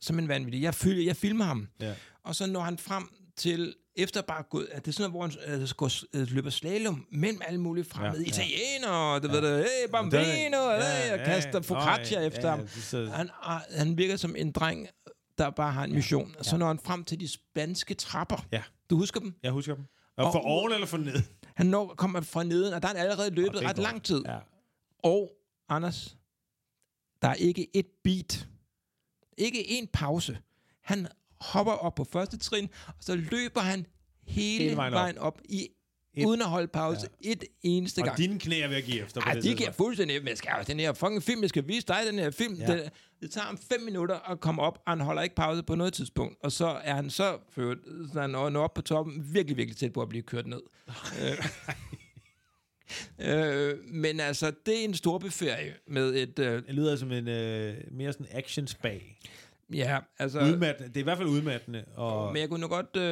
som 0.00 0.18
en 0.18 0.28
vanvittig. 0.28 0.62
Jeg, 0.62 0.74
fil, 0.74 1.04
jeg 1.04 1.16
filmer 1.16 1.44
ham. 1.44 1.68
Ja. 1.80 1.94
Og 2.24 2.34
så 2.34 2.46
når 2.46 2.60
han 2.60 2.78
frem 2.78 3.08
til, 3.36 3.74
efter 3.96 4.22
bare 4.22 4.42
gået, 4.50 4.68
at 4.72 4.84
det 4.84 4.90
er 4.90 4.92
sådan 4.92 5.10
noget, 5.10 5.32
hvor 5.34 5.46
han 5.50 5.60
øh, 5.62 5.68
går, 5.76 5.90
øh, 6.16 6.30
løber 6.30 6.50
slalom 6.50 7.06
mellem 7.12 7.40
alle 7.46 7.60
mulige 7.60 7.84
fremmede 7.84 8.22
Ja, 8.22 8.28
ja, 8.30 8.42
ja. 8.42 8.44
italienere, 8.44 9.20
du 9.20 9.26
ja. 9.28 9.32
ved 9.34 9.42
det, 9.58 9.58
hey, 9.64 9.90
bambino, 9.92 10.70
ja, 10.70 11.06
ja, 11.06 11.12
og 11.12 11.18
kaster 11.24 11.60
focaccia 11.62 12.20
ja, 12.20 12.26
efter 12.26 12.42
ja, 12.48 12.50
ham. 12.50 12.60
ja, 12.60 12.66
så, 12.80 13.10
Han, 13.14 13.30
han 13.70 13.98
virker 13.98 14.16
som 14.16 14.36
en 14.36 14.52
dreng, 14.52 14.88
der 15.38 15.50
bare 15.50 15.72
har 15.72 15.84
en 15.84 15.92
mission. 15.94 16.34
Og 16.38 16.44
så 16.44 16.56
når 16.56 16.66
han 16.66 16.78
frem 16.84 17.04
til 17.04 17.20
de 17.20 17.28
spanske 17.28 17.94
trapper. 17.94 18.46
Ja. 18.52 18.62
Du 18.90 18.96
husker 18.96 19.20
dem? 19.20 19.34
jeg 19.42 19.52
husker 19.52 19.74
dem. 19.74 19.84
Og 20.16 20.24
Og 20.26 20.32
for 20.32 20.38
oven 20.40 20.72
eller 20.72 20.86
for 20.86 20.96
ned? 20.96 21.22
Han 21.56 21.66
når, 21.66 21.94
kommer 21.96 22.20
fra 22.20 22.42
neden, 22.44 22.74
og 22.74 22.82
der 22.82 22.88
er 22.88 22.92
han 22.92 23.00
allerede 23.02 23.30
løbet 23.30 23.56
ret 23.56 23.66
godt. 23.66 23.78
lang 23.78 24.02
tid. 24.02 24.22
Ja. 24.26 24.38
Og, 25.02 25.30
Anders, 25.68 26.16
der 27.22 27.28
er 27.28 27.34
ikke 27.34 27.76
et 27.76 27.86
beat. 28.04 28.48
Ikke 29.36 29.70
en 29.70 29.86
pause. 29.92 30.38
Han 30.82 31.06
hopper 31.40 31.72
op 31.72 31.94
på 31.94 32.04
første 32.04 32.38
trin, 32.38 32.68
og 32.88 32.94
så 33.00 33.14
løber 33.16 33.60
han 33.60 33.86
hele, 34.26 34.64
Hele 34.64 34.76
vejen 34.76 34.92
op. 34.94 34.98
vejen 35.00 35.18
op, 35.18 35.40
i, 35.44 35.68
Et- 36.14 36.24
uden 36.26 36.40
at 36.42 36.48
holde 36.48 36.68
pause 36.68 37.08
ja. 37.24 37.30
et 37.30 37.44
eneste 37.62 37.98
Og 38.00 38.04
gang. 38.04 38.18
dine 38.18 38.38
knæ 38.38 38.60
er 38.60 38.68
ved 38.68 38.76
at 38.76 38.84
give 38.84 39.02
efter 39.04 39.20
på 39.20 39.26
Ej, 39.28 39.34
det 39.34 39.42
de 39.42 39.48
giver 39.48 39.56
tidspunkt. 39.56 39.76
fuldstændig... 39.76 40.20
Men 40.20 40.28
jeg 40.28 40.38
skal, 40.38 40.50
den 40.66 40.80
her 40.80 40.92
fucking 40.92 41.22
film, 41.22 41.40
jeg 41.42 41.48
skal 41.48 41.68
vise 41.68 41.86
dig 41.86 41.96
den 42.06 42.18
her 42.18 42.30
film. 42.30 42.54
Ja. 42.54 42.66
Det, 42.76 42.90
det 43.22 43.30
tager 43.30 43.44
ham 43.46 43.58
fem 43.58 43.80
minutter 43.80 44.30
at 44.30 44.40
komme 44.40 44.62
op, 44.62 44.78
og 44.86 44.92
han 44.92 45.00
holder 45.00 45.22
ikke 45.22 45.34
pause 45.34 45.62
på 45.62 45.74
noget 45.74 45.92
tidspunkt. 45.92 46.36
Og 46.42 46.52
så 46.52 46.66
er 46.66 46.94
han 46.94 47.10
så, 47.10 47.38
for, 47.50 47.74
så 48.12 48.20
han 48.20 48.30
når 48.30 48.60
op 48.60 48.74
på 48.74 48.82
toppen, 48.82 49.34
virkelig, 49.34 49.56
virkelig 49.56 49.76
tæt 49.76 49.92
på 49.92 50.02
at 50.02 50.08
blive 50.08 50.22
kørt 50.22 50.46
ned. 50.46 50.60
øh, 53.18 53.74
men 53.84 54.20
altså, 54.20 54.52
det 54.66 54.80
er 54.80 54.84
en 54.84 54.94
storbeferie 54.94 55.74
med 55.86 56.14
et... 56.14 56.38
Øh, 56.38 56.62
Det 56.66 56.74
lyder 56.74 56.96
som 56.96 57.12
en 57.12 57.28
øh, 57.28 57.74
mere 57.90 58.12
sådan 58.12 58.26
action 58.30 58.66
spag. 58.66 59.20
ja, 59.74 59.98
altså... 60.18 60.40
Udmattende. 60.40 60.88
Det 60.88 60.96
er 60.96 61.00
i 61.00 61.04
hvert 61.04 61.18
fald 61.18 61.28
udmattende. 61.28 61.84
Og, 61.94 62.32
Men 62.32 62.40
jeg 62.40 62.48
kunne 62.48 62.60
nu 62.60 62.68
godt... 62.68 62.96
Øh, 62.96 63.10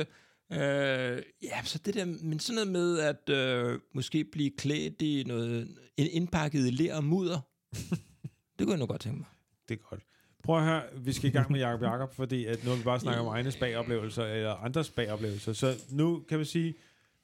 øh, 0.52 1.22
ja, 1.42 1.62
så 1.64 1.78
det 1.84 1.94
der... 1.94 2.04
Men 2.04 2.40
sådan 2.40 2.54
noget 2.54 2.72
med 2.72 2.98
at 2.98 3.28
øh, 3.28 3.78
måske 3.94 4.24
blive 4.32 4.50
klædt 4.58 5.02
i 5.02 5.24
noget... 5.26 5.78
Indpakket 5.96 6.72
ler 6.74 6.94
og 6.96 7.04
mudder. 7.04 7.40
det 8.58 8.66
kunne 8.66 8.70
jeg 8.70 8.78
nu 8.78 8.86
godt 8.86 9.00
tænke 9.00 9.18
mig. 9.18 9.26
det 9.68 9.74
er 9.74 9.88
godt. 9.90 10.00
Prøv 10.42 10.58
at 10.58 10.64
høre, 10.64 10.82
vi 10.96 11.12
skal 11.12 11.28
i 11.30 11.32
gang 11.32 11.52
med 11.52 11.60
Jacob 11.60 11.82
Jacob, 11.82 12.14
fordi 12.14 12.44
at 12.44 12.64
nu 12.64 12.70
har 12.70 12.76
vi 12.76 12.82
bare 12.82 13.00
snakket 13.00 13.20
om 13.20 13.26
egne 13.26 13.50
spagoplevelser, 13.50 14.24
eller 14.24 14.50
andres 14.54 14.86
spagoplevelser. 14.86 15.52
Så 15.52 15.74
nu 15.90 16.24
kan 16.28 16.38
vi 16.38 16.44
sige, 16.44 16.74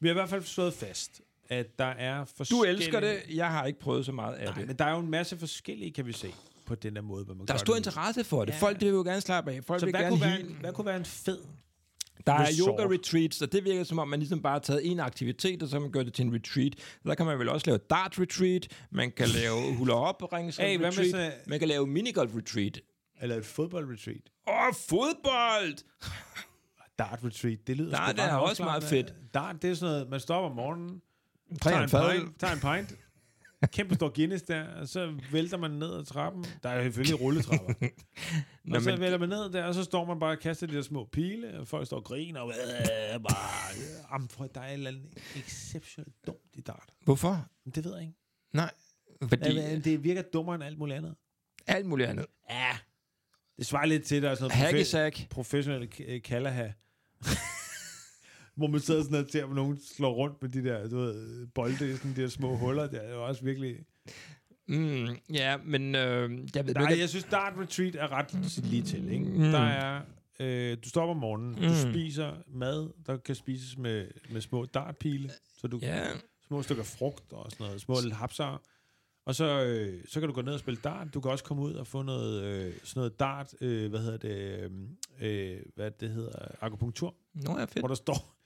vi 0.00 0.08
har 0.08 0.12
i 0.12 0.18
hvert 0.18 0.28
fald 0.28 0.42
slået 0.42 0.72
fast, 0.74 1.20
at 1.50 1.78
der 1.78 1.84
er 1.84 2.18
Du 2.18 2.30
forskellige... 2.36 2.68
elsker 2.68 3.00
det. 3.00 3.16
Jeg 3.34 3.48
har 3.50 3.66
ikke 3.66 3.78
prøvet 3.80 4.06
så 4.06 4.12
meget 4.12 4.34
af 4.34 4.44
Nej, 4.44 4.54
det. 4.54 4.66
men 4.66 4.76
der 4.76 4.84
er 4.84 4.92
jo 4.92 4.98
en 4.98 5.10
masse 5.10 5.38
forskellige, 5.38 5.90
kan 5.90 6.06
vi 6.06 6.12
se, 6.12 6.34
på 6.66 6.74
den 6.74 6.96
der 6.96 7.02
måde, 7.02 7.24
hvor 7.24 7.34
man 7.34 7.46
Der 7.46 7.52
er 7.52 7.56
gør 7.58 7.64
stor 7.64 7.72
det. 7.72 7.80
interesse 7.80 8.24
for 8.24 8.44
det. 8.44 8.52
Ja. 8.52 8.58
Folk 8.58 8.80
det 8.80 8.86
vil 8.88 8.94
jo 8.94 9.02
gerne 9.02 9.20
slappe 9.20 9.52
af. 9.52 9.64
Folk 9.64 9.80
Så 9.80 9.86
vil 9.86 9.92
hvad 9.92 10.00
gerne 10.00 10.16
kunne, 10.16 10.20
være 10.26 10.40
en, 10.40 10.56
hvad 10.60 10.72
kunne 10.72 10.86
være 10.86 10.96
en 10.96 11.04
fed... 11.04 11.38
Der 12.26 12.32
er 12.32 12.48
yoga 12.60 12.84
retreats, 12.94 13.42
og 13.42 13.52
det 13.52 13.64
virker 13.64 13.84
som 13.84 13.98
om, 13.98 14.08
man 14.08 14.18
ligesom 14.18 14.42
bare 14.42 14.52
har 14.52 14.58
taget 14.58 14.90
en 14.90 15.00
aktivitet, 15.00 15.62
og 15.62 15.68
så 15.68 15.78
man 15.78 15.92
gjort 15.92 16.06
det 16.06 16.14
til 16.14 16.24
en 16.26 16.34
retreat. 16.34 16.74
Der 17.06 17.14
kan 17.14 17.26
man 17.26 17.38
vel 17.38 17.48
også 17.48 17.66
lave 17.66 17.78
dart 17.90 18.18
retreat, 18.18 18.68
man 18.90 19.10
kan 19.10 19.28
lave 19.28 19.76
hula 19.76 19.92
op 19.94 20.32
rings 20.32 20.56
Hey, 20.56 20.78
retreat, 20.80 21.10
sådan- 21.10 21.32
man 21.46 21.58
kan 21.58 21.68
lave 21.68 21.86
minigolf 21.86 22.36
retreat. 22.36 22.80
Eller 23.22 23.36
et 23.36 23.44
fodboldretreat. 23.46 24.20
Åh, 24.48 24.54
oh, 24.68 24.74
fodbold! 24.88 25.76
Dart 26.98 27.18
retreat, 27.24 27.58
det 27.66 27.76
lyder 27.76 27.90
Dart 27.96 28.10
sgu 28.16 28.22
ret 28.22 28.30
er 28.30 28.34
også 28.36 28.64
meget 28.64 28.82
fedt. 28.82 29.14
Dart, 29.34 29.62
det 29.62 29.70
er 29.70 29.74
sådan 29.74 29.92
noget, 29.94 30.10
man 30.10 30.20
står 30.20 30.46
om 30.50 30.56
morgenen, 30.56 31.00
Tager 31.62 31.80
en 31.82 32.20
pint, 32.20 32.40
tager 32.40 32.52
en 32.76 32.86
pint, 32.86 32.98
kæmpe 33.72 33.94
stor 33.94 34.08
Guinness 34.14 34.42
der, 34.44 34.68
og 34.68 34.88
så 34.88 35.18
vælter 35.32 35.56
man 35.58 35.70
ned 35.70 35.94
ad 35.94 36.04
trappen. 36.04 36.44
Der 36.62 36.68
er 36.68 36.82
selvfølgelig 36.82 37.20
rulletrapper. 37.20 37.74
Nå, 38.64 38.76
og 38.76 38.82
så 38.82 38.90
men- 38.90 39.00
vælter 39.00 39.18
man 39.18 39.28
ned 39.28 39.50
der, 39.52 39.64
og 39.64 39.74
så 39.74 39.84
står 39.84 40.04
man 40.04 40.20
bare 40.20 40.30
og 40.30 40.38
kaster 40.38 40.66
de 40.66 40.76
der 40.76 40.82
små 40.82 41.04
pile, 41.12 41.60
og 41.60 41.68
folk 41.68 41.86
står 41.86 41.96
og 41.96 42.04
griner, 42.04 42.40
og 42.40 42.48
øh, 42.48 43.20
bare, 43.28 44.28
prøv, 44.36 44.48
der 44.54 44.60
er 44.60 44.66
et 44.68 44.72
eller 44.72 44.90
andet 44.90 45.18
exceptionelt 45.36 46.14
dumt 46.26 46.38
i 46.54 46.60
dart. 46.60 46.88
Hvorfor? 47.04 47.46
Det 47.74 47.84
ved 47.84 47.92
jeg 47.92 48.02
ikke. 48.02 48.14
Nej, 48.52 48.70
fordi 49.28 49.50
Ja, 49.54 49.78
det 49.78 50.04
virker 50.04 50.22
dummere 50.22 50.54
end 50.54 50.64
alt 50.64 50.78
muligt 50.78 50.96
andet. 50.98 51.14
alt 51.66 51.86
muligt 51.86 52.08
andet. 52.08 52.26
Ja. 52.50 52.70
Det 53.56 53.66
svarer 53.66 53.86
lidt 53.86 54.04
til, 54.04 54.22
der 54.22 54.30
er 54.30 54.34
sådan 54.34 54.42
noget 54.44 54.52
profe- 54.52 54.66
Hackesack. 54.66 55.28
professionel 55.30 55.88
k- 55.94 56.18
kalaha. 56.18 56.68
Hvor 58.60 58.68
man 58.68 58.80
sidder 58.80 59.02
sådan 59.02 59.24
og 59.24 59.30
ser, 59.30 59.44
hvor 59.44 59.54
nogen 59.54 59.80
slår 59.80 60.12
rundt 60.12 60.42
med 60.42 60.50
de 60.50 60.64
der, 60.64 60.88
du 60.88 60.96
ved, 60.96 61.46
bolde 61.46 61.96
sådan 61.96 62.16
de 62.16 62.22
der 62.22 62.28
små 62.28 62.56
huller. 62.56 62.86
Det 62.86 63.04
er 63.04 63.10
jo 63.14 63.26
også 63.26 63.44
virkelig... 63.44 63.76
Mm, 64.68 65.08
ja, 65.32 65.56
men 65.64 65.94
øh, 65.94 66.30
jeg 66.54 66.66
ved 66.66 66.74
Nej, 66.74 66.90
ikke... 66.90 67.00
jeg 67.00 67.08
synes, 67.08 67.24
Dart 67.24 67.52
Retreat 67.58 67.94
er 67.94 68.12
ret 68.12 68.58
lige 68.64 68.82
til, 68.82 69.12
ikke? 69.12 69.24
Mm. 69.24 69.38
Der 69.38 69.58
er... 69.58 70.02
Øh, 70.40 70.76
du 70.84 70.88
står 70.88 71.02
op 71.02 71.08
om 71.08 71.16
morgenen, 71.16 71.50
mm. 71.50 71.56
du 71.56 71.90
spiser 71.90 72.32
mad, 72.46 72.90
der 73.06 73.16
kan 73.16 73.34
spises 73.34 73.78
med, 73.78 74.08
med 74.30 74.40
små 74.40 74.64
dartpile, 74.64 75.30
så 75.60 75.66
du 75.66 75.78
Ja, 75.82 76.04
små 76.46 76.62
stykker 76.62 76.84
frugt 76.84 77.32
og 77.32 77.50
sådan 77.50 77.66
noget, 77.66 77.80
små 77.80 78.00
lille 78.00 78.14
hapser. 78.14 78.62
Og 79.26 79.34
så, 79.34 79.64
øh, 79.64 80.04
så 80.08 80.20
kan 80.20 80.28
du 80.28 80.34
gå 80.34 80.42
ned 80.42 80.52
og 80.52 80.60
spille 80.60 80.80
dart. 80.84 81.14
Du 81.14 81.20
kan 81.20 81.30
også 81.30 81.44
komme 81.44 81.62
ud 81.62 81.74
og 81.74 81.86
få 81.86 82.02
noget, 82.02 82.42
øh, 82.44 82.74
sådan 82.84 83.00
noget 83.00 83.20
dart, 83.20 83.54
øh, 83.60 83.90
hvad 83.90 84.00
hedder 84.00 84.18
det, 84.18 84.70
øh, 85.20 85.52
øh, 85.52 85.60
hvad 85.74 85.90
det 85.90 86.10
hedder, 86.10 86.48
akupunktur, 86.60 87.14
nå 87.34 87.58
ja, 87.58 87.64
fedt. 87.64 87.78
hvor 87.78 87.88
der 87.88 87.94
står, 87.94 88.39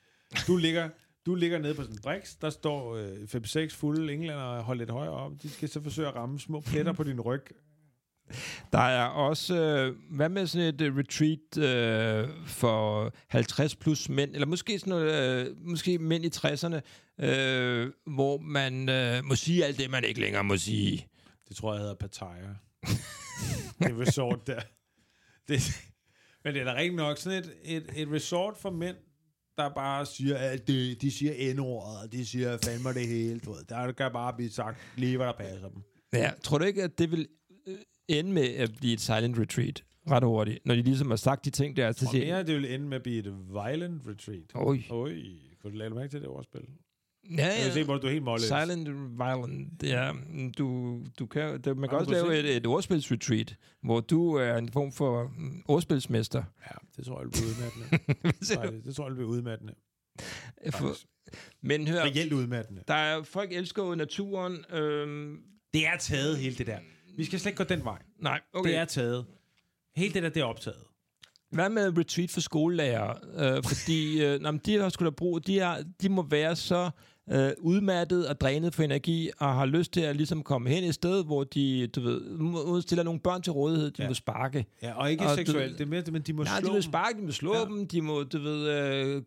du 0.46 0.56
ligger, 0.56 0.88
du 1.26 1.34
ligger 1.34 1.58
nede 1.58 1.74
på 1.74 1.82
sådan 1.82 1.96
en 1.96 2.02
briks, 2.02 2.36
der 2.36 2.50
står 2.50 2.96
øh, 2.96 3.68
5-6 3.68 3.76
fulde 3.76 4.12
englænder 4.12 4.42
og 4.42 4.62
holder 4.62 4.78
lidt 4.78 4.90
højere 4.90 5.12
op. 5.12 5.32
De 5.42 5.50
skal 5.50 5.68
så 5.68 5.82
forsøge 5.82 6.08
at 6.08 6.14
ramme 6.14 6.40
små 6.40 6.60
pletter 6.60 6.92
på 6.92 7.02
din 7.02 7.20
ryg. 7.20 7.42
Der 8.72 8.78
er 8.78 9.04
også, 9.04 9.54
øh, 9.54 9.96
hvad 10.10 10.28
med 10.28 10.46
sådan 10.46 10.74
et 10.74 10.80
øh, 10.80 10.96
retreat 10.96 11.58
øh, 11.58 12.28
for 12.46 13.12
50 13.28 13.76
plus 13.76 14.08
mænd, 14.08 14.34
eller 14.34 14.46
måske 14.46 14.78
sådan 14.78 14.90
noget, 14.90 15.46
øh, 15.46 15.56
måske 15.60 15.98
mænd 15.98 16.24
i 16.24 16.28
60'erne, 16.28 16.80
øh, 17.24 17.92
hvor 18.06 18.38
man 18.38 18.88
øh, 18.88 19.24
må 19.24 19.34
sige 19.34 19.64
alt 19.64 19.78
det, 19.78 19.90
man 19.90 20.04
ikke 20.04 20.20
længere 20.20 20.44
må 20.44 20.56
sige. 20.56 21.06
Det 21.48 21.56
tror 21.56 21.72
jeg 21.72 21.80
hedder 21.80 21.94
Pattaya. 21.94 22.54
det 23.80 23.98
resort 24.06 24.46
der. 24.46 24.60
Det, 25.48 25.60
men 26.44 26.54
det 26.54 26.60
er 26.60 26.64
da 26.64 26.74
rigtig 26.74 26.96
nok 26.96 27.18
sådan 27.18 27.38
et, 27.38 27.54
et, 27.64 27.90
et 27.96 28.08
resort 28.12 28.56
for 28.56 28.70
mænd, 28.70 28.96
der 29.58 29.68
bare 29.74 30.06
siger 30.06 30.36
alt 30.36 30.68
det. 30.68 31.02
De 31.02 31.10
siger 31.10 31.54
n-ordet, 31.54 32.12
de 32.12 32.26
siger 32.26 32.58
fandme 32.64 32.92
det 32.94 33.08
hele. 33.08 33.40
Du 33.40 33.52
ved. 33.52 33.64
Der 33.68 33.92
kan 33.92 34.10
bare 34.12 34.32
blive 34.32 34.50
sagt 34.50 34.78
lige, 34.96 35.16
hvad 35.16 35.26
der 35.26 35.32
passer 35.32 35.68
dem. 35.68 35.82
Ja, 36.12 36.30
tror 36.42 36.58
du 36.58 36.64
ikke, 36.64 36.82
at 36.82 36.98
det 36.98 37.10
vil 37.10 37.28
øh, 37.66 37.74
ende 38.08 38.32
med 38.32 38.48
at 38.54 38.70
blive 38.80 38.92
et 38.92 39.00
silent 39.00 39.38
retreat 39.38 39.84
ret 40.10 40.24
hurtigt, 40.24 40.66
når 40.66 40.74
de 40.74 40.82
ligesom 40.82 41.08
har 41.10 41.16
sagt 41.16 41.44
de 41.44 41.50
ting 41.50 41.76
der, 41.76 41.92
så 41.92 42.08
siger 42.10 42.26
mere, 42.26 42.42
det 42.42 42.54
vil 42.54 42.74
ende 42.74 42.86
med 42.86 42.96
at 42.96 43.02
blive 43.02 43.18
et 43.18 43.34
violent 43.48 44.02
retreat. 44.06 44.50
Oj. 44.54 44.82
Oj, 44.90 45.14
kunne 45.62 45.72
du 45.72 45.76
lade 45.76 45.90
mærke 45.90 46.08
til 46.10 46.20
det 46.20 46.28
ordspil? 46.28 46.60
Ja, 47.30 47.46
Jeg 47.46 47.62
kan 47.62 47.72
se, 47.72 47.78
ja. 47.78 47.84
hvor 47.84 47.96
du 47.98 48.06
er 48.06 48.10
helt 48.10 48.24
målløs. 48.24 48.42
Silent 48.46 48.88
violent, 49.18 49.82
ja. 49.82 50.12
Du, 50.58 50.98
du 51.18 51.26
kan, 51.26 51.60
det, 51.60 51.76
man 51.76 51.88
kan 51.88 51.98
også 51.98 52.10
lave 52.10 52.38
et, 52.38 52.56
et 52.56 52.66
ordspilsretreat, 52.66 53.56
hvor 53.82 54.00
du 54.00 54.34
er 54.34 54.56
en 54.56 54.68
form 54.68 54.92
for 54.92 55.32
mm, 55.36 55.62
ordspilsmester. 55.68 56.42
Ja, 56.66 56.76
det 56.96 57.06
tror 57.06 57.20
jeg, 57.20 57.30
bliver 57.30 57.46
udmattende. 57.46 57.88
Nej, 58.72 58.80
det 58.86 58.94
tror 58.96 59.06
jeg, 59.06 59.14
bliver 59.14 59.28
udmattende. 59.30 59.74
For, 60.70 60.94
men 61.62 61.88
hør, 61.88 62.02
Reelt 62.02 62.32
udmattende. 62.32 62.82
der 62.88 62.94
er, 62.94 63.22
folk 63.22 63.52
elsker 63.52 63.82
jo 63.84 63.94
naturen. 63.94 64.64
Øhm, 64.72 65.36
Det 65.72 65.86
er 65.86 65.96
taget, 65.98 66.38
hele 66.38 66.56
det 66.56 66.66
der. 66.66 66.78
Vi 67.16 67.24
skal 67.24 67.40
slet 67.40 67.50
ikke 67.50 67.64
gå 67.64 67.74
den 67.74 67.84
vej. 67.84 67.98
nej, 68.18 68.40
okay. 68.52 68.70
Det 68.70 68.78
er 68.78 68.84
taget. 68.84 69.26
Hele 69.96 70.14
det 70.14 70.22
der, 70.22 70.28
det 70.28 70.40
er 70.40 70.44
optaget. 70.44 70.78
Hvad 71.50 71.68
med 71.68 71.98
retreat 71.98 72.30
for 72.30 72.40
skolelærer? 72.40 73.14
Øh, 73.56 73.62
fordi 73.64 74.24
øh, 74.24 74.40
men 74.42 74.58
de 74.58 74.78
har 74.78 74.88
sgu 74.88 75.04
da 75.04 75.10
brug, 75.10 75.46
de, 75.46 75.58
har, 75.58 75.84
de 76.02 76.08
må 76.08 76.22
være 76.30 76.56
så 76.56 76.90
øh, 77.32 77.50
udmattet 77.58 78.28
og 78.28 78.40
drænet 78.40 78.74
for 78.74 78.82
energi, 78.82 79.30
og 79.38 79.54
har 79.54 79.66
lyst 79.66 79.92
til 79.92 80.00
at 80.00 80.16
ligesom 80.16 80.42
komme 80.42 80.68
hen 80.70 80.84
et 80.84 80.94
sted, 80.94 81.24
hvor 81.24 81.44
de, 81.44 81.86
du 81.86 82.00
ved, 82.00 82.82
stiller 82.82 83.02
nogle 83.02 83.20
børn 83.20 83.42
til 83.42 83.52
rådighed, 83.52 83.90
de 83.90 83.94
ja. 83.98 84.02
Ja. 84.02 84.08
må 84.10 84.14
sparke. 84.14 84.66
Ja, 84.82 84.92
og 84.98 85.10
ikke 85.10 85.24
Og 85.24 85.30
du- 85.30 85.34
seksuelt. 85.36 85.78
Det 85.78 85.84
er 85.84 85.88
mere, 85.88 86.02
men 86.12 86.22
de 86.22 86.32
må 86.32 86.42
Nej, 86.42 86.60
slå 86.60 86.68
de 86.68 86.74
må 86.74 86.80
sparke, 86.80 87.18
de 87.20 87.22
må 87.26 87.32
slå 87.32 87.54
ja. 87.54 87.58
Ja. 87.60 87.64
dem, 87.64 87.86
de 87.88 88.02
må, 88.02 88.22
du 88.22 88.38
ved, 88.38 88.68
øh, 88.68 89.22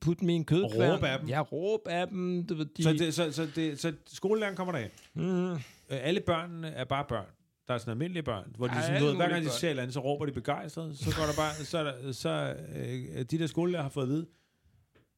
putte 0.00 0.24
en 0.24 0.44
kødkværn. 0.44 0.94
råbe 0.94 1.08
af 1.08 1.18
dem. 1.18 1.28
Ja, 1.28 1.40
råbe 1.40 1.90
af 1.90 2.08
dem. 2.08 2.46
Du 2.46 2.54
ved, 2.54 2.66
de, 2.76 2.82
Så, 2.82 2.92
det, 2.92 3.14
så, 3.14 3.32
så, 3.32 3.46
det, 3.56 3.80
så 3.80 3.92
skolelæreren 4.06 4.56
kommer 4.56 4.72
derind. 4.72 4.90
mm, 5.14 5.52
Øh, 5.90 5.98
alle 6.02 6.20
børnene 6.20 6.68
er 6.68 6.84
bare 6.84 7.04
børn. 7.08 7.26
Der 7.68 7.74
er 7.74 7.78
sådan 7.78 7.90
almindelige 7.90 8.22
børn, 8.22 8.44
hvor 8.56 8.66
de 8.66 8.72
Ej, 8.72 8.82
sådan, 8.86 9.02
ved, 9.02 9.14
hver 9.16 9.28
gang 9.28 9.44
de 9.44 9.50
ser 9.50 9.70
andet, 9.70 9.92
så 9.94 10.00
råber 10.00 10.26
de 10.26 10.32
begejstret. 10.32 10.98
Så 10.98 11.16
går 11.16 11.22
der 11.26 11.32
bare, 11.36 11.54
så, 11.54 11.92
så 12.12 12.54
øh, 12.76 13.24
de 13.30 13.38
der 13.38 13.46
skolelærer 13.46 13.82
har 13.82 13.90
fået 13.90 14.04
at 14.04 14.10
vide, 14.10 14.26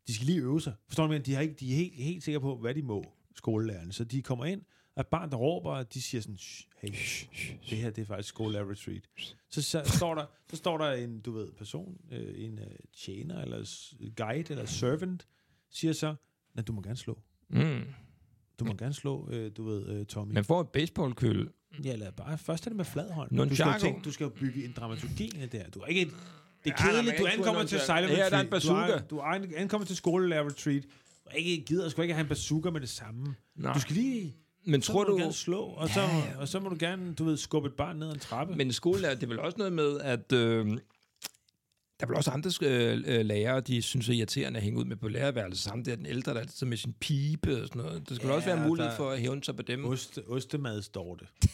de 0.07 0.15
skal 0.15 0.27
lige 0.27 0.41
øve 0.41 0.61
sig. 0.61 0.73
Forstår 0.87 1.03
du, 1.07 1.09
mener? 1.13 1.25
de, 1.25 1.35
har 1.35 1.41
ikke, 1.43 1.55
de 1.55 1.73
er 1.73 1.77
helt, 1.77 1.95
helt 1.95 2.23
sikre 2.25 2.41
på, 2.41 2.57
hvad 2.57 2.75
de 2.75 2.83
må, 2.83 3.05
skolelærerne. 3.37 3.93
Så 3.93 4.05
de 4.05 4.23
kommer 4.23 4.45
ind, 4.45 4.63
og 4.97 5.01
et 5.01 5.07
barn, 5.07 5.31
der 5.31 5.37
råber, 5.37 5.71
og 5.71 5.95
de 5.95 6.03
siger 6.03 6.21
sådan, 6.21 6.39
"Shh, 6.39 6.67
hey, 6.77 6.89
det 7.71 7.79
her 7.79 7.91
det 7.91 8.03
er 8.03 8.07
faktisk 8.07 8.29
skolelærer 8.29 8.71
retreat. 8.71 9.03
Så, 9.51 9.63
så, 9.63 9.83
står 9.97 10.15
der, 10.15 10.27
så 10.51 10.57
står 10.57 10.79
der 10.79 10.93
en, 10.93 11.21
du 11.21 11.33
ved, 11.33 11.53
person, 11.53 11.97
øh, 12.13 12.45
en 12.45 12.59
øh, 12.59 12.67
tjener, 12.97 13.43
eller 13.43 13.85
guide, 14.17 14.51
eller 14.51 14.65
servant, 14.65 15.27
siger 15.71 15.93
så, 15.93 16.15
at 16.59 16.67
du 16.67 16.73
må 16.73 16.83
gerne 16.83 16.97
slå. 16.97 17.19
Mm. 17.49 17.83
Du 18.59 18.65
må 18.65 18.75
gerne 18.75 18.95
slå, 18.95 19.29
øh, 19.31 19.51
du 19.57 19.65
ved, 19.65 19.89
øh, 19.89 20.07
Tommy. 20.07 20.33
Man 20.35 20.45
får 20.45 20.61
et 20.61 20.69
baseballkøl. 20.69 21.51
Ja, 21.85 21.93
eller 21.93 22.11
bare 22.11 22.39
først 22.39 22.67
er 22.67 22.71
det 22.71 22.77
med 22.77 22.85
flad 22.85 23.11
hånd. 23.11 23.31
Du 23.49 23.55
skal, 23.55 23.67
jo 23.67 23.79
tænke, 23.81 24.01
du 24.05 24.13
skal 24.13 24.25
jo 24.25 24.31
bygge 24.31 24.65
en 24.65 24.73
dramaturgi 24.73 25.31
her. 25.37 25.71
Du 25.71 25.81
er 25.81 25.87
ikke 25.87 26.03
et, 26.03 26.15
det 26.65 26.73
er 26.79 26.85
Ja, 26.87 26.91
kedeligt, 26.91 27.17
kan 27.17 27.25
du 27.25 27.31
ankommer 27.31 27.65
til 27.65 27.81
Silent 27.81 28.05
er 28.05 28.09
Retreat. 28.15 28.33
der 28.33 28.41
en 28.41 28.47
bazooka. 28.51 28.87
Du, 28.87 28.93
er, 28.93 28.99
du 28.99 29.19
er, 29.19 29.57
ankommer 29.57 29.87
til 29.87 29.97
skolelærer 29.97 30.47
retreat. 30.49 30.83
Du 30.83 30.89
er 31.31 31.35
ikke, 31.35 31.65
gider 31.65 31.89
sgu 31.89 32.03
ikke 32.03 32.15
have 32.15 32.23
en 32.23 32.29
bazooka 32.29 32.71
med 32.71 32.81
det 32.81 32.89
samme. 32.89 33.35
Nej. 33.57 33.73
Du 33.73 33.81
skal 33.81 33.95
lige... 33.97 34.35
Men 34.67 34.83
Så 34.83 34.93
tror 34.93 35.01
må 35.01 35.05
du 35.05 35.13
du... 35.13 35.19
gerne 35.19 35.33
slå, 35.33 35.61
og 35.61 35.89
så, 35.89 36.01
Ja, 36.01 36.17
ja. 36.17 36.37
og 36.39 36.49
så 36.49 36.61
må 36.61 36.69
du 36.69 36.77
gerne, 36.79 37.15
du 37.15 37.25
ved, 37.25 37.37
skubbe 37.37 37.69
et 37.69 37.75
barn 37.75 37.97
ned 37.97 38.09
ad 38.09 38.13
en 38.13 38.19
trappe. 38.21 38.55
Men 38.57 38.73
skolelærer, 38.73 39.15
det 39.15 39.23
er 39.23 39.27
vel 39.27 39.39
også 39.41 39.59
noget 39.59 39.73
med, 39.73 40.01
at 40.01 40.33
øh, 40.33 40.67
der 40.67 40.77
er 42.01 42.07
vel 42.07 42.17
også 42.17 42.31
andre 42.31 42.51
øh, 42.63 43.03
øh, 43.07 43.25
lærere, 43.27 43.61
de 43.61 43.83
synes 43.83 44.09
er 44.09 44.13
irriterende 44.13 44.57
at 44.57 44.63
hænge 44.65 44.79
ud 44.79 44.85
med 44.85 44.97
på 44.97 45.09
lærerværelset. 45.09 45.65
Sammen 45.65 45.85
der 45.85 45.93
er 45.93 45.97
den 45.97 46.07
ældre, 46.07 46.33
der 46.33 46.39
er 46.39 46.43
altid 46.43 46.67
med 46.67 46.77
sin 46.77 46.93
pibe 47.01 47.63
og 47.63 47.69
sådan 47.69 47.83
noget. 47.83 48.09
Der 48.09 48.15
skal 48.15 48.27
ja, 48.27 48.31
Ja, 48.33 48.37
også 48.37 48.49
være 48.55 48.69
mulighed 48.69 48.91
der- 48.91 48.97
for 48.97 49.11
at 49.11 49.21
hævne 49.21 49.45
sig 49.45 49.57
på 49.57 49.63
dem. 49.63 49.85
Ost, 49.85 50.19
ostemadsdorte. 50.29 51.27
det 51.43 51.51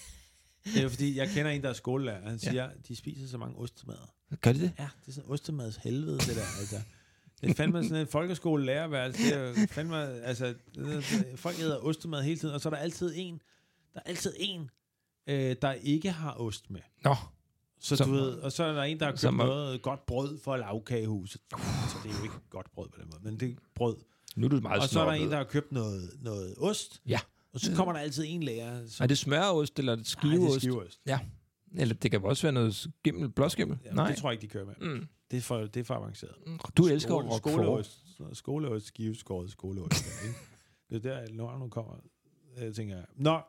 er 0.77 0.83
jo 0.83 0.89
fordi, 0.89 1.17
jeg 1.17 1.29
kender 1.29 1.51
en, 1.51 1.63
der 1.63 1.69
er 1.69 1.73
skolelærer. 1.73 2.29
Han 2.29 2.39
siger, 2.39 2.65
ja. 2.65 2.69
de 2.89 2.97
spiser 2.97 3.27
så 3.29 3.39
mange 3.39 3.57
ostemader. 3.59 4.15
Gør 4.41 4.53
de 4.53 4.61
det? 4.61 4.73
Ja, 4.79 4.89
det 5.01 5.09
er 5.09 5.13
sådan 5.13 5.31
ostemads 5.31 5.77
helvede, 5.77 6.19
det 6.19 6.37
der. 6.37 6.59
Altså. 6.59 6.77
Det 7.41 7.51
er 7.51 7.55
fandme 7.55 7.85
sådan 7.85 7.97
en 8.01 8.07
folkeskolelærerværelse. 8.07 9.23
Det 9.23 9.35
er 9.35 9.49
jo 9.49 9.55
fandme, 9.71 9.97
altså, 10.23 10.47
det- 10.47 10.57
det- 11.11 11.27
folk 11.39 11.59
æder 11.61 11.77
ostemad 11.79 12.23
hele 12.23 12.39
tiden, 12.39 12.55
og 12.55 12.61
så 12.61 12.69
er 12.69 12.71
der 12.71 12.79
altid 12.81 13.13
en, 13.17 13.35
der 13.95 14.01
er 14.01 14.09
altid 14.11 14.35
en, 14.39 14.71
øh, 15.27 15.57
der 15.63 15.73
ikke 15.73 16.11
har 16.11 16.35
ost 16.41 16.71
med. 16.71 16.81
Nå, 17.05 17.17
Så 17.83 17.97
Som- 17.97 18.09
du 18.09 18.15
ved, 18.15 18.33
og 18.33 18.53
så 18.53 18.65
er 18.65 18.73
der 18.73 18.83
en, 18.83 19.01
der 19.01 19.05
har 19.07 19.13
købt 19.13 19.37
noget 19.37 19.83
godt 19.83 20.07
brød 20.07 20.39
for 20.39 20.57
lavkagehuset. 20.57 21.41
Så 21.51 21.97
det 22.05 22.11
er 22.11 22.17
jo 22.19 22.23
ikke 22.23 22.35
godt 22.51 22.73
brød 22.73 22.89
på 22.89 23.01
den 23.01 23.09
måde, 23.13 23.21
men 23.25 23.41
det 23.41 23.51
er 23.51 23.55
brød. 23.75 23.97
nu 24.37 24.47
er 24.47 24.51
du 24.51 24.61
meget 24.61 24.83
Og 24.83 24.89
så 24.89 25.01
er 25.01 25.05
der 25.05 25.13
en, 25.13 25.31
der 25.31 25.37
har 25.37 25.45
købt 25.45 25.73
noget, 25.73 26.11
noget 26.23 26.55
ost. 26.59 27.01
Ja. 27.07 27.19
Og 27.53 27.61
så 27.61 27.75
kommer 27.75 27.93
der 27.93 28.01
altid 28.01 28.25
en 28.27 28.43
lærer. 28.43 28.87
Som, 28.89 29.05
Er 29.05 29.09
det 29.09 29.19
smøreost 29.19 29.79
eller 29.79 29.93
er 29.93 29.97
det 29.97 30.17
Nej, 30.23 30.31
det 30.33 30.33
er 30.33 30.37
skiveost? 30.39 30.61
skiveost. 30.61 31.01
Ja. 31.07 31.19
Eller 31.77 31.95
det 31.95 32.11
kan 32.11 32.25
også 32.25 32.43
være 32.43 32.53
noget 32.53 32.75
skimmel, 32.75 33.29
blåskimmel. 33.31 33.79
Ja, 33.85 33.93
Nej. 33.93 34.09
det 34.09 34.17
tror 34.17 34.31
jeg 34.31 34.33
ikke, 34.35 34.43
de 34.43 34.49
kører 34.53 34.65
med. 34.67 34.75
Mm. 34.95 35.07
Det 35.31 35.37
er 35.37 35.41
for, 35.41 35.59
det 35.59 35.77
er 35.77 35.85
for 35.85 35.95
avanceret. 35.95 36.35
Du 36.77 36.87
elsker 36.87 37.11
Skole- 37.11 37.29
Roquefort. 37.29 37.87
skoleost. 37.87 38.39
Skoleost, 38.39 38.87
skiveskåret 38.87 39.51
skoleost. 39.51 40.05
Det 40.91 40.97
er 40.97 41.01
der, 41.01 41.33
når 41.33 41.59
nu 41.59 41.69
kommer, 41.69 41.95
øh, 42.59 42.75
tænker 42.75 42.97
jeg. 42.97 43.05
Nå, 43.17 43.41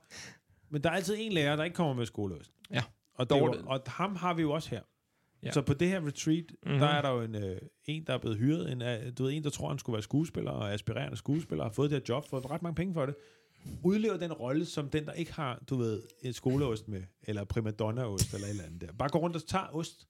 men 0.69 0.83
der 0.83 0.89
er 0.89 0.93
altid 0.93 1.15
en 1.19 1.31
lærer, 1.33 1.55
der 1.55 1.63
ikke 1.63 1.75
kommer 1.75 1.93
med 1.93 2.05
skoleost. 2.05 2.51
Ja. 2.71 2.83
Og, 3.15 3.29
det 3.29 3.39
jo, 3.39 3.55
og 3.65 3.81
ham 3.87 4.15
har 4.15 4.33
vi 4.33 4.41
jo 4.41 4.51
også 4.51 4.69
her. 4.69 4.81
Ja. 5.43 5.51
Så 5.51 5.61
på 5.61 5.73
det 5.73 5.87
her 5.87 6.07
retreat, 6.07 6.43
Mhm. 6.49 6.57
mm-hmm. 6.63 6.79
der 6.79 6.87
er 6.87 7.01
der 7.01 7.09
jo 7.09 7.21
en, 7.21 7.35
øh, 7.35 7.57
en, 7.85 8.03
der 8.07 8.13
er 8.13 8.17
blevet 8.17 8.37
hyret. 8.37 8.71
En, 8.71 8.81
øh, 8.81 9.11
du 9.17 9.23
ved, 9.23 9.33
en, 9.33 9.43
der 9.43 9.49
tror, 9.49 9.67
han 9.69 9.79
skulle 9.79 9.93
være 9.93 10.01
skuespiller 10.03 10.51
og 10.51 10.73
aspirerende 10.73 11.17
skuespiller, 11.17 11.63
har 11.63 11.71
fået 11.71 11.91
det 11.91 11.97
her 11.97 12.15
job, 12.15 12.29
fået 12.29 12.49
ret 12.51 12.61
mange 12.61 12.75
penge 12.75 12.93
for 12.93 13.05
det. 13.05 13.15
Udlever 13.84 14.17
den 14.17 14.34
rolle 14.34 14.65
som 14.65 14.89
den, 14.89 15.06
der 15.06 15.12
ikke 15.13 15.34
har, 15.34 15.63
du 15.69 15.76
ved, 15.76 16.04
et 16.21 16.36
skoleost 16.36 16.88
med, 16.88 17.04
eller 17.24 17.43
primadonna-ost, 17.43 18.34
eller 18.34 18.47
et 18.47 18.50
eller 18.52 18.63
andet 18.63 18.82
der. 18.82 18.91
Bare 18.93 19.10
går 19.10 19.19
rundt 19.19 19.36
og 19.36 19.47
tager 19.47 19.76
ost. 19.76 20.08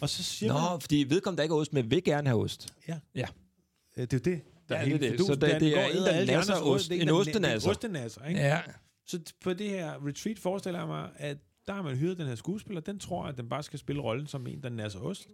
Og 0.00 0.08
så 0.08 0.22
siger 0.22 0.52
man, 0.52 0.62
Nå, 0.62 0.78
fordi 0.78 1.06
vedkommende, 1.08 1.36
der 1.36 1.42
ikke 1.42 1.52
har 1.54 1.60
ost 1.60 1.72
med, 1.72 1.82
vil 1.82 2.04
gerne 2.04 2.28
have 2.28 2.42
ost. 2.42 2.74
Øh, 2.88 2.94
det 3.96 4.12
er 4.12 4.16
jo 4.16 4.18
det, 4.18 4.24
der 4.24 4.30
Ja, 4.30 4.34
er 4.34 4.40
det 4.40 4.74
er 4.74 4.78
hele 4.84 4.98
det. 4.98 5.10
fidusen. 5.10 5.26
Så 5.26 5.40
det- 5.40 5.60
det 5.60 5.78
er 5.78 5.86
en, 5.86 5.96
der 5.96 6.24
nasser 6.36 6.54
ost. 6.54 6.90
En 6.90 7.08
ostenasser. 7.08 7.68
En 7.68 7.70
ostenasser, 7.70 8.24
ikke? 8.24 8.40
Ja. 8.40 8.62
Så 9.06 9.20
på 9.40 9.52
det 9.52 9.70
her 9.70 10.06
retreat 10.06 10.38
forestiller 10.38 10.78
jeg 10.80 10.88
mig, 10.88 11.10
at 11.16 11.38
der 11.66 11.72
har 11.72 11.82
man 11.82 11.96
hyret 11.96 12.18
den 12.18 12.26
her 12.26 12.34
skuespiller. 12.34 12.80
Den 12.80 12.98
tror, 12.98 13.24
at 13.24 13.36
den 13.36 13.48
bare 13.48 13.62
skal 13.62 13.78
spille 13.78 14.02
rollen 14.02 14.26
som 14.26 14.46
en, 14.46 14.62
der 14.62 14.68
nasser 14.68 15.00
ost. 15.00 15.28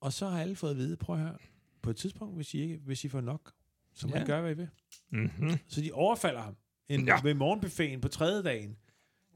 Og 0.00 0.12
så 0.12 0.26
har 0.28 0.40
alle 0.40 0.56
fået 0.56 0.70
at 0.70 0.76
vide, 0.76 0.96
prøv 0.96 1.16
høre, 1.16 1.36
på 1.82 1.90
et 1.90 1.96
tidspunkt, 1.96 2.36
hvis 2.36 2.54
I, 2.54 2.60
ikke, 2.60 2.76
hvis 2.84 3.04
I 3.04 3.08
får 3.08 3.20
nok, 3.20 3.52
så 3.94 4.06
må 4.08 4.16
Ja. 4.16 4.22
I 4.22 4.26
gøre, 4.26 4.40
hvad 4.40 4.50
I 4.50 4.54
vil. 4.54 4.68
Mm-hmm. 5.12 5.58
Så 5.68 5.80
de 5.80 5.92
overfalder 5.92 6.40
ham 6.42 6.56
en, 6.88 7.06
Ja. 7.06 7.20
ved 7.22 7.34
morgenbuffeten 7.34 8.00
på 8.00 8.08
tredje 8.08 8.42
dagen. 8.42 8.76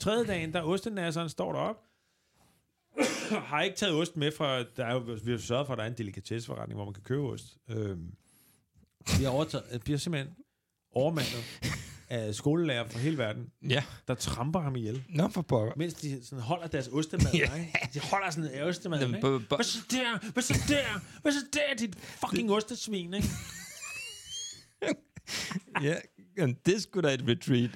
Tredje 0.00 0.26
dagen, 0.26 0.52
der 0.52 0.62
ostenasseren 0.62 1.28
står 1.28 1.52
derop, 1.52 1.76
har 3.50 3.62
ikke 3.62 3.76
taget 3.76 3.94
ost 3.94 4.16
med 4.16 4.32
fra, 4.32 4.58
der 4.58 4.84
er 4.86 4.92
jo, 4.94 4.98
vi 5.24 5.30
har 5.30 5.38
sørget 5.38 5.66
for, 5.66 5.72
at 5.74 5.78
der 5.78 5.84
er 5.84 5.88
en 5.88 5.98
delikatesseforretning, 5.98 6.76
hvor 6.76 6.84
man 6.84 6.94
kan 6.94 7.02
købe 7.02 7.22
ost. 7.22 7.56
Øhm, 7.68 8.14
vi 9.18 9.24
har 9.24 9.30
overtaget, 9.30 9.82
har 9.86 9.96
simpelthen 9.96 10.34
overmandet 10.92 11.44
af 12.08 12.34
skolelærer 12.34 12.88
fra 12.88 12.98
hele 12.98 13.18
verden, 13.18 13.50
Ja. 13.68 13.84
der 14.08 14.14
tramper 14.14 14.60
ham 14.60 14.76
ihjel, 14.76 15.04
Nå, 15.08 15.28
for 15.28 15.42
pokker. 15.42 15.72
mens 15.76 15.94
de 15.94 16.24
sådan 16.24 16.42
holder 16.42 16.66
deres 16.66 16.88
ostemad. 16.92 17.32
Ja. 17.34 17.54
ikke? 17.54 17.88
De 17.94 18.00
holder 18.00 18.30
sådan 18.30 18.50
en 18.54 18.62
ostemad. 18.62 19.00
Ikke? 19.06 19.18
Hvad 19.28 19.64
så 19.64 19.78
der? 19.90 20.30
Hvad 20.32 20.42
så 20.42 20.54
der? 20.68 21.00
Hvad 21.22 21.32
så 21.32 21.38
der, 21.52 21.74
dit 21.78 21.96
fucking 21.96 22.52
ostesvin, 22.52 23.14
ikke? 23.14 23.28
Ja, 25.82 25.94
jamen, 26.38 26.56
det 26.66 26.82
sgu 26.82 27.00
da 27.00 27.14
et 27.14 27.24
retreat. 27.28 27.70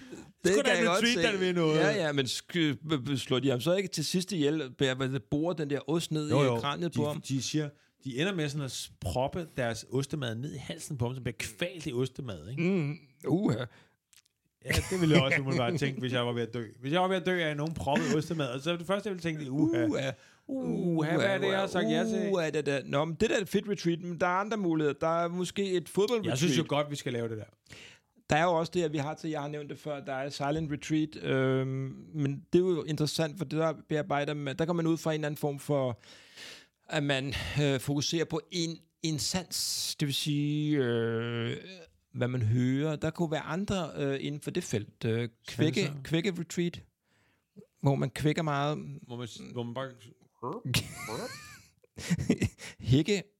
Det 0.45 0.53
Sgu 0.53 0.61
da 0.65 0.83
et 0.83 0.89
retreat, 0.91 1.33
der 1.33 1.39
vil 1.39 1.55
noget. 1.55 1.77
Ja, 1.81 1.91
ja, 2.07 2.13
men 2.13 2.27
sk- 2.27 3.17
slår 3.17 3.39
de 3.39 3.51
ham 3.51 3.61
så 3.61 3.75
ikke 3.75 3.89
til 3.89 4.05
sidst 4.05 4.33
ihjel, 4.33 4.71
borer 5.31 5.53
den 5.53 5.71
der 5.71 5.81
ost 5.91 6.11
ned 6.13 6.29
i 6.29 6.61
kraniet 6.61 6.93
på 6.93 7.03
de, 7.03 7.07
ham? 7.07 7.21
de 7.21 7.43
siger, 7.43 7.69
de 8.05 8.19
ender 8.21 8.35
med 8.35 8.49
sådan 8.49 8.65
at 8.65 8.91
proppe 9.01 9.47
deres 9.57 9.87
ostemad 9.93 10.35
ned 10.35 10.55
i 10.55 10.59
halsen 10.59 10.99
på 10.99 11.07
ham, 11.07 11.15
så 11.15 11.21
bliver 11.21 11.37
kvalt 11.39 11.87
i 11.87 11.93
ostemad, 11.93 12.49
ikke? 12.51 12.63
Mm, 12.63 12.97
uha. 13.27 13.57
Ja, 14.65 14.71
det 14.91 15.01
ville 15.01 15.15
jeg 15.15 15.25
også 15.25 15.41
umiddelbart 15.41 15.79
tænke, 15.81 16.01
hvis 16.01 16.13
jeg 16.13 16.27
var 16.27 16.33
ved 16.33 16.43
at 16.43 16.55
dø. 16.55 16.67
Hvis 16.81 16.93
jeg 16.93 17.01
var 17.01 17.09
ved 17.09 17.17
at 17.17 17.27
dø 17.27 17.39
af 17.41 17.57
nogen 17.57 17.75
proppet 17.75 18.17
ostemad, 18.17 18.61
så 18.61 18.73
er 18.73 18.77
det 18.77 18.87
første, 18.87 19.09
jeg 19.09 19.15
ville 19.15 19.23
tænke, 19.23 19.51
uha, 19.51 19.85
Uha. 19.85 20.11
Uha, 20.49 21.17
hvad 21.17 21.27
er 21.27 21.39
det, 21.39 21.49
jeg 21.49 21.59
har 21.59 21.67
sagt 21.67 21.91
ja 21.91 22.05
til? 22.05 22.33
Uha, 22.33 22.51
det 22.51 22.67
der. 22.67 22.81
Nå, 22.85 23.05
men 23.05 23.17
det 23.21 23.31
der 23.31 23.37
er 23.37 23.41
et 23.41 23.49
fit 23.49 23.69
retreat, 23.69 24.03
men 24.03 24.21
der 24.21 24.27
er 24.27 24.31
andre 24.31 24.57
muligheder. 24.57 24.95
Der 25.01 25.25
er 25.25 25.29
måske 25.29 25.73
et 25.73 25.89
fodbold 25.89 26.25
Jeg 26.25 26.39
synes 26.39 26.59
jo 26.59 26.65
godt, 26.69 26.91
vi 26.91 26.97
skal 26.97 27.13
lave 27.13 27.29
det 27.29 27.39
der. 27.39 27.45
Der 28.31 28.37
er 28.37 28.43
jo 28.43 28.53
også 28.53 28.73
det, 28.75 28.83
at 28.83 28.93
vi 28.93 28.99
har 28.99 29.15
til, 29.15 29.31
jeg 29.31 29.41
har 29.41 29.49
nævnt 29.49 29.71
det 29.71 29.79
før, 29.79 30.05
der 30.05 30.13
er 30.13 30.29
Silent 30.29 30.73
Retreat, 30.73 31.25
øhm, 31.25 31.95
men 32.15 32.47
det 32.53 32.59
er 32.59 32.63
jo 32.63 32.83
interessant, 32.83 33.39
for 33.39 33.45
det 33.45 33.59
der 33.59 33.75
bearbejder 33.89 34.35
man, 34.35 34.57
der 34.57 34.65
går 34.65 34.73
man 34.73 34.87
ud 34.87 34.97
fra 34.97 35.11
en 35.11 35.15
eller 35.15 35.27
anden 35.27 35.39
form 35.39 35.59
for, 35.59 36.01
at 36.89 37.03
man 37.03 37.35
øh, 37.63 37.81
fokuserer 37.81 38.25
på 38.25 38.41
en, 38.51 38.79
en 39.03 39.19
sans, 39.19 39.97
det 40.01 40.07
vil 40.07 40.15
sige, 40.15 40.77
øh, 40.77 41.57
hvad 42.13 42.29
man 42.29 42.43
hører. 42.43 42.97
Der 42.97 43.11
kunne 43.11 43.31
være 43.31 43.41
andre 43.41 43.91
øh, 43.97 44.19
inden 44.21 44.41
for 44.41 44.51
det 44.51 44.65
felt. 44.65 45.05
Øh, 45.05 45.29
kvække, 45.47 45.93
kvække 46.05 46.35
Retreat, 46.39 46.83
hvor 47.81 47.95
man 47.95 48.11
kvækker 48.11 48.43
meget. 48.43 48.79
Hvor 49.07 49.17
man, 49.17 49.29
hvor 49.53 49.63
man 49.63 49.75
bare... 49.75 49.91
Hække. 52.81 53.23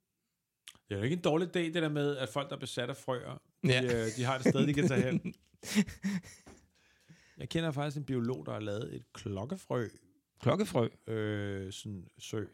Det 0.89 0.95
er 0.97 0.99
jo 0.99 1.05
ikke 1.05 1.17
en 1.17 1.23
dårlig 1.23 1.49
idé, 1.49 1.59
det 1.61 1.75
der 1.75 1.89
med, 1.89 2.17
at 2.17 2.29
folk, 2.29 2.49
der 2.51 2.57
er 2.57 2.61
besat 2.61 2.91
af 2.91 2.97
frøer, 2.97 3.33
de, 3.63 3.69
Ja. 3.69 3.83
øh, 3.85 4.07
de 4.17 4.25
har 4.25 4.37
et 4.39 4.41
sted, 4.45 4.67
de 4.67 4.75
kan 4.75 4.89
tage 4.89 5.03
hen. 5.03 5.21
Jeg 7.39 7.49
kender 7.49 7.71
faktisk 7.71 7.97
en 7.97 8.05
biolog, 8.05 8.47
der 8.47 8.53
har 8.53 8.61
lavet 8.61 8.95
et 8.95 9.03
klokkefrø 9.13 9.89
Klokkefrø. 10.41 10.89
øh, 11.07 11.73
sådan 11.73 12.05
sø. 12.19 12.45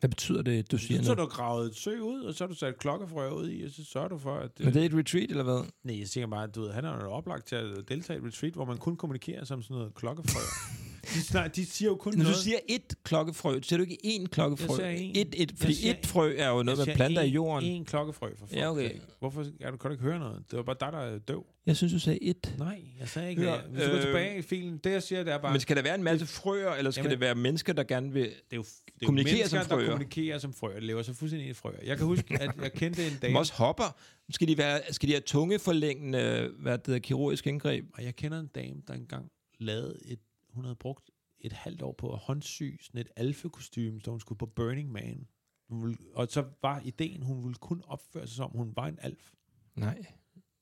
Hvad 0.00 0.08
betyder 0.10 0.42
det, 0.42 0.70
du 0.72 0.78
siger 0.78 1.02
Så 1.02 1.08
har 1.08 1.14
du 1.14 1.26
gravet 1.26 1.66
et 1.70 1.76
sø 1.76 1.98
ud, 2.00 2.22
og 2.22 2.34
så 2.34 2.44
har 2.44 2.48
du 2.48 2.54
sat 2.54 2.68
et 2.68 2.78
klokkefrø 2.78 3.30
ud 3.30 3.50
i, 3.50 3.62
og 3.64 3.70
så 3.70 3.84
sørger 3.84 4.08
du 4.08 4.18
for, 4.18 4.36
at... 4.36 4.50
øh, 4.60 4.64
Men 4.64 4.74
det 4.74 4.82
er 4.82 4.86
et 4.86 4.94
retreat, 4.94 5.30
eller 5.30 5.44
hvad? 5.44 5.70
Nej, 5.84 5.98
jeg 6.00 6.08
tænker 6.08 6.28
bare, 6.28 6.44
at 6.44 6.54
du 6.54 6.60
ved, 6.60 6.72
han 6.72 6.84
er 6.84 6.94
jo 7.04 7.10
oplagt 7.10 7.46
til 7.46 7.56
at 7.56 7.88
deltage 7.88 8.16
i 8.18 8.22
et 8.22 8.26
retreat, 8.26 8.52
hvor 8.54 8.64
man 8.64 8.78
kun 8.78 8.96
kommunikerer 8.96 9.44
som 9.44 9.62
sådan 9.62 9.76
noget 9.76 9.94
klokkefrø. 9.94 10.40
de, 11.14 11.22
snak, 11.22 11.56
de 11.56 11.66
siger 11.66 11.88
jo 11.88 11.96
kun 11.96 12.12
Når 12.12 12.16
du 12.16 12.22
noget... 12.22 12.36
siger 12.36 12.58
et 12.68 12.94
klokkefrø, 13.02 13.60
siger 13.62 13.76
du 13.78 13.84
ikke 13.84 13.98
én 14.04 14.26
klokkefrø? 14.26 14.82
Jeg 14.82 14.96
én. 14.96 15.20
Et, 15.20 15.34
et, 15.36 15.52
fordi 15.58 15.88
et 15.90 16.06
frø 16.06 16.34
er 16.38 16.48
jo 16.48 16.62
noget, 16.62 16.86
man 16.86 16.96
planter 16.96 17.22
i 17.22 17.28
jorden. 17.28 17.68
En 17.68 17.84
klokkefrø 17.84 18.30
for 18.38 18.46
folk. 18.46 18.60
Ja, 18.60 18.70
okay. 18.70 18.90
Hvorfor 19.18 19.46
er 19.60 19.70
du, 19.70 19.76
kan 19.76 19.88
du 19.88 19.92
ikke 19.92 20.04
høre 20.04 20.18
noget? 20.18 20.42
Det 20.50 20.56
var 20.56 20.62
bare 20.62 20.76
dig, 20.80 20.92
der 20.92 20.98
er 20.98 21.18
døv. 21.18 21.46
Jeg 21.66 21.76
synes, 21.76 21.92
du 21.92 21.98
sagde 21.98 22.22
et. 22.22 22.54
Nej, 22.58 22.80
jeg 23.00 23.08
sagde 23.08 23.30
ikke 23.30 23.42
Hør. 23.42 23.60
Hvis 23.70 23.82
du 23.82 23.88
går 23.88 23.96
øh, 23.96 24.02
tilbage 24.02 24.38
i 24.38 24.42
filen, 24.42 24.78
det 24.84 24.90
jeg 24.90 25.02
siger, 25.02 25.24
det 25.24 25.32
er 25.32 25.38
bare... 25.38 25.52
Men 25.52 25.60
skal 25.60 25.76
der 25.76 25.82
være 25.82 25.94
en 25.94 26.02
masse 26.02 26.26
frøer, 26.26 26.72
eller 26.72 26.90
skal 26.90 27.00
Jamen- 27.00 27.10
det 27.10 27.20
være 27.20 27.34
mennesker, 27.34 27.72
der 27.72 27.84
gerne 27.84 28.12
vil... 28.12 28.22
det 28.22 28.30
er 28.30 28.56
jo, 28.56 28.62
det 28.62 28.78
er 28.78 28.92
jo 29.02 29.06
kommunikerer 29.06 29.36
mennesker, 29.36 29.60
som 29.60 29.68
frøer. 29.68 29.80
der 29.80 29.86
kommunikerer 29.86 30.38
som 30.38 30.52
frøer. 30.52 30.74
Det 30.74 30.82
lever 30.82 31.02
så 31.02 31.14
fuldstændig 31.14 31.48
i 31.48 31.52
frøer. 31.52 31.78
Jeg 31.84 31.96
kan 31.96 32.06
huske, 32.06 32.42
at 32.42 32.50
jeg 32.62 32.72
kendte 32.72 33.06
en 33.06 33.18
dame, 33.22 33.38
også 33.38 33.52
hopper. 33.52 33.96
Skal 34.30 34.48
de, 34.48 34.58
være, 34.58 34.80
skal 34.90 35.08
de 35.08 35.12
have 35.12 35.20
tungeforlængende 35.20 36.50
hvad 36.58 36.78
det 36.78 36.86
hedder, 36.86 37.00
kirurgisk 37.00 37.46
indgreb? 37.46 37.84
og 37.94 38.04
jeg 38.04 38.16
kender 38.16 38.40
en 38.40 38.46
dame, 38.46 38.82
der 38.88 38.94
engang 38.94 39.30
lavede 39.60 39.98
et... 40.04 40.18
Hun 40.54 40.64
havde 40.64 40.76
brugt 40.76 41.10
et 41.40 41.52
halvt 41.52 41.82
år 41.82 41.92
på 41.92 42.12
at 42.12 42.18
håndsy 42.18 42.62
sådan 42.80 43.00
et 43.00 43.08
alfekostyme, 43.16 44.00
så 44.00 44.10
hun 44.10 44.20
skulle 44.20 44.38
på 44.38 44.46
Burning 44.46 44.92
Man. 44.92 45.26
Hun 45.68 45.82
ville, 45.82 45.98
og 46.14 46.26
så 46.30 46.44
var 46.62 46.80
ideen, 46.84 47.22
hun 47.22 47.44
ville 47.44 47.54
kun 47.54 47.82
opføre 47.86 48.26
sig 48.26 48.36
som, 48.36 48.50
hun 48.50 48.72
var 48.76 48.86
en 48.86 48.98
alf. 49.02 49.32
Nej. 49.76 50.06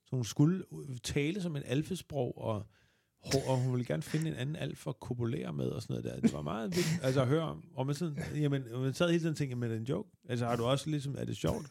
Så 0.04 0.16
hun 0.16 0.24
skulle 0.24 0.64
tale 1.02 1.42
som 1.42 1.56
en 1.56 1.62
alfesprog 1.66 2.38
og 2.38 2.66
og 3.48 3.58
hun 3.58 3.72
ville 3.72 3.86
gerne 3.86 4.02
finde 4.02 4.28
en 4.28 4.34
anden 4.34 4.56
alt 4.56 4.78
for 4.78 4.90
at 4.90 5.00
kopulere 5.00 5.52
med 5.52 5.66
og 5.66 5.82
sådan 5.82 5.94
noget 5.94 6.04
der. 6.04 6.20
Det 6.20 6.32
var 6.32 6.42
meget 6.42 6.76
vildt 6.76 7.00
altså, 7.02 7.20
at 7.20 7.28
høre 7.28 7.42
om. 7.42 7.64
Og 7.74 7.86
man, 7.86 7.94
sådan, 7.94 8.18
jamen, 8.34 8.64
man 8.72 8.94
sad 8.94 9.08
hele 9.08 9.20
tiden 9.20 9.30
og 9.30 9.36
tænkte, 9.36 9.56
men 9.56 9.64
er 9.64 9.68
det 9.68 9.80
en 9.80 9.86
joke? 9.86 10.10
Altså 10.28 10.46
har 10.46 10.56
du 10.56 10.64
også 10.64 10.90
ligesom, 10.90 11.14
er 11.18 11.24
det 11.24 11.36
sjovt? 11.36 11.66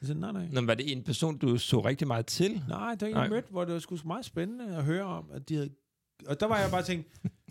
Jeg 0.00 0.06
sagde, 0.06 0.20
nej, 0.20 0.32
nej. 0.32 0.48
Nå, 0.52 0.60
men 0.60 0.66
var 0.66 0.74
det 0.74 0.92
en 0.92 1.04
person, 1.04 1.38
du 1.38 1.58
så 1.58 1.80
rigtig 1.80 2.06
meget 2.06 2.26
til? 2.26 2.62
Nej, 2.68 2.94
det 2.94 3.02
var 3.02 3.08
en, 3.08 3.16
jeg 3.16 3.30
mødte, 3.30 3.48
hvor 3.50 3.64
det 3.64 3.74
var 3.74 3.80
sgu 3.80 3.98
meget 4.04 4.24
spændende 4.24 4.76
at 4.76 4.84
høre 4.84 5.04
om, 5.04 5.30
at 5.30 5.48
de 5.48 5.54
havde... 5.54 5.70
Og 6.26 6.40
der 6.40 6.46
var 6.46 6.58
jeg 6.58 6.70
bare 6.70 6.82
tænkt, 6.82 7.08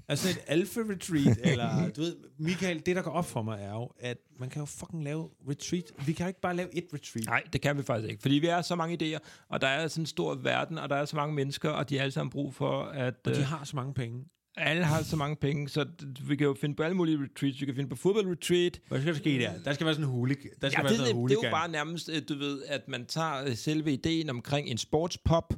altså 0.07 0.29
et 0.29 0.39
alpha 0.47 0.79
retreat, 0.79 1.37
eller 1.43 1.89
du 1.95 2.01
ved, 2.01 2.15
Michael, 2.37 2.81
det 2.85 2.95
der 2.95 3.01
går 3.01 3.11
op 3.11 3.25
for 3.25 3.41
mig 3.41 3.59
er 3.61 3.73
jo, 3.73 3.91
at 3.99 4.17
man 4.39 4.49
kan 4.49 4.59
jo 4.61 4.65
fucking 4.65 5.03
lave 5.03 5.29
retreat. 5.49 5.83
Vi 6.05 6.13
kan 6.13 6.23
jo 6.23 6.27
ikke 6.27 6.41
bare 6.41 6.55
lave 6.55 6.75
et 6.77 6.85
retreat. 6.93 7.25
Nej, 7.25 7.43
det 7.53 7.61
kan 7.61 7.77
vi 7.77 7.83
faktisk 7.83 8.09
ikke. 8.11 8.21
Fordi 8.21 8.35
vi 8.35 8.47
er 8.47 8.61
så 8.61 8.75
mange 8.75 8.97
idéer, 9.15 9.19
og 9.49 9.61
der 9.61 9.67
er 9.67 9.87
sådan 9.87 10.01
en 10.01 10.05
stor 10.05 10.35
verden, 10.35 10.77
og 10.77 10.89
der 10.89 10.95
er 10.95 11.05
så 11.05 11.15
mange 11.15 11.35
mennesker, 11.35 11.69
og 11.69 11.89
de 11.89 11.95
har 11.95 12.01
alle 12.01 12.11
sammen 12.11 12.31
brug 12.31 12.53
for, 12.55 12.83
at 12.83 13.15
Og 13.25 13.35
de 13.35 13.39
øh, 13.39 13.45
har 13.45 13.63
så 13.63 13.75
mange 13.75 13.93
penge. 13.93 14.25
alle 14.57 14.83
har 14.83 15.03
så 15.03 15.15
mange 15.15 15.35
penge, 15.35 15.69
så 15.69 15.85
vi 16.27 16.35
kan 16.35 16.47
jo 16.47 16.55
finde 16.61 16.75
på 16.75 16.83
alle 16.83 16.97
mulige 16.97 17.17
retreats. 17.23 17.61
Vi 17.61 17.65
kan 17.65 17.75
finde 17.75 17.89
på 17.89 17.95
fodboldretreat. 17.95 18.79
Hvad 18.87 19.01
skal 19.01 19.13
der 19.13 19.19
ske 19.19 19.39
der? 19.39 19.51
Der 19.65 19.73
skal 19.73 19.85
være 19.85 19.95
sådan 19.95 20.05
en 20.09 20.11
hulig. 20.11 20.37
Der 20.61 20.69
skal 20.69 20.77
Ja, 20.79 20.81
være 20.83 20.89
det, 20.91 20.97
sådan 21.07 21.15
det, 21.21 21.29
det 21.29 21.37
er 21.43 21.47
jo 21.47 21.51
bare 21.51 21.67
nærmest, 21.71 22.09
øh, 22.09 22.21
du 22.29 22.35
ved, 22.37 22.63
at 22.67 22.87
man 22.87 23.05
tager 23.05 23.43
øh, 23.45 23.55
selve 23.55 23.93
ideen 23.93 24.29
omkring 24.29 24.67
en 24.67 24.77
sportspop, 24.77 25.53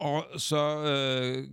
og 0.00 0.24
så 0.36 0.84
øh, 0.84 1.48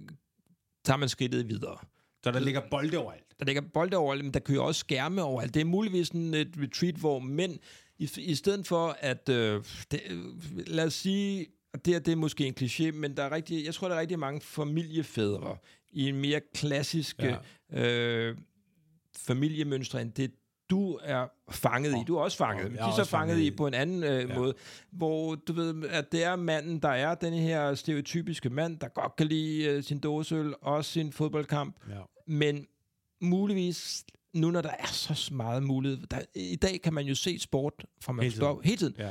tager 0.86 0.98
man 0.98 1.10
skridtet 1.10 1.50
videre. 1.50 1.78
Så 2.24 2.32
der 2.32 2.40
ligger 2.40 2.62
bolde 2.72 2.98
overalt. 2.98 3.40
Der 3.40 3.46
ligger 3.46 3.62
bolde 3.62 3.98
overalt, 3.98 4.24
men 4.24 4.34
der 4.34 4.40
kører 4.40 4.62
også 4.62 4.80
skærme 4.80 5.24
overalt. 5.24 5.54
Det 5.54 5.62
er 5.62 5.66
muligvis 5.66 6.08
sådan 6.08 6.34
et 6.34 6.52
retreat, 6.58 6.96
hvor 6.96 7.20
mænd, 7.20 7.60
i, 7.98 8.10
i 8.18 8.36
stedet 8.36 8.68
for 8.68 8.98
at, 9.00 9.30
øh, 9.30 9.64
det, 9.92 10.02
øh, 10.10 10.26
lad 10.68 10.86
os 10.86 10.94
sige, 10.94 11.48
det, 11.86 11.94
her, 11.94 12.00
det 12.00 12.12
er 12.12 12.16
måske 12.16 12.48
en 12.48 12.56
kliché, 12.60 12.92
men 12.92 13.18
der 13.18 13.24
er 13.24 13.32
rigtig, 13.32 13.66
jeg 13.66 13.74
tror, 13.74 13.88
der 13.88 13.96
er 13.96 14.00
rigtig 14.00 14.20
mange 14.20 14.42
familiefædre 14.42 15.58
i 15.92 16.10
en 16.10 16.16
mere 16.16 16.42
klassiske 16.54 17.38
ja. 17.72 17.82
øh, 17.82 18.38
familiemønstre, 19.18 20.02
end 20.02 20.12
det 20.12 20.32
du 20.70 21.00
er 21.04 21.28
fanget 21.52 21.92
i. 21.92 22.04
Du 22.08 22.16
er 22.16 22.22
også 22.22 22.38
fanget. 22.38 22.64
men 22.72 22.76
jeg 22.76 22.86
de 22.86 22.90
er 22.90 22.96
så 22.96 23.04
fanget 23.06 23.40
i 23.40 23.52
på 23.52 23.68
en 23.68 23.74
anden 23.74 24.04
øh, 24.04 24.30
Ja. 24.30 24.36
måde, 24.36 24.54
hvor 24.92 25.36
du 25.36 25.54
ved, 25.54 25.84
at 25.90 26.12
det 26.12 26.24
er 26.24 26.36
manden, 26.36 26.80
der 26.80 26.90
er 26.90 27.16
den 27.16 27.34
her 27.34 27.76
stereotypiske 27.76 28.50
mand, 28.50 28.80
der 28.80 28.88
godt 28.88 29.16
kan 29.16 29.28
lide 29.28 29.64
øh, 29.64 29.84
sin 29.84 30.00
dåseøl, 30.00 30.54
også 30.62 30.92
sin 30.92 31.12
fodboldkamp, 31.12 31.76
Ja. 31.90 31.96
men 32.28 32.66
muligvis, 33.22 34.06
nu 34.34 34.52
når 34.52 34.62
der 34.62 34.70
er 34.80 34.86
så 34.88 35.34
meget 35.34 35.64
mulighed, 35.64 36.08
der, 36.12 36.20
i 36.36 36.56
dag 36.56 36.82
kan 36.84 36.94
man 36.94 37.06
jo 37.06 37.16
se 37.16 37.40
sport 37.40 37.74
fra 38.02 38.14
man 38.14 38.24
Hele 38.24 38.36
står 38.36 38.48
op 38.48 38.64
hele 38.64 38.78
tiden. 38.78 38.96
ja. 39.00 39.10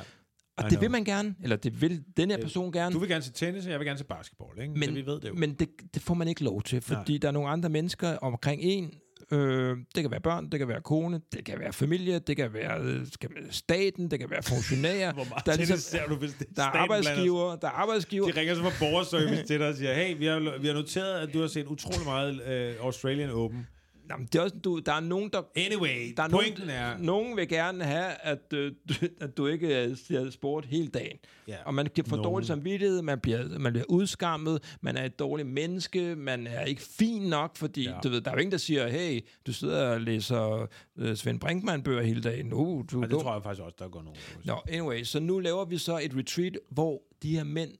Og 0.56 0.64
I 0.64 0.68
det 0.70 0.70
vil 0.70 0.78
know. 0.78 0.90
man 0.90 1.04
gerne, 1.04 1.34
eller 1.42 1.56
det 1.56 1.80
vil 1.82 2.04
den 2.16 2.30
her 2.30 2.38
Øh, 2.38 2.42
person 2.42 2.72
gerne, 2.72 2.94
Du 2.94 2.98
vil 2.98 3.08
gerne 3.08 3.22
se 3.24 3.32
tennis, 3.32 3.64
og 3.66 3.70
jeg 3.70 3.78
vil 3.80 3.86
gerne 3.86 3.98
se 3.98 4.04
basketball, 4.04 4.60
ikke? 4.62 4.72
Men- 4.74 4.82
så 4.88 4.94
vi 4.94 5.06
ved 5.06 5.20
det 5.20 5.28
jo. 5.28 5.34
men 5.34 5.54
det, 5.54 5.68
det 5.94 6.02
får 6.02 6.14
man 6.14 6.28
ikke 6.28 6.44
lov 6.44 6.62
til, 6.62 6.80
fordi 6.80 7.12
Nej. 7.12 7.18
der 7.22 7.28
er 7.28 7.32
nogle 7.32 7.48
andre 7.48 7.68
mennesker 7.68 8.16
omkring 8.16 8.62
en. 8.62 8.94
Øh, 9.32 9.76
det 9.94 10.02
kan 10.02 10.10
være 10.10 10.20
børn, 10.20 10.50
det 10.50 10.58
kan 10.58 10.68
være 10.68 10.80
kone, 10.80 11.20
det 11.32 11.44
kan 11.44 11.58
være 11.58 11.72
familie, 11.72 12.18
det 12.18 12.36
kan 12.36 12.52
være 12.54 12.80
øh, 12.82 13.06
skal 13.12 13.30
man, 13.34 13.52
staten, 13.52 14.10
det 14.10 14.20
kan 14.20 14.30
være 14.30 14.42
funktionærer, 14.42 15.12
Hvor 15.12 15.24
meget 15.24 15.46
der 15.46 15.52
er 15.52 15.56
ligesom- 15.56 15.78
ser 15.78 16.06
du, 16.06 16.14
hvis 16.14 16.32
det 16.38 16.46
der 16.56 16.62
er 16.62 16.70
blander 16.72 17.02
sig? 17.02 17.10
arbejdsgiver, 17.12 17.56
der 17.56 17.66
er 17.66 17.72
arbejdsgiver. 17.72 18.26
De 18.32 18.40
ringer 18.40 18.54
så 18.54 18.62
fra 18.62 18.70
borgerservice 18.80 19.42
til 19.46 19.60
dig 19.60 19.68
og 19.68 19.74
siger, 19.74 19.94
hey, 19.94 20.18
vi 20.18 20.26
har, 20.26 20.58
vi 20.60 20.66
har 20.66 20.74
noteret, 20.74 21.28
at 21.28 21.34
du 21.34 21.40
har 21.40 21.46
set 21.48 21.66
utrolig 21.66 22.04
meget 22.04 22.42
øh, 22.46 22.74
Australian 22.80 23.30
Open. 23.30 23.66
Jamen, 24.10 24.26
det 24.26 24.38
er 24.38 24.42
også, 24.42 24.56
du, 24.64 24.78
der 24.78 24.92
er 24.92 25.00
nogen, 25.00 25.30
der 25.32 25.42
Anyway, 25.56 26.14
der 26.16 26.22
er 26.22 26.28
pointen 26.28 26.66
nogen, 26.66 26.80
er... 26.80 26.98
nogen 26.98 27.36
vil 27.36 27.48
gerne 27.48 27.84
have, 27.84 28.12
at, 28.22 28.52
øh, 28.52 28.72
du, 28.88 28.94
at 29.24 29.36
du 29.36 29.46
ikke 29.46 29.84
øh, 29.84 29.96
ser 29.96 30.30
sport 30.30 30.64
hele 30.64 30.88
dagen. 30.88 31.18
Ja, 31.48 31.56
Og 31.64 31.74
man 31.74 31.86
kan 31.86 32.04
få 32.04 32.16
nogen. 32.16 32.24
dårlig 32.24 32.46
samvittighed, 32.46 33.02
man 33.02 33.20
bliver, 33.20 33.58
man 33.58 33.72
bliver 33.72 33.86
udskammet, 33.88 34.76
man 34.80 34.96
er 34.96 35.04
et 35.04 35.18
dårligt 35.18 35.48
menneske, 35.48 36.16
man 36.16 36.46
er 36.46 36.64
ikke 36.64 36.82
fin 36.82 37.22
nok, 37.22 37.56
fordi 37.56 37.82
ja. 37.82 37.98
du 38.04 38.08
ved, 38.08 38.20
der 38.20 38.30
er 38.30 38.34
jo 38.34 38.40
ingen, 38.40 38.52
der 38.52 38.58
siger, 38.58 38.88
hey, 38.88 39.20
du 39.46 39.52
sidder 39.52 39.88
og 39.88 40.00
læser 40.00 40.68
øh, 40.98 41.16
Svend 41.16 41.40
Brinkmann-bøger 41.40 42.02
hele 42.02 42.20
dagen. 42.20 42.52
Uh, 42.52 42.84
du 42.90 42.96
og 42.96 43.02
det 43.02 43.10
dum. 43.10 43.22
tror 43.22 43.32
jeg 43.32 43.42
faktisk 43.42 43.62
også, 43.62 43.76
der 43.78 43.88
går 43.88 44.02
nogen. 44.02 44.18
Nå, 44.44 44.60
anyway, 44.68 45.02
så 45.02 45.20
nu 45.20 45.38
laver 45.38 45.64
vi 45.64 45.78
så 45.78 45.98
et 45.98 46.16
retreat, 46.16 46.58
hvor 46.70 47.02
de 47.22 47.36
her 47.36 47.44
mænd, 47.44 47.70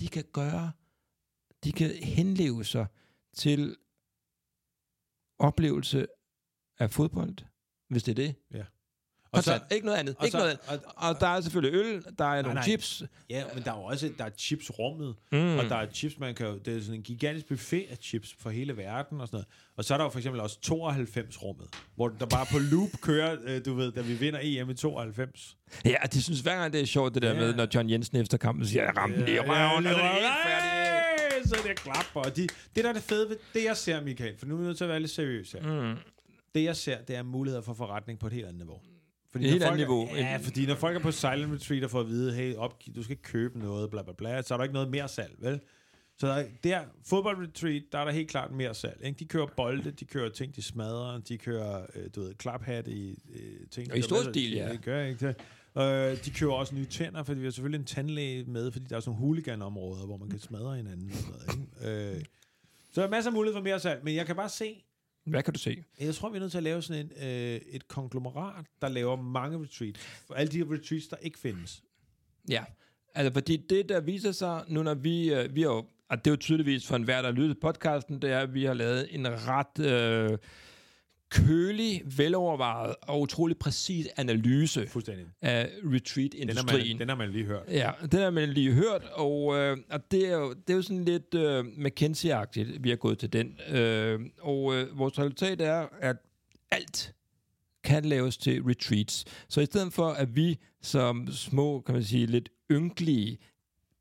de 0.00 0.08
kan 0.08 0.24
gøre, 0.32 0.72
de 1.64 1.72
kan 1.72 1.90
henleve 2.02 2.64
sig 2.64 2.86
til 3.36 3.76
oplevelse 5.44 6.06
af 6.78 6.90
fodbold, 6.90 7.34
hvis 7.90 8.02
det 8.02 8.10
er 8.18 8.22
det. 8.26 8.34
Og 9.32 9.42
så, 9.44 9.60
ikke 9.72 9.86
noget 9.86 9.98
andet. 9.98 10.16
og 10.18 10.24
ikke 10.24 10.32
så- 10.32 10.38
noget 10.38 10.58
andet. 10.68 10.84
og- 10.96 11.08
Og 11.08 11.20
der 11.20 11.26
er 11.26 11.40
selvfølgelig 11.40 11.78
øl, 11.80 12.04
der 12.18 12.24
er 12.24 12.42
nogle 12.42 12.54
nej. 12.54 12.62
chips. 12.62 13.02
ja, 13.30 13.44
men 13.54 13.62
der 13.64 13.72
er 13.72 13.76
jo 13.76 13.82
også 13.84 14.12
der 14.18 14.24
er 14.24 14.30
chipsrummet, 14.38 15.14
Mm. 15.32 15.58
og 15.58 15.64
der 15.64 15.76
er 15.76 15.86
chips, 15.92 16.18
man 16.18 16.34
kan 16.34 16.46
det 16.64 16.76
er 16.76 16.80
sådan 16.80 16.94
en 16.94 17.02
gigantisk 17.02 17.46
buffet 17.48 17.86
af 17.90 17.96
chips 17.96 18.34
for 18.38 18.50
hele 18.50 18.76
verden 18.76 19.20
og 19.20 19.26
sådan 19.28 19.36
noget. 19.36 19.46
Og 19.76 19.84
så 19.84 19.94
er 19.94 19.98
der 19.98 20.04
jo 20.04 20.10
for 20.10 20.18
eksempel 20.18 20.40
også 20.40 20.58
92-rummet, 20.62 21.66
hvor 21.94 22.08
der 22.08 22.26
bare 22.26 22.46
på 22.52 22.58
loop 22.58 22.88
kører, 23.08 23.36
øh, 23.44 23.64
du 23.64 23.74
ved, 23.74 23.92
da 23.92 24.00
vi 24.00 24.14
vinder 24.14 24.40
EM 24.42 24.70
i 24.70 24.74
92. 24.74 25.56
Ja, 25.84 25.96
de 26.12 26.22
synes 26.22 26.40
hver 26.40 26.56
gang, 26.56 26.72
det 26.72 26.80
er 26.80 26.86
sjovt, 26.86 27.14
det 27.14 27.22
der 27.22 27.32
Ja. 27.32 27.40
med, 27.40 27.54
når 27.54 27.66
John 27.74 27.90
Jensen 27.90 28.16
efter 28.16 28.38
kampen 28.38 28.66
siger, 28.66 28.84
jeg 28.84 28.96
ramte 28.96 29.24
lige 29.24 29.36
i 29.36 29.40
røven, 29.40 29.76
og 29.76 29.82
det 29.82 29.90
er 29.90 30.12
helt 30.12 30.24
færdigt. 30.46 30.73
Klapper. 31.84 32.20
Og 32.20 32.36
de, 32.36 32.42
det 32.76 32.84
der 32.84 32.88
er 32.88 32.92
det 32.92 33.02
fede 33.02 33.28
ved 33.28 33.36
det, 33.54 33.64
jeg 33.64 33.76
ser, 33.76 34.02
Michael, 34.02 34.38
for 34.38 34.46
nu 34.46 34.54
er 34.54 34.58
vi 34.58 34.64
nødt 34.64 34.76
til 34.76 34.84
at 34.84 34.90
være 34.90 35.00
lidt 35.00 35.10
seriøs 35.10 35.52
her. 35.52 35.92
Mm. 35.92 35.98
Det, 36.54 36.64
jeg 36.64 36.76
ser, 36.76 37.02
det 37.02 37.16
er 37.16 37.22
muligheder 37.22 37.62
for 37.62 37.74
forretning 37.74 38.18
på 38.18 38.26
et 38.26 38.32
helt 38.32 38.46
andet 38.46 38.58
niveau. 38.58 38.80
Fordi 39.32 39.44
Et 39.44 39.50
helt 39.50 39.62
folk 39.62 39.72
andet 39.72 39.88
niveau. 39.88 40.08
Er, 40.10 40.16
ja, 40.16 40.36
fordi 40.36 40.66
når 40.66 40.74
folk 40.74 40.96
er 40.96 41.00
på 41.00 41.10
silent 41.10 41.52
retreat 41.52 41.84
og 41.84 41.90
får 41.90 42.00
at 42.00 42.08
vide, 42.08 42.34
hey, 42.34 42.54
op, 42.54 42.82
du 42.96 43.02
skal 43.02 43.12
ikke 43.12 43.22
købe 43.22 43.58
noget, 43.58 43.90
bla 43.90 44.02
bla 44.02 44.12
bla, 44.12 44.42
så 44.42 44.54
er 44.54 44.58
der 44.58 44.64
ikke 44.64 44.74
noget 44.74 44.90
mere 44.90 45.08
salg, 45.08 45.34
vel? 45.38 45.60
Så 46.18 46.26
der, 46.26 46.44
der 46.64 46.80
fodboldretreat, 47.06 47.82
der 47.92 47.98
er 47.98 48.04
der 48.04 48.12
helt 48.12 48.30
klart 48.30 48.50
mere 48.52 48.74
salg. 48.74 49.00
Ikke? 49.04 49.18
De 49.18 49.24
kører 49.24 49.46
bolde, 49.56 49.90
de 49.90 50.04
kører 50.04 50.28
ting, 50.28 50.56
de 50.56 50.62
smadrer, 50.62 51.18
de 51.18 51.38
kører, 51.38 51.86
øh, 51.94 52.10
du 52.14 52.20
ved, 52.20 52.34
klaphat 52.34 52.88
i 52.88 53.18
øh, 53.34 53.68
ting. 53.70 53.92
Og 53.92 53.98
i 53.98 54.02
stor 54.02 54.30
stil, 54.30 54.52
ja. 54.52 54.72
Det 54.72 54.82
gør 54.82 55.04
ikke. 55.04 55.34
Øh, 55.78 56.24
de 56.24 56.30
kører 56.30 56.52
også 56.52 56.74
nye 56.74 56.86
tænder, 56.86 57.22
fordi 57.22 57.40
vi 57.40 57.46
har 57.46 57.50
selvfølgelig 57.50 57.78
en 57.80 57.86
tandlæge 57.86 58.44
med, 58.44 58.70
fordi 58.72 58.86
der 58.90 58.96
er 58.96 59.00
sådan 59.00 59.10
nogle 59.10 59.26
hooligan-områder, 59.26 60.06
hvor 60.06 60.16
man 60.16 60.28
kan 60.28 60.38
smadre 60.38 60.76
hinanden. 60.76 61.10
Og 61.10 61.16
sådan 61.16 61.32
noget, 61.32 61.92
ikke? 61.92 62.16
Øh, 62.18 62.24
så 62.92 63.00
der 63.00 63.06
er 63.06 63.10
masser 63.10 63.30
af 63.30 63.34
mulighed 63.34 63.54
for 63.58 63.62
mere 63.62 63.80
salg, 63.80 64.04
men 64.04 64.14
jeg 64.14 64.26
kan 64.26 64.36
bare 64.36 64.48
se, 64.48 64.84
Hvad 65.24 65.42
kan 65.42 65.54
du 65.54 65.58
se? 65.58 65.84
jeg 66.00 66.14
tror, 66.14 66.28
vi 66.30 66.36
er 66.36 66.40
nødt 66.40 66.50
til 66.50 66.58
at 66.58 66.64
lave 66.64 66.82
sådan 66.82 67.06
en, 67.06 67.28
øh, 67.28 67.60
et 67.70 67.88
konglomerat, 67.88 68.64
der 68.82 68.88
laver 68.88 69.16
mange 69.16 69.58
retreats. 69.62 70.00
For 70.26 70.34
alle 70.34 70.52
de 70.52 70.74
retreats, 70.74 71.08
der 71.08 71.16
ikke 71.16 71.38
findes. 71.38 71.82
Ja, 72.48 72.64
altså 73.14 73.32
fordi 73.32 73.56
det, 73.56 73.88
der 73.88 74.00
viser 74.00 74.32
sig, 74.32 74.64
nu 74.68 74.82
når 74.82 74.94
vi, 74.94 75.34
øh, 75.34 75.54
vi 75.54 75.62
har 75.62 75.68
jo, 75.68 75.86
og 76.08 76.18
det 76.18 76.26
er 76.26 76.30
jo 76.32 76.36
tydeligvis 76.36 76.86
for 76.86 76.96
enhver, 76.96 77.22
der 77.22 77.28
har 77.28 77.36
lyttet 77.36 77.60
podcasten, 77.60 78.22
det 78.22 78.30
er, 78.30 78.38
at 78.38 78.54
vi 78.54 78.64
har 78.64 78.74
lavet 78.74 79.14
en 79.14 79.26
ret 79.28 79.86
øh, 79.86 80.38
kølig, 81.34 82.02
velovervejet 82.16 82.94
og 83.02 83.20
utrolig 83.20 83.56
præcis 83.58 84.08
analyse 84.16 84.86
Fuldstændig. 84.86 85.26
af 85.42 85.68
Den 85.82 85.94
retreat-industrien. 85.94 86.88
man, 86.88 86.98
den 87.00 87.08
har 87.08 87.16
man 87.16 87.30
lige 87.30 87.44
hørt. 87.44 87.62
Ja, 87.68 87.90
den 88.12 88.20
har 88.20 88.30
man 88.30 88.48
lige 88.48 88.72
hørt, 88.72 89.02
og, 89.12 89.56
øh, 89.56 89.76
og 89.90 90.10
det, 90.10 90.28
er 90.28 90.36
jo, 90.36 90.52
det 90.52 90.70
er 90.70 90.74
jo 90.76 90.82
sådan 90.82 91.04
lidt 91.04 91.34
øh, 91.34 91.64
McKinsey-agtigt, 91.64 92.78
vi 92.80 92.88
har 92.88 92.96
gået 92.96 93.18
til 93.18 93.32
den. 93.32 93.58
Øh, 93.68 94.20
og 94.40 94.74
øh, 94.74 94.98
vores 94.98 95.18
resultat 95.18 95.60
er, 95.60 95.86
at 96.00 96.16
alt 96.70 97.14
kan 97.84 98.04
laves 98.04 98.36
til 98.36 98.62
retreats. 98.62 99.24
Så 99.48 99.60
i 99.60 99.64
stedet 99.64 99.92
for, 99.92 100.08
at 100.08 100.36
vi 100.36 100.58
som 100.82 101.28
små, 101.32 101.80
kan 101.80 101.94
man 101.94 102.04
sige, 102.04 102.26
lidt 102.26 102.48
ynkelige 102.72 103.38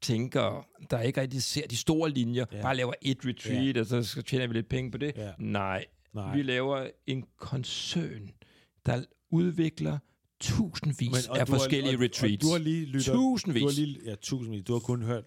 tænkere, 0.01 0.63
der 0.91 0.99
ikke 1.01 1.21
rigtig 1.21 1.43
ser 1.43 1.67
de 1.67 1.77
store 1.77 2.09
linjer, 2.09 2.45
Ja. 2.51 2.61
bare 2.61 2.75
laver 2.75 2.93
et 3.01 3.17
retreat, 3.25 3.75
ja. 3.75 3.79
og 3.81 3.85
så 3.87 4.03
skal- 4.03 4.23
tjener 4.23 4.47
vi 4.47 4.53
lidt 4.53 4.69
penge 4.69 4.91
på 4.91 4.97
det. 4.97 5.13
Ja. 5.17 5.29
Nej, 5.39 5.85
Nej. 6.13 6.35
vi 6.35 6.41
laver 6.43 6.87
en 7.07 7.23
koncern, 7.37 8.29
der 8.85 9.03
udvikler 9.31 9.97
tusindvis 10.39 11.27
og 11.27 11.39
af 11.39 11.45
du 11.45 11.51
har- 11.51 11.59
forskellige 11.59 11.97
og, 11.97 12.01
retreats. 12.01 12.43
Og 12.45 12.49
du 12.49 12.51
har 12.51 12.57
lige 12.59 12.85
lyttet... 12.85 13.13
Tusindvis. 13.13 13.61
Du 13.61 13.67
har 13.67 13.73
lige, 13.75 13.99
ja, 14.05 14.15
tusindvis. 14.15 14.63
Du 14.63 14.73
har 14.73 14.79
kun 14.79 15.01
hørt... 15.03 15.23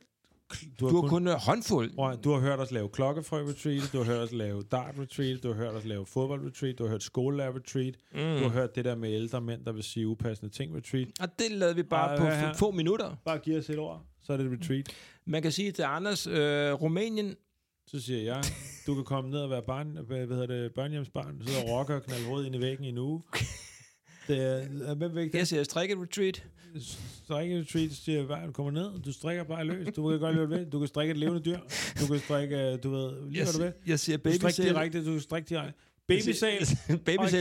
Du 0.80 1.01
har 1.01 1.09
kun 1.09 1.28
en 1.28 1.34
håndfuld. 1.39 1.95
Prøv, 1.95 2.11
at- 2.11 2.24
du 2.24 2.32
har 2.32 2.41
hørt 2.41 2.61
os 2.61 2.70
lave 2.70 2.89
klokkefrø 2.89 3.49
retreat, 3.49 3.91
du 3.93 3.99
har 3.99 4.05
hørt 4.05 4.18
os 4.20 4.32
lave 4.32 4.62
dart 4.62 4.95
retreat, 4.99 5.43
du 5.43 5.49
har 5.49 5.55
hørt 5.55 5.74
os 5.74 5.84
lave 5.84 6.07
fodbold 6.07 6.47
retreat, 6.47 6.78
du 6.78 6.84
har 6.84 6.91
hørt 6.91 7.03
skolelærer 7.03 7.57
retreat, 7.57 7.95
mm. 8.12 8.18
du 8.18 8.24
har 8.24 8.49
hørt 8.49 8.74
det 8.76 8.84
der 8.84 8.95
med 8.95 9.12
ældre 9.14 9.41
mænd, 9.41 9.64
der 9.64 9.72
vil 9.72 9.82
sige 9.82 10.07
upassende 10.09 10.53
ting 10.53 10.76
retreat. 10.76 11.09
Og 11.20 11.39
det 11.39 11.51
lavede 11.51 11.76
vi 11.76 11.82
bare 11.82 12.11
Ej, 12.11 12.18
på 12.18 12.24
her. 12.24 12.55
få 12.55 12.70
minutter. 12.70 13.16
Bare 13.24 13.39
giv 13.39 13.57
os 13.57 13.70
et 13.70 13.78
ord, 13.78 14.05
så 14.22 14.32
er 14.32 14.37
det 14.37 14.47
et 14.47 14.53
retreat. 14.61 14.89
Man 15.24 15.43
kan 15.43 15.53
sige 15.53 15.72
til 15.72 15.82
Anders, 15.82 16.26
øh, 16.26 16.72
Rumænien, 16.72 17.34
Så 17.91 18.01
siger 18.01 18.22
jeg, 18.22 18.43
du 18.87 18.95
kan 18.95 19.05
komme 19.05 19.30
ned 19.30 19.39
og 19.39 19.51
være 19.51 19.62
barn, 19.62 19.99
hvad 20.07 20.26
hedder 20.26 20.47
det, 20.47 20.74
børnehjemsbarn, 20.74 21.43
sidde 21.47 21.59
og 21.64 21.68
rocker 21.70 21.95
og 21.95 22.03
knalde 22.03 22.28
rød 22.28 22.47
ind 22.47 22.55
i 22.55 22.61
væggen 22.61 22.84
i 22.84 22.89
en 22.89 22.99
uge. 22.99 23.22
Det 24.28 24.39
er, 24.39 24.95
hvem 24.95 25.14
vil 25.14 25.22
ikke 25.22 25.32
det? 25.32 25.39
jeg 25.39 25.47
siger 25.47 25.62
strikket 25.62 25.99
retreat. 25.99 26.45
strikke 27.24 27.61
retreat, 27.61 27.91
så 27.93 27.97
siger 28.05 28.18
jeg, 28.18 28.47
du 28.47 28.53
kommer 28.53 28.72
ned, 28.72 29.01
du 29.03 29.12
strikker 29.12 29.45
bare 29.45 29.64
løs, 29.64 29.89
du 29.97 30.09
kan 30.11 30.18
godt 30.20 30.34
lide, 30.34 30.47
hvad 30.47 30.66
du 30.66 30.78
kan 30.78 30.89
strikke 30.89 31.11
et 31.11 31.16
levende 31.16 31.41
dyr, 31.45 31.59
du 32.01 32.07
kan 32.07 32.18
strikke, 32.18 32.57
øh, 32.57 32.82
du 32.82 32.91
ved, 32.91 33.11
lige 33.30 33.39
Jeg, 33.39 33.45
hvad 33.45 33.53
du 33.53 33.59
vil. 33.59 33.72
jeg 33.87 34.01
siger 34.01 34.16
Du 34.18 34.32
strikker 34.32 34.62
direkte, 34.62 35.05
du 35.07 35.11
kan 35.11 35.20
strikke 35.20 35.49
direkte. 35.49 35.74
Babysal, 36.09 36.59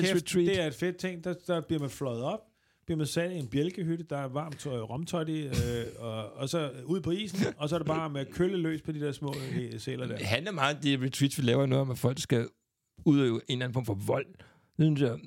kæft, 0.04 0.16
retreat. 0.16 0.48
det 0.48 0.62
er 0.62 0.68
et 0.68 0.74
fedt 0.76 0.98
ting, 0.98 1.24
der, 1.24 1.34
der 1.48 1.62
bliver 1.62 1.80
man 1.80 1.90
fløjet 1.90 2.24
op. 2.24 2.40
bliver 2.86 2.98
man 2.98 3.08
sat 3.08 3.32
i 3.32 3.36
en 3.36 3.48
bjælkehytte, 3.48 4.04
der 4.10 4.18
er 4.18 4.28
varmt 4.28 4.60
tøj, 4.60 4.80
romtøj 4.80 5.26
i, 5.28 5.46
øh, 5.48 5.52
og, 6.00 6.34
og 6.34 6.50
så 6.50 6.72
ud 6.86 7.02
på 7.02 7.12
isen, 7.12 7.40
og 7.58 7.70
så 7.70 7.76
er 7.76 7.80
det 7.80 7.88
bare 7.88 8.10
med 8.10 8.22
at 8.22 8.30
kølle 8.32 8.58
løs 8.58 8.82
på 8.82 8.92
de 8.92 9.00
der 9.00 9.12
små 9.12 9.36
øh, 9.54 9.80
sæler 9.80 10.08
der. 10.08 10.18
Det 10.18 10.26
handler 10.26 10.52
meget 10.52 10.76
om 10.76 10.82
de 10.82 10.98
retreats, 11.06 11.38
vi 11.38 11.44
laver 11.44 11.66
noget 11.66 11.82
om, 11.82 11.92
at 11.92 11.98
folk 11.98 12.20
skal 12.20 12.48
udøve 13.06 13.36
en 13.36 13.42
eller 13.50 13.66
anden 13.66 13.74
form 13.74 13.86
for 13.86 13.94
vold. 13.94 14.26
Det 14.78 14.86
synes 14.86 15.02
jeg, 15.02 15.18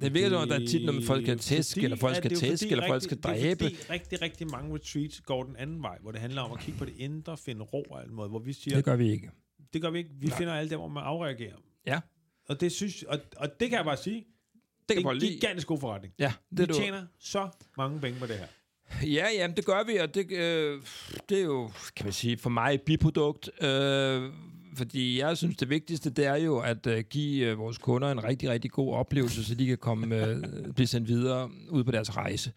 det 0.00 0.14
virker 0.14 0.28
som, 0.28 0.38
om, 0.42 0.48
der 0.48 0.54
er 0.60 0.66
tit, 0.66 0.84
når 0.86 0.94
folk 1.06 1.24
skal 1.24 1.38
tæske, 1.38 1.82
eller 1.82 1.96
folk 1.96 2.16
at 2.16 2.24
skal 2.24 2.36
tæske, 2.36 2.70
eller 2.70 2.86
folk 2.86 3.02
skal 3.02 3.16
Det 3.16 3.24
er 3.24 3.28
dræbe. 3.30 3.64
fordi 3.64 3.76
rigtig, 3.90 4.22
rigtig 4.22 4.46
mange 4.50 4.74
retreats 4.74 5.20
går 5.20 5.42
den 5.44 5.56
anden 5.56 5.82
vej, 5.82 5.98
hvor 6.02 6.10
det 6.12 6.20
handler 6.20 6.42
om 6.42 6.52
at 6.52 6.58
kigge 6.60 6.78
på 6.78 6.84
det 6.84 6.94
indre, 6.96 7.36
finde 7.36 7.62
ro 7.62 7.82
og 7.90 8.00
alt 8.02 8.12
måde, 8.12 8.28
hvor 8.28 8.38
vi 8.38 8.52
siger, 8.52 8.74
Det 8.76 8.84
gør 8.84 8.96
vi 8.96 9.10
ikke. 9.10 9.30
det 9.72 9.82
gør 9.82 9.90
vi 9.90 9.98
ikke. 9.98 10.10
Vi 10.20 10.26
Nej. 10.26 10.38
finder 10.38 10.52
alt 10.54 10.70
der, 10.70 10.76
hvor 10.76 10.88
man 10.88 11.02
afreagerer. 11.04 11.56
Ja. 11.86 12.00
Og 12.48 12.60
det 12.60 12.72
synes, 12.72 13.02
og, 13.02 13.18
og 13.36 13.60
det 13.60 13.68
kan 13.70 13.76
jeg 13.76 13.84
bare 13.84 13.96
sige, 13.96 14.24
Det 14.90 14.96
det 14.96 15.04
kan 15.04 15.10
er 15.10 15.14
en 15.14 15.32
gigantisk 15.32 15.66
god 15.66 15.80
forretning. 15.80 16.14
Ja, 16.18 16.32
Vi 16.50 16.56
det 16.56 16.62
er 16.62 16.66
du. 16.66 16.80
tjener 16.80 17.02
så 17.18 17.48
mange 17.76 18.00
penge 18.00 18.20
på 18.20 18.26
det 18.26 18.36
her. 18.36 18.46
Ja, 19.06 19.26
ja, 19.38 19.46
det 19.56 19.64
gør 19.64 19.82
vi, 19.86 19.96
og 19.96 20.14
det, 20.14 20.32
øh, 20.32 20.82
det 21.28 21.38
er 21.38 21.44
jo, 21.44 21.70
kan 21.96 22.06
man 22.06 22.12
sige, 22.12 22.36
for 22.38 22.50
mig 22.50 22.74
et 22.74 22.82
biprodukt. 22.82 23.62
Øh, 23.64 24.22
fordi 24.76 25.18
jeg 25.18 25.36
synes, 25.36 25.56
det 25.56 25.70
vigtigste, 25.70 26.10
det 26.10 26.26
er 26.26 26.36
jo 26.36 26.58
at 26.58 26.86
øh, 26.86 27.04
give 27.10 27.46
øh, 27.46 27.58
vores 27.58 27.78
kunder 27.78 28.10
en 28.12 28.24
rigtig, 28.24 28.50
rigtig 28.50 28.70
god 28.70 28.94
oplevelse, 28.94 29.44
så 29.44 29.54
de 29.54 29.66
kan 29.66 29.78
komme, 29.78 30.26
øh, 30.26 30.36
blive 30.76 30.86
sendt 30.86 31.08
videre 31.08 31.50
ud 31.70 31.84
på 31.84 31.90
deres 31.90 32.16
rejse. 32.16 32.52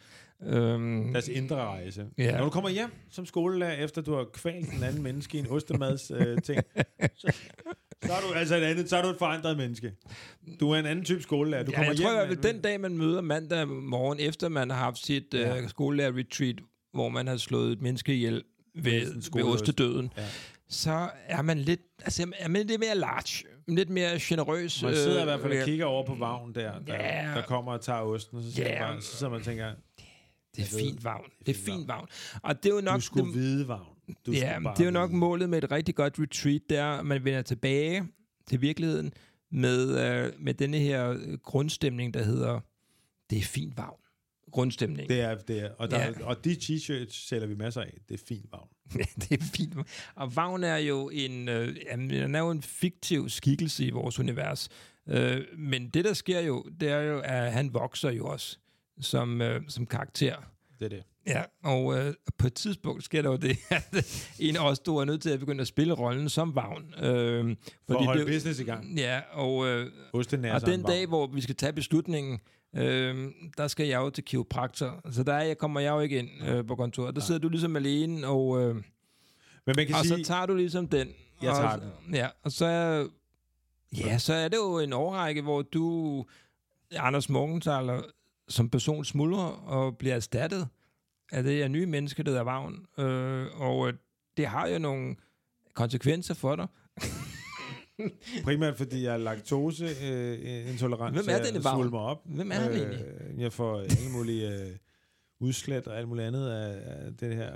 Øhm, 0.46 1.14
Deres 1.14 1.28
indre 1.28 1.56
rejse. 1.56 2.06
Ja. 2.18 2.38
Når 2.38 2.44
du 2.44 2.50
kommer 2.50 2.70
hjem 2.70 2.92
som 3.10 3.26
skolelærer, 3.26 3.84
efter 3.84 4.02
du 4.02 4.16
har 4.16 4.24
kvalt 4.34 4.74
en 4.74 4.84
anden 4.84 5.04
menneske 5.04 5.38
i 5.38 5.40
en 5.40 5.48
ostemads 5.48 6.12
øh, 6.16 6.42
ting, 6.42 6.62
så, 7.16 7.34
så, 8.06 8.14
er 8.14 8.22
du 8.28 8.34
altså 8.34 8.56
et 8.56 8.62
andet, 8.64 8.90
så 8.90 8.98
er 8.98 9.02
du 9.02 9.08
et 9.10 9.16
forandret 9.20 9.58
menneske. 9.58 9.92
Du 10.60 10.72
er 10.72 10.80
en 10.80 10.86
anden 10.86 11.06
type 11.06 11.22
skolelærer. 11.22 11.64
Du 11.64 11.72
ja, 11.72 11.76
kommer 11.78 11.92
jeg 11.92 11.98
hjem 11.98 12.08
tror 12.08 12.14
i 12.24 12.28
med- 12.28 12.36
fald, 12.36 12.54
den 12.54 12.62
dag, 12.62 12.80
man 12.82 12.98
møder 12.98 13.22
mandag 13.22 13.68
morgen, 13.68 14.20
efter 14.20 14.50
man 14.50 14.70
har 14.70 14.78
haft 14.78 15.06
sit 15.06 15.34
Ja. 15.34 15.58
øh, 15.62 15.70
skolelærer-retreat, 15.70 16.56
hvor 16.94 17.10
man 17.10 17.28
har 17.28 17.38
slået 17.38 17.72
et 17.72 17.82
menneske 17.82 18.14
ihjel 18.16 18.44
ved, 18.76 19.32
ved 19.34 19.44
ostedøden, 19.44 20.14
Ja. 20.18 20.26
så 20.70 21.10
er 21.28 21.42
man 21.42 21.60
lidt, 21.60 21.82
altså, 22.04 22.32
er 22.38 22.48
man 22.48 22.68
lidt 22.68 22.80
mere 22.80 22.96
large, 22.96 23.46
lidt 23.68 23.90
mere 23.90 24.20
generøs. 24.22 24.84
Man 24.84 24.96
sidder 24.96 25.18
i 25.18 25.20
øh, 25.20 25.26
hvert 25.26 25.40
fald 25.42 25.52
og 25.52 25.58
ja. 25.58 25.66
kigger 25.66 25.86
over 25.86 26.06
på 26.06 26.16
vagnen 26.16 26.56
der, 26.56 26.72
der, 26.88 27.34
der 27.36 27.42
kommer 27.42 27.72
og 27.72 27.82
tager 27.82 28.00
osten, 28.00 28.38
og 28.38 28.44
så, 28.44 28.62
man 28.62 28.72
bare, 28.80 29.02
så 29.02 29.18
sidder 29.18 29.32
man 29.32 29.40
og 29.40 29.46
tænker, 29.46 29.66
Det 29.68 29.76
Jeg 30.58 30.64
er 30.64 30.80
fint 30.80 31.04
vagn. 31.04 31.24
Det 31.46 31.50
er 31.50 31.54
fint 31.54 31.66
fint 31.66 31.88
vagn. 31.88 32.08
Og 32.44 32.64
det 32.64 32.70
er 32.72 32.76
jo 32.76 32.82
nok... 32.82 32.96
du 32.96 33.02
skulle 33.02 33.26
det, 33.28 33.36
vide 33.36 33.68
vagn. 33.68 33.86
Du 34.26 34.32
ja, 34.32 34.60
bare 34.60 34.74
det 34.74 34.82
er 34.82 34.86
jo 34.86 34.92
nok 34.92 35.12
målet 35.12 35.50
med 35.50 35.64
et 35.64 35.72
rigtig 35.72 35.96
godt 35.96 36.20
retreat, 36.20 36.62
er, 36.70 36.86
at 36.86 37.06
man 37.06 37.26
vender 37.26 37.42
tilbage 37.42 38.08
til 38.48 38.62
virkeligheden 38.62 39.14
med, 39.52 40.00
øh, 40.06 40.32
med 40.40 40.54
denne 40.54 40.78
her 40.78 41.38
grundstemning, 41.38 42.14
der 42.14 42.24
hedder, 42.24 42.60
det 43.30 43.38
er 43.38 43.42
fint 43.44 43.78
vagn. 43.78 43.98
Grundstemning. 44.52 45.10
Det 45.10 45.22
er, 45.22 45.36
det 45.36 45.60
er, 45.60 45.70
og, 45.78 45.92
der, 45.92 46.00
Ja. 46.00 46.26
og 46.26 46.46
de 46.46 46.52
t-shirts 46.54 47.28
sælger 47.28 47.48
vi 47.48 47.56
masser 47.56 47.82
af. 47.82 47.98
Det 48.10 48.22
er 48.22 48.24
fint 48.28 48.46
vagn. 48.52 48.68
det 49.30 49.32
er 49.32 49.44
fint. 49.56 49.74
Og 50.16 50.36
Vagn 50.36 50.64
er 50.64 50.78
jo 50.78 51.10
en, 51.10 51.50
øh, 51.50 51.76
jamen, 51.92 52.36
er 52.36 52.40
jo 52.40 52.52
en 52.52 52.62
fiktiv 52.62 53.30
skikkelse 53.30 53.86
i 53.86 53.90
vores 53.90 54.20
univers. 54.20 54.70
Øh, 55.08 55.42
men 55.58 55.90
det, 55.90 56.06
der 56.06 56.14
sker 56.14 56.40
jo, 56.40 56.66
det 56.80 56.90
er 56.90 57.00
jo, 57.02 57.20
at 57.20 57.52
han 57.54 57.74
vokser 57.74 58.12
jo 58.12 58.26
også 58.26 58.58
som, 59.02 59.42
øh, 59.42 59.62
som 59.68 59.86
karakter. 59.86 60.36
Det 60.80 60.86
er 60.86 60.90
det. 60.90 61.04
Ja, 61.28 61.44
og 61.64 61.98
øh, 61.98 62.14
på 62.38 62.48
et 62.48 62.54
tidspunkt 62.54 63.04
sker 63.04 63.22
der 63.22 63.30
jo 63.30 63.36
det, 63.36 63.58
at 63.70 64.30
en 64.40 64.56
af 64.56 64.70
os 64.70 64.80
to 64.80 64.98
er 64.98 65.06
nødt 65.06 65.22
til 65.22 65.30
at 65.30 65.40
begynde 65.40 65.62
at 65.62 65.68
spille 65.68 65.94
rollen 65.94 66.30
som 66.30 66.56
Vagn. 66.56 66.94
Øh, 66.94 67.56
For 67.88 68.00
at 68.00 68.06
holde 68.06 68.20
det, 68.20 68.28
business 68.28 68.60
i 68.60 68.64
gang. 68.64 68.98
Ja, 68.98 69.22
og, 69.32 69.68
øh, 69.68 69.92
Osten 70.14 70.46
er 70.46 70.54
og 70.54 70.66
den 70.66 70.84
dag, 70.84 71.08
hvor 71.08 71.28
vi 71.28 71.42
skal 71.42 71.56
tage 71.56 71.74
beslutningen, 71.74 72.40
øh, 72.76 73.32
der 73.58 73.68
skal 73.68 73.88
jeg 73.88 73.98
jo 73.98 74.10
til 74.10 74.24
kiropraktor. 74.24 75.02
Så 75.12 75.24
der 75.24 75.34
er, 75.34 75.44
jeg 75.44 75.58
kommer 75.58 75.80
jeg 75.80 75.92
jo 75.92 76.00
ikke 76.00 76.20
ind 76.20 76.30
øh, 76.48 76.68
på 76.68 76.76
kontoret. 76.76 77.16
Der 77.16 77.22
sidder 77.22 77.40
du 77.40 77.50
ligesom 77.50 77.76
alene, 77.76 78.28
og, 78.28 78.62
øh, 78.62 78.76
Men 78.76 78.84
man 79.78 79.88
kan 79.88 79.96
og 79.96 80.06
sige, 80.06 80.26
så 80.26 80.28
tager 80.32 80.46
du 80.46 80.56
ligesom 80.56 80.88
den. 80.88 81.08
Jeg 81.42 81.52
og, 81.52 81.58
tager 81.58 81.78
den. 81.78 82.16
Ja, 82.16 82.28
og 82.44 82.52
så 82.52 82.66
ja, 83.98 84.18
så 84.18 84.34
er 84.34 84.48
det 84.48 84.58
jo 84.58 84.80
en 84.80 84.94
årrække, 84.94 85.42
hvor 85.42 85.62
du, 85.62 86.26
Anders 86.92 87.30
Morgenthaler, 87.30 88.02
som 88.48 88.70
person 88.70 89.06
smuldrer 89.06 89.44
og 89.46 89.98
bliver 89.98 90.16
erstattet 90.16 90.68
af 91.34 91.44
det 91.44 91.56
her 91.56 91.68
nye 91.68 91.86
menneske, 91.86 92.24
der 92.24 92.30
hedder 92.30 92.44
Vagn. 92.44 92.86
Øh, 92.98 93.62
og 93.62 93.88
øh, 93.88 93.94
det 94.38 94.48
har 94.48 94.68
jo 94.68 94.80
nogle 94.80 95.16
konsekvenser 95.74 96.34
for 96.34 96.56
dig. 96.56 96.68
primært 98.44 98.78
fordi 98.78 99.04
jeg 99.04 99.14
er 99.14 99.18
laktose 99.18 99.86
øh, 99.86 100.78
så 100.78 100.86
er 100.86 101.36
jeg 101.36 101.46
denne 101.46 101.62
svulmer 101.62 102.00
op. 102.00 102.22
Hvem 102.26 102.52
er 102.52 102.60
egentlig? 102.60 103.06
Øh, 103.32 103.42
jeg 103.42 103.54
får 103.54 103.80
alle 103.80 104.12
mulige 104.12 104.50
øh, 104.50 104.72
udslæt 105.40 105.88
og 105.88 105.98
alt 105.98 106.08
muligt 106.08 106.28
andet 106.28 106.50
af, 106.50 107.06
af 107.06 107.14
det 107.20 107.36
her 107.36 107.52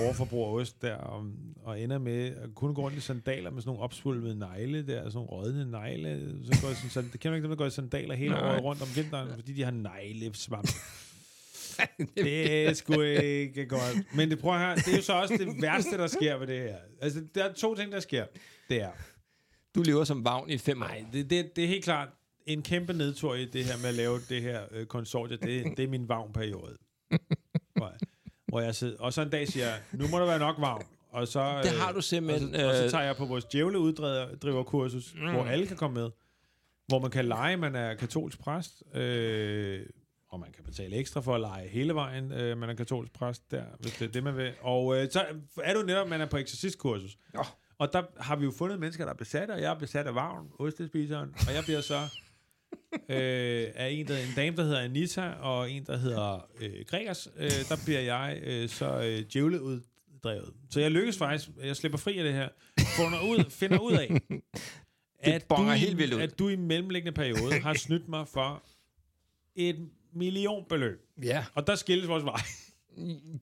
overforbrug 0.00 0.46
af 0.46 0.60
ost 0.60 0.82
der, 0.82 0.94
og, 0.94 1.24
og 1.62 1.80
ender 1.80 1.98
med 1.98 2.26
at 2.26 2.54
kunne 2.54 2.74
gå 2.74 2.82
rundt 2.82 2.96
i 2.96 3.00
sandaler 3.00 3.50
med 3.50 3.62
sådan 3.62 3.68
nogle 3.68 3.82
opsvulmede 3.82 4.38
negle 4.38 4.86
der, 4.86 5.02
sådan 5.02 5.12
nogle 5.14 5.30
rådne 5.30 5.70
negle. 5.70 6.36
Så 6.44 6.60
går 6.60 6.68
jeg 6.68 6.76
sådan, 6.76 7.10
det 7.12 7.20
kender 7.20 7.30
du 7.30 7.36
ikke 7.36 7.42
dem, 7.42 7.50
der 7.50 7.56
går 7.56 7.66
i 7.66 7.70
sandaler 7.70 8.14
hele 8.14 8.34
Nej. 8.34 8.50
året 8.50 8.62
rundt 8.62 8.82
om 8.82 8.88
vinteren, 8.96 9.28
fordi 9.34 9.52
de 9.52 9.62
har 9.62 9.70
neglesvamp. 9.70 10.68
Det 12.16 12.66
er 12.68 12.72
sgu 12.72 13.00
ikke 13.00 13.66
godt. 13.66 14.14
Men 14.14 14.30
det, 14.30 14.38
prøv 14.38 14.58
høre, 14.58 14.76
det 14.76 14.88
er 14.88 14.96
jo 14.96 15.02
så 15.02 15.12
også 15.12 15.36
det 15.38 15.62
værste, 15.62 15.98
der 15.98 16.06
sker 16.06 16.36
ved 16.36 16.46
det 16.46 16.60
her. 16.60 16.76
Altså, 17.00 17.24
der 17.34 17.44
er 17.44 17.52
to 17.52 17.74
ting, 17.74 17.92
der 17.92 18.00
sker. 18.00 18.26
Det 18.68 18.82
er, 18.82 18.90
Du 19.74 19.82
lever 19.82 20.04
som 20.04 20.24
Vagn 20.24 20.50
i 20.50 20.58
fem 20.58 20.82
år. 20.82 20.86
Nej, 20.86 21.04
det, 21.12 21.30
det, 21.30 21.56
det 21.56 21.64
er 21.64 21.68
helt 21.68 21.84
klart 21.84 22.08
en 22.46 22.62
kæmpe 22.62 22.92
nedtur 22.92 23.34
i 23.34 23.44
det 23.44 23.64
her 23.64 23.76
med 23.76 23.88
at 23.88 23.94
lave 23.94 24.20
det 24.28 24.42
her 24.42 24.62
øh, 24.70 24.86
konsortie. 24.86 25.36
Det, 25.36 25.76
det 25.76 25.84
er 25.84 25.88
min 25.88 26.08
vagnperiode. 26.08 26.76
hvor, 27.76 27.92
hvor 28.48 28.60
jeg 28.60 28.74
sidder, 28.74 28.98
og 28.98 29.12
så 29.12 29.22
en 29.22 29.30
dag 29.30 29.48
siger 29.48 29.66
jeg, 29.66 29.80
nu 29.92 30.08
må 30.08 30.18
der 30.18 30.26
være 30.26 30.38
nok 30.38 30.56
vagn. 30.58 30.86
Og 31.10 31.28
så, 31.28 31.60
Det 31.62 31.70
har 31.70 31.92
du 31.92 31.96
og 31.96 32.04
simpelthen... 32.04 32.54
så, 32.54 32.68
og 32.68 32.74
så 32.76 32.84
øh, 32.84 32.90
tager 32.90 33.04
jeg 33.04 33.16
på 33.16 33.24
vores 33.24 33.44
djævleuddriverkursus, 33.44 35.14
mm. 35.14 35.30
hvor 35.30 35.44
alle 35.44 35.66
kan 35.66 35.76
komme 35.76 36.00
med. 36.00 36.10
Hvor 36.86 36.98
man 36.98 37.10
kan 37.10 37.24
lege, 37.24 37.56
man 37.56 37.74
er 37.76 37.94
katolsk 37.94 38.38
præst. 38.40 38.82
Øh, 38.94 39.86
og 40.32 40.40
man 40.40 40.52
kan 40.52 40.64
betale 40.64 40.96
ekstra 40.96 41.20
for 41.20 41.34
at 41.34 41.40
lege 41.40 41.68
hele 41.68 41.94
vejen. 41.94 42.32
Øh, 42.32 42.58
man 42.58 42.70
er 42.70 42.74
katolsk 42.74 43.12
præst 43.12 43.50
der, 43.50 43.64
hvis 43.80 43.92
det 43.92 44.08
er 44.08 44.12
det, 44.12 44.24
man 44.24 44.36
vil. 44.36 44.52
Og 44.60 44.96
øh, 44.96 45.10
så 45.10 45.24
er 45.62 45.74
du 45.74 45.82
netop, 45.82 46.08
man 46.08 46.20
er 46.20 46.26
på 46.26 46.36
eksorcistkursus. 46.36 47.18
Nå. 47.34 47.44
Og 47.78 47.92
der 47.92 48.02
har 48.20 48.36
vi 48.36 48.44
jo 48.44 48.50
fundet 48.50 48.80
mennesker, 48.80 49.04
der 49.04 49.12
er 49.12 49.16
besat, 49.16 49.50
og 49.50 49.60
jeg 49.60 49.70
er 49.70 49.78
besat 49.78 50.06
af 50.06 50.14
vagn, 50.14 50.48
ostespiseren, 50.58 51.34
og 51.48 51.54
jeg 51.54 51.62
bliver 51.64 51.80
så 51.80 52.00
øh, 52.92 53.68
af 53.74 53.88
en, 53.90 54.08
der, 54.08 54.18
en 54.18 54.32
dame, 54.36 54.56
der 54.56 54.62
hedder 54.62 54.80
Anita, 54.80 55.30
og 55.30 55.70
en, 55.70 55.86
der 55.86 55.96
hedder 55.96 56.48
øh, 56.60 56.84
Gregers, 56.86 57.28
øh, 57.36 57.50
der 57.68 57.76
bliver 57.84 58.00
jeg 58.00 58.40
øh, 58.44 58.68
så 58.68 59.02
øh, 59.02 59.24
djævleuddrevet. 59.32 60.52
Så 60.70 60.80
jeg 60.80 60.90
lykkes 60.90 61.18
faktisk, 61.18 61.48
jeg 61.62 61.76
slipper 61.76 61.98
fri 61.98 62.18
af 62.18 62.24
det 62.24 62.32
her, 62.32 62.48
finder 62.78 63.20
ud, 63.30 63.50
finder 63.50 63.78
ud 63.78 63.92
af, 63.92 64.20
at 65.34 65.50
du, 65.50 65.62
helt 65.62 65.98
vildt 65.98 66.14
ud. 66.14 66.20
at 66.20 66.38
du 66.38 66.48
i 66.48 66.56
mellemliggende 66.56 67.12
periode 67.12 67.60
har 67.60 67.74
snydt 67.74 68.08
mig 68.08 68.28
for 68.28 68.62
et 69.54 69.88
millionbeløb. 70.14 71.00
Ja, 71.22 71.44
Og 71.54 71.66
der 71.66 71.74
skilles 71.74 72.08
vores 72.08 72.24
vej. 72.24 72.40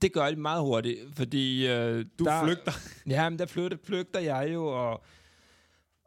det 0.03 0.13
gør 0.13 0.27
det 0.27 0.39
meget 0.39 0.63
hurtigt, 0.63 0.99
fordi... 1.17 1.67
Øh, 1.69 2.05
Du 2.19 2.25
der, 2.25 2.45
flygter. 2.45 2.73
Ja, 3.09 3.29
men 3.29 3.39
der 3.39 3.47
flygter, 3.47 3.79
flygter 3.85 4.21
jeg 4.21 4.51
jo, 4.55 4.67
og, 4.67 5.03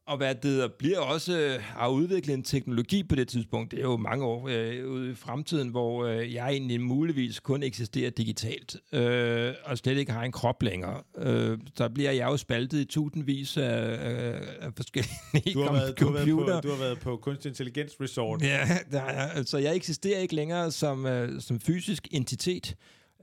og 0.07 0.17
hvad 0.17 0.35
det 0.35 0.43
hedder, 0.45 0.67
bliver 0.79 0.99
også 0.99 1.39
øh, 1.39 1.61
har 1.61 1.87
udviklet 1.89 2.33
en 2.33 2.43
teknologi 2.43 3.03
på 3.03 3.15
det 3.15 3.27
tidspunkt. 3.27 3.71
Det 3.71 3.79
er 3.79 3.83
jo 3.83 3.97
mange 3.97 4.25
år 4.25 4.47
øh, 4.51 4.89
ude 4.89 5.11
i 5.11 5.15
fremtiden, 5.15 5.69
hvor 5.69 6.05
øh, 6.05 6.33
jeg 6.33 6.49
egentlig 6.49 6.81
muligvis 6.81 7.39
kun 7.39 7.63
eksisterer 7.63 8.09
digitalt, 8.09 8.75
øh, 8.93 9.53
og 9.65 9.77
slet 9.77 9.97
ikke 9.97 10.11
har 10.11 10.23
en 10.23 10.31
krop 10.31 10.63
længere. 10.63 11.01
Øh, 11.17 11.57
så 11.77 11.89
bliver 11.89 12.11
jeg 12.11 12.25
jo 12.27 12.37
spaltet 12.37 12.79
i 12.79 12.85
tusindvis 12.85 13.57
af, 13.57 13.83
øh, 13.91 14.41
af 14.61 14.69
forskellige 14.75 15.13
Du 15.53 15.61
har, 15.61 15.71
været, 15.73 15.99
du, 15.99 16.05
har 16.05 16.13
været 16.13 16.27
computer. 16.27 16.61
på, 16.61 16.67
du 16.67 16.73
har 16.73 16.79
været 16.79 16.99
på 16.99 17.17
kunstig 17.17 17.49
intelligens 17.49 17.93
resort. 18.01 18.41
Ja, 18.41 18.67
der 18.91 19.01
er, 19.01 19.29
altså 19.29 19.57
jeg 19.57 19.75
eksisterer 19.75 20.19
ikke 20.19 20.35
længere 20.35 20.71
som, 20.71 21.05
øh, 21.05 21.41
som 21.41 21.59
fysisk 21.59 22.07
entitet, 22.11 22.75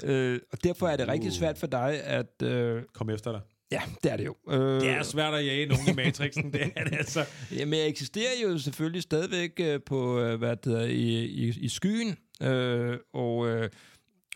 øh, 0.05 0.41
og 0.53 0.65
derfor 0.65 0.89
er 0.89 0.97
det 0.97 1.09
rigtig 1.09 1.29
Uh. 1.29 1.35
svært 1.37 1.59
for 1.59 1.67
dig 1.67 2.03
at... 2.05 2.43
Øh, 2.43 2.83
Kom 2.95 3.11
efter 3.11 3.33
dig. 3.33 3.41
Ja, 3.73 3.83
det 4.05 4.13
er 4.13 4.17
det 4.17 4.25
jo. 4.27 4.35
Øh, 4.51 4.61
Det 4.81 4.89
er 4.91 5.03
svært 5.03 5.35
at 5.35 5.47
jage 5.47 5.67
nogen 5.67 5.89
i 5.89 5.93
Matrixen, 5.93 6.53
det 6.53 6.73
er 6.77 6.85
det 6.85 6.97
altså. 6.97 7.25
Jamen, 7.57 7.79
jeg 7.79 7.89
eksisterer 7.89 8.31
jo 8.43 8.59
selvfølgelig 8.59 9.03
stadigvæk 9.03 9.61
øh, 9.61 9.81
på, 9.87 10.21
øh, 10.21 10.39
hvad 10.39 10.57
det 10.57 10.65
hedder, 10.73 10.85
i, 10.87 11.25
i, 11.25 11.49
i 11.61 11.69
skyen, 11.69 12.17
øh, 12.43 12.97
og, 13.15 13.49
øh, 13.49 13.71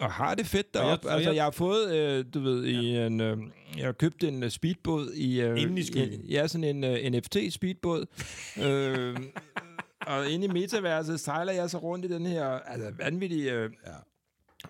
og 0.01 0.13
har 0.13 0.35
det 0.35 0.47
fedt 0.47 0.75
deroppe. 0.75 1.11
Altså, 1.11 1.31
jeg- 1.33 1.45
har 1.45 1.51
fået, 1.51 1.95
øh, 1.97 2.25
du 2.35 2.41
ved, 2.41 2.65
i 2.65 2.97
en, 2.97 3.21
øh, 3.21 3.37
jeg 3.77 3.85
har 3.85 3.93
købt 3.93 4.25
en 4.25 4.43
øh, 4.43 4.51
speedbåd 4.51 5.13
i... 5.15 5.41
Øh, 5.41 5.63
Inde 5.63 5.81
i 5.81 5.85
skyen? 5.85 6.13
en- 6.13 6.21
Ja, 6.27 6.47
sådan 6.47 6.65
en 6.65 6.85
uh, 6.85 7.19
NFT-speedbåd. 7.19 8.07
øh, 8.63 9.17
og 10.07 10.31
inde 10.31 10.45
i 10.45 10.49
metaverset 10.49 11.21
sejler 11.21 11.53
jeg 11.53 11.71
så 11.71 11.79
rundt 11.79 12.05
i 12.05 12.09
den 12.09 12.27
her 12.27 12.45
altså, 12.47 12.91
vanvittige... 12.99 13.53
Øh, 13.53 13.71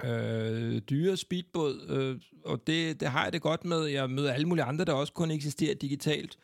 øh, 0.05 0.79
dyre 0.91 1.17
speedbåd, 1.17 1.87
øh, 1.89 2.21
og 2.45 2.67
det, 2.67 3.01
det 3.01 3.09
har 3.09 3.23
jeg 3.25 3.33
det 3.33 3.43
godt 3.43 3.65
med. 3.65 3.85
Jeg 3.85 4.11
møder 4.11 4.33
alle 4.33 4.47
mulige 4.49 4.65
andre, 4.65 4.85
der 4.85 4.93
også 4.93 5.13
kun 5.13 5.31
eksisterer 5.31 5.75
digitalt. 5.75 6.37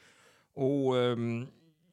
Og, 0.56 0.96
øh, 0.96 1.42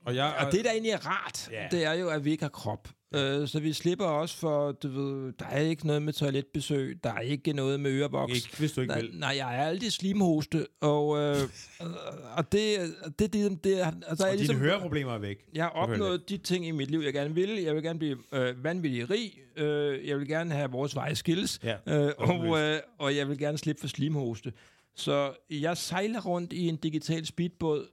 Og, 0.05 0.15
jeg, 0.15 0.35
og 0.45 0.51
det, 0.51 0.65
der 0.65 0.71
egentlig 0.71 0.91
er 0.91 1.05
rart, 1.07 1.49
Ja. 1.51 1.67
det 1.71 1.83
er 1.85 1.93
jo, 1.93 2.09
at 2.09 2.25
vi 2.25 2.31
ikke 2.31 2.43
har 2.43 2.49
krop. 2.49 2.87
Øh, 3.15 3.47
så 3.47 3.59
vi 3.59 3.73
slipper 3.73 4.05
også 4.05 4.37
for, 4.37 4.71
du 4.71 4.87
ved, 4.87 5.33
der 5.39 5.45
er 5.45 5.59
ikke 5.59 5.87
noget 5.87 6.01
med 6.01 6.13
toiletbesøg, 6.13 6.99
der 7.03 7.13
er 7.13 7.19
ikke 7.19 7.53
noget 7.53 7.79
med 7.79 7.91
ørevoks. 7.91 8.35
Ikke, 8.35 8.57
hvis 8.59 8.71
du 8.71 8.81
ikke 8.81 8.93
vil. 8.95 9.09
nej, 9.13 9.33
jeg 9.37 9.55
er 9.55 9.61
altid 9.67 9.89
slimhoste, 9.89 10.67
og, 10.81 11.17
øh, 11.17 11.35
og 12.37 12.51
det, 12.51 12.77
det, 13.19 13.33
det, 13.33 13.63
det 13.63 13.81
er, 13.81 13.91
altså, 14.07 14.25
Og 14.25 14.31
jeg, 14.31 14.39
dine 14.39 14.53
høreproblemer 14.59 15.13
er 15.13 15.17
væk. 15.19 15.37
jeg 15.53 15.63
har 15.63 15.69
opnået 15.69 16.29
de 16.29 16.37
ting 16.37 16.67
i 16.67 16.71
mit 16.71 16.91
liv, 16.91 16.99
jeg 16.99 17.13
gerne 17.13 17.35
vil. 17.35 17.49
Jeg 17.61 17.75
vil 17.75 17.83
gerne 17.83 17.99
blive 17.99 18.17
øh, 18.33 18.63
vanvittig 18.63 19.09
rig. 19.09 19.33
Øh, 19.57 20.07
jeg 20.07 20.17
vil 20.19 20.27
gerne 20.27 20.53
have 20.53 20.71
vores 20.71 20.95
veje 20.95 21.15
skilles. 21.15 21.59
Ja, 21.63 21.75
Øh, 21.87 22.11
og, 22.17 22.59
øh, 22.59 22.79
og 22.99 23.15
jeg 23.15 23.29
vil 23.29 23.37
gerne 23.37 23.57
slippe 23.57 23.79
for 23.79 23.87
slimhoste. 23.87 24.53
Så 24.95 25.33
jeg 25.49 25.77
sejler 25.77 26.21
rundt 26.21 26.53
i 26.53 26.67
en 26.67 26.75
digital 26.75 27.25
speedbåd, 27.25 27.87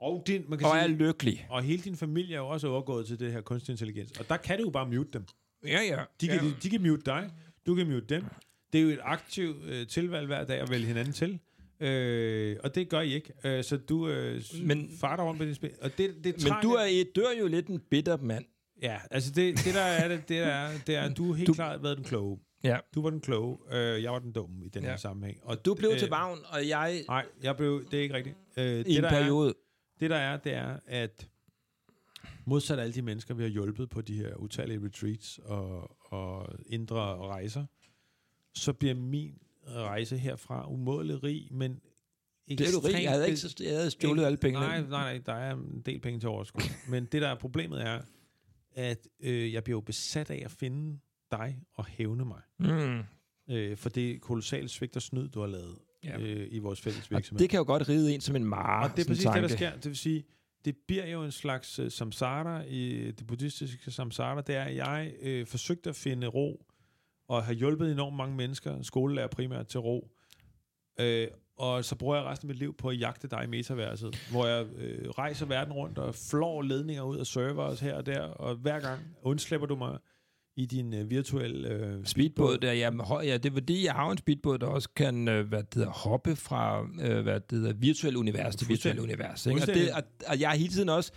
Og, 0.00 0.22
din, 0.26 0.44
man 0.48 0.58
kan 0.58 0.66
og 0.66 0.72
sige, 0.74 0.82
er 0.82 0.88
lykkelig. 0.88 1.46
og 1.50 1.62
hele 1.62 1.82
din 1.82 1.96
familie 1.96 2.34
er 2.34 2.38
jo 2.38 2.48
også 2.48 2.68
overgået 2.68 3.06
til 3.06 3.20
det 3.20 3.32
her 3.32 3.40
kunstig 3.40 3.72
intelligens. 3.72 4.10
Og 4.20 4.28
der 4.28 4.36
kan 4.36 4.58
du 4.58 4.64
jo 4.64 4.70
bare 4.70 4.86
mute 4.86 5.10
dem. 5.12 5.24
Ja, 5.66 5.80
ja. 5.82 5.96
De 6.20 6.26
kan, 6.26 6.36
ja. 6.36 6.44
de, 6.44 6.54
de 6.62 6.70
kan 6.70 6.82
mute 6.82 7.02
dig, 7.06 7.30
du 7.66 7.74
kan 7.74 7.86
mute 7.86 8.06
dem. 8.14 8.24
Det 8.72 8.78
er 8.78 8.82
jo 8.82 8.88
et 8.88 8.98
aktivt 9.02 9.56
øh, 9.64 9.86
tilvalg 9.86 10.26
hver 10.26 10.44
dag 10.44 10.60
at 10.60 10.70
vælge 10.70 10.86
hinanden 10.86 11.12
til. 11.12 11.38
Øh, 11.80 12.56
og 12.64 12.74
det 12.74 12.88
gør 12.88 13.00
I 13.00 13.14
ikke. 13.14 13.32
Øh, 13.44 13.64
så 13.64 13.76
du 13.76 14.08
øh, 14.08 14.42
Men- 14.62 14.90
farter 15.00 15.24
rundt 15.24 15.38
med 15.40 15.46
dit 15.46 15.56
spil. 15.56 15.70
Og 15.82 15.98
det, 15.98 16.14
det 16.24 16.44
Men 16.44 16.52
du 16.62 16.70
er, 16.70 16.84
I 16.84 17.04
dør 17.16 17.30
jo 17.40 17.46
lidt 17.46 17.66
en 17.66 17.80
bitter 17.90 18.16
mand. 18.16 18.44
Ja, 18.82 18.96
altså 19.10 19.30
det, 19.32 19.56
det 19.64 19.74
der 19.74 19.80
er 19.80 20.08
det, 20.08 20.28
det 20.28 20.36
der 20.40 20.46
er, 20.46 20.70
det 20.86 20.96
er, 20.96 21.00
at 21.02 21.16
du 21.16 21.26
har 21.26 21.34
helt 21.34 21.46
Du- 21.46 21.52
klart 21.54 21.82
været 21.82 21.96
den 21.96 22.04
kloge. 22.04 22.38
Ja. 22.64 22.78
Du 22.94 23.02
var 23.02 23.10
den 23.10 23.20
kloge, 23.20 23.58
øh, 23.72 24.02
jeg 24.02 24.12
var 24.12 24.18
den 24.18 24.32
dumme 24.32 24.64
i 24.66 24.68
den 24.68 24.82
Ja. 24.82 24.88
her 24.88 24.96
sammenhæng. 24.96 25.38
Og 25.42 25.64
Du 25.64 25.74
blev 25.74 25.90
øh, 25.92 25.98
til 25.98 26.08
vagn, 26.08 26.38
og 26.48 26.68
jeg 26.68 27.04
Nej, 27.08 27.26
jeg 27.42 27.56
blev, 27.56 27.84
det 27.90 27.98
er 27.98 28.02
ikke 28.02 28.14
rigtigt. 28.14 28.36
Øh, 28.56 28.64
i 28.86 28.96
en 28.96 29.02
der 29.02 29.08
er, 29.08 29.20
periode. 29.20 29.54
Det 30.00 30.10
der 30.10 30.16
er, 30.16 30.36
det 30.36 30.54
er, 30.54 30.78
at 30.86 31.28
modsat 32.44 32.78
alle 32.78 32.94
de 32.94 33.02
mennesker, 33.02 33.34
vi 33.34 33.42
har 33.42 33.50
hjulpet 33.50 33.88
på 33.90 34.00
de 34.00 34.16
her 34.16 34.34
utallige 34.34 34.86
retreats 34.86 35.38
og, 35.38 35.96
og 36.12 36.54
indre 36.66 37.16
rejser, 37.16 37.66
så 38.54 38.72
bliver 38.72 38.94
min 38.94 39.38
rejse 39.66 40.18
herfra 40.18 40.70
umådelig 40.70 41.22
rig, 41.22 41.48
men 41.50 41.80
Det 42.48 42.60
er 42.60 42.72
du 42.72 42.78
rig. 42.78 43.02
Jeg 43.02 43.10
havde 43.10 43.30
ikke 43.30 43.40
jeg 43.60 43.76
havde 43.76 43.90
stjålet 43.90 44.24
alle 44.24 44.38
pengene. 44.38 44.66
Nej, 44.66 44.80
nej, 44.80 44.88
nej, 44.88 45.22
der 45.26 45.32
er 45.32 45.54
en 45.54 45.82
del 45.86 46.00
penge 46.00 46.20
til 46.20 46.28
overskud. 46.28 46.62
Men 46.92 47.04
det, 47.04 47.22
der 47.22 47.28
er 47.28 47.34
problemet, 47.34 47.82
er, 47.82 48.00
at 48.72 49.08
øh, 49.20 49.52
jeg 49.52 49.64
bliver 49.64 49.76
jo 49.76 49.80
besat 49.80 50.30
af 50.30 50.42
at 50.44 50.50
finde 50.50 50.98
dig 51.30 51.62
og 51.74 51.86
hævne 51.86 52.24
mig. 52.24 52.42
Mm. 52.58 53.02
Øh, 53.50 53.76
for 53.76 53.88
det 53.88 54.20
kolossale 54.20 54.68
svigt 54.68 54.96
og 54.96 55.02
snyd, 55.02 55.28
du 55.28 55.40
har 55.40 55.46
lavet 55.46 55.78
Ja. 56.04 56.18
øh, 56.20 56.48
i 56.50 56.58
vores 56.58 56.80
fælles 56.80 57.02
Og 57.04 57.10
virksomhed. 57.10 57.40
det 57.40 57.50
kan 57.50 57.58
jo 57.58 57.64
godt 57.64 57.88
ride 57.88 58.14
ind 58.14 58.20
som 58.20 58.36
en 58.36 58.44
mare. 58.44 58.84
Og 58.90 58.96
det 58.96 59.04
er 59.04 59.08
præcis 59.08 59.24
en 59.24 59.32
det, 59.32 59.42
der 59.42 59.48
tanke. 59.48 59.56
sker. 59.64 59.70
Det 59.74 59.84
vil 59.86 59.96
sige, 59.96 60.24
det 60.64 60.76
bliver 60.86 61.06
jo 61.06 61.22
en 61.24 61.30
slags 61.32 61.78
uh, 61.78 61.88
samsara 61.88 62.62
i 62.68 63.10
det 63.10 63.26
buddhistiske 63.26 63.90
samsara. 63.90 64.40
Det 64.40 64.54
er, 64.56 64.64
at 64.64 64.76
jeg 64.76 65.12
øh, 65.22 65.46
forsøgte 65.46 65.90
at 65.90 65.96
finde 65.96 66.26
ro, 66.26 66.66
og 67.28 67.44
har 67.44 67.52
hjulpet 67.52 67.92
enormt 67.92 68.16
mange 68.16 68.36
mennesker, 68.36 68.82
skolelærer 68.82 69.26
primært, 69.28 69.66
til 69.66 69.80
ro. 69.80 70.10
Øh, 71.00 71.28
og 71.56 71.84
så 71.84 71.96
bruger 71.96 72.16
jeg 72.16 72.24
resten 72.24 72.46
af 72.46 72.48
mit 72.54 72.58
liv 72.58 72.76
på 72.76 72.88
at 72.88 73.00
jagte 73.00 73.28
dig 73.28 73.44
i 73.44 73.46
metaverset, 73.46 74.28
hvor 74.30 74.46
jeg 74.46 74.66
øh, 74.76 75.08
rejser 75.10 75.46
verden 75.46 75.72
rundt 75.72 75.98
og 75.98 76.14
flår 76.14 76.62
ledninger 76.62 77.02
ud 77.02 77.16
af 77.16 77.26
servers 77.26 77.80
her 77.80 77.94
og 77.94 78.06
der, 78.06 78.20
og 78.20 78.54
hver 78.54 78.80
gang 78.80 79.00
undslipper 79.22 79.66
du 79.66 79.76
mig 79.76 79.98
i 80.58 80.66
din 80.66 80.94
øh, 80.94 81.10
virtuelle 81.10 81.68
øh, 81.68 82.04
Speedbåd 82.04 82.58
der, 82.58 82.72
ja, 82.72 82.90
høj, 82.90 83.24
ja, 83.24 83.36
det 83.36 83.46
er 83.50 83.52
fordi, 83.52 83.84
jeg 83.84 83.92
har 83.92 84.10
en 84.10 84.18
speedbåd, 84.18 84.58
der 84.58 84.66
også 84.66 84.88
kan 84.96 85.28
øh, 85.28 85.48
hvad 85.48 85.62
det 85.62 85.74
hedder, 85.74 85.90
hoppe 85.90 86.36
fra 86.36 86.86
øh, 87.00 87.22
hvad 87.22 87.40
det 87.40 87.58
hedder, 87.58 87.72
virtuel 87.72 88.16
univers 88.16 88.56
til 88.56 88.68
virtuel 88.68 89.00
univers. 89.00 89.46
Ikke? 89.46 89.62
Og, 89.62 89.66
det, 89.66 89.92
og, 89.92 90.02
og 90.26 90.40
jeg 90.40 90.52
er 90.52 90.56
hele 90.56 90.72
tiden 90.72 90.88
også, 90.88 91.12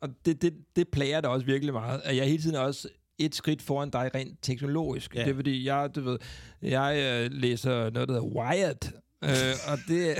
og 0.00 0.08
det, 0.24 0.42
det, 0.42 0.54
det 0.76 0.88
plager 0.88 1.20
dig 1.20 1.30
også 1.30 1.46
virkelig 1.46 1.72
meget, 1.72 2.00
at 2.04 2.16
jeg 2.16 2.22
er 2.22 2.28
hele 2.28 2.42
tiden 2.42 2.56
også 2.56 2.88
et 3.18 3.34
skridt 3.34 3.62
foran 3.62 3.90
dig 3.90 4.10
rent 4.14 4.38
teknologisk. 4.42 5.14
Ja. 5.14 5.24
Det 5.24 5.30
er 5.30 5.34
fordi, 5.34 5.66
jeg, 5.66 5.90
du 5.94 6.00
ved, 6.00 6.18
jeg 6.62 7.20
øh, 7.24 7.30
læser 7.32 7.90
noget, 7.90 8.08
der 8.08 8.14
hedder 8.14 8.26
Wired, 8.26 8.92
øh, 9.24 9.72
og 9.72 9.78
det... 9.88 10.16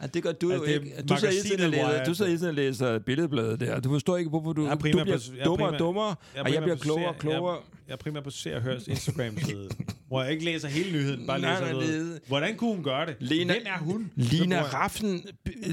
Og 0.00 0.14
det 0.14 0.22
gør 0.22 0.32
du 0.32 0.52
Altså, 0.52 0.66
jo 0.70 0.80
ikke. 0.80 0.94
Du 1.08 1.16
sidder 1.16 1.32
hele 1.32 1.42
tiden 1.56 1.70
læser, 1.70 2.04
du 2.04 2.14
sidder 2.14 2.28
hele 2.30 2.38
tiden 2.40 2.54
læser 2.54 2.98
billedbladet 2.98 3.60
der. 3.60 3.80
Du 3.80 3.88
forstår 3.90 4.16
ikke, 4.16 4.28
hvorfor 4.30 4.52
du, 4.52 4.64
Jeg 4.66 4.72
du 4.72 4.78
bliver 4.78 5.04
på- 5.04 5.10
er 5.38 5.44
dummere 5.44 5.68
og 5.72 5.78
dummere, 5.78 6.14
Jeg 6.34 6.42
og 6.42 6.52
jeg 6.54 6.62
bliver 6.62 6.76
klogere 6.76 7.08
og 7.08 7.16
klogere. 7.18 7.52
Jeg, 7.54 7.62
jeg 7.88 7.92
er 7.92 7.96
primært 7.96 8.24
på 8.24 8.30
Se 8.30 8.56
og 8.56 8.62
Hørs 8.62 8.88
Instagram-side, 8.88 9.68
hvor 10.08 10.22
jeg 10.22 10.32
ikke 10.32 10.44
læser 10.44 10.68
hele 10.68 10.92
nyheden, 10.92 11.26
bare 11.26 11.40
Nej, 11.40 11.50
læser 11.52 11.66
men 11.66 11.74
noget. 11.74 12.20
Hvordan 12.26 12.56
kunne 12.56 12.74
hun 12.74 12.84
gøre 12.84 13.06
det? 13.06 13.16
Lena- 13.20 13.52
Hvem 13.52 13.62
er 13.66 13.78
hun? 13.78 14.10
Lina 14.16 14.62
Raffen, 14.62 15.26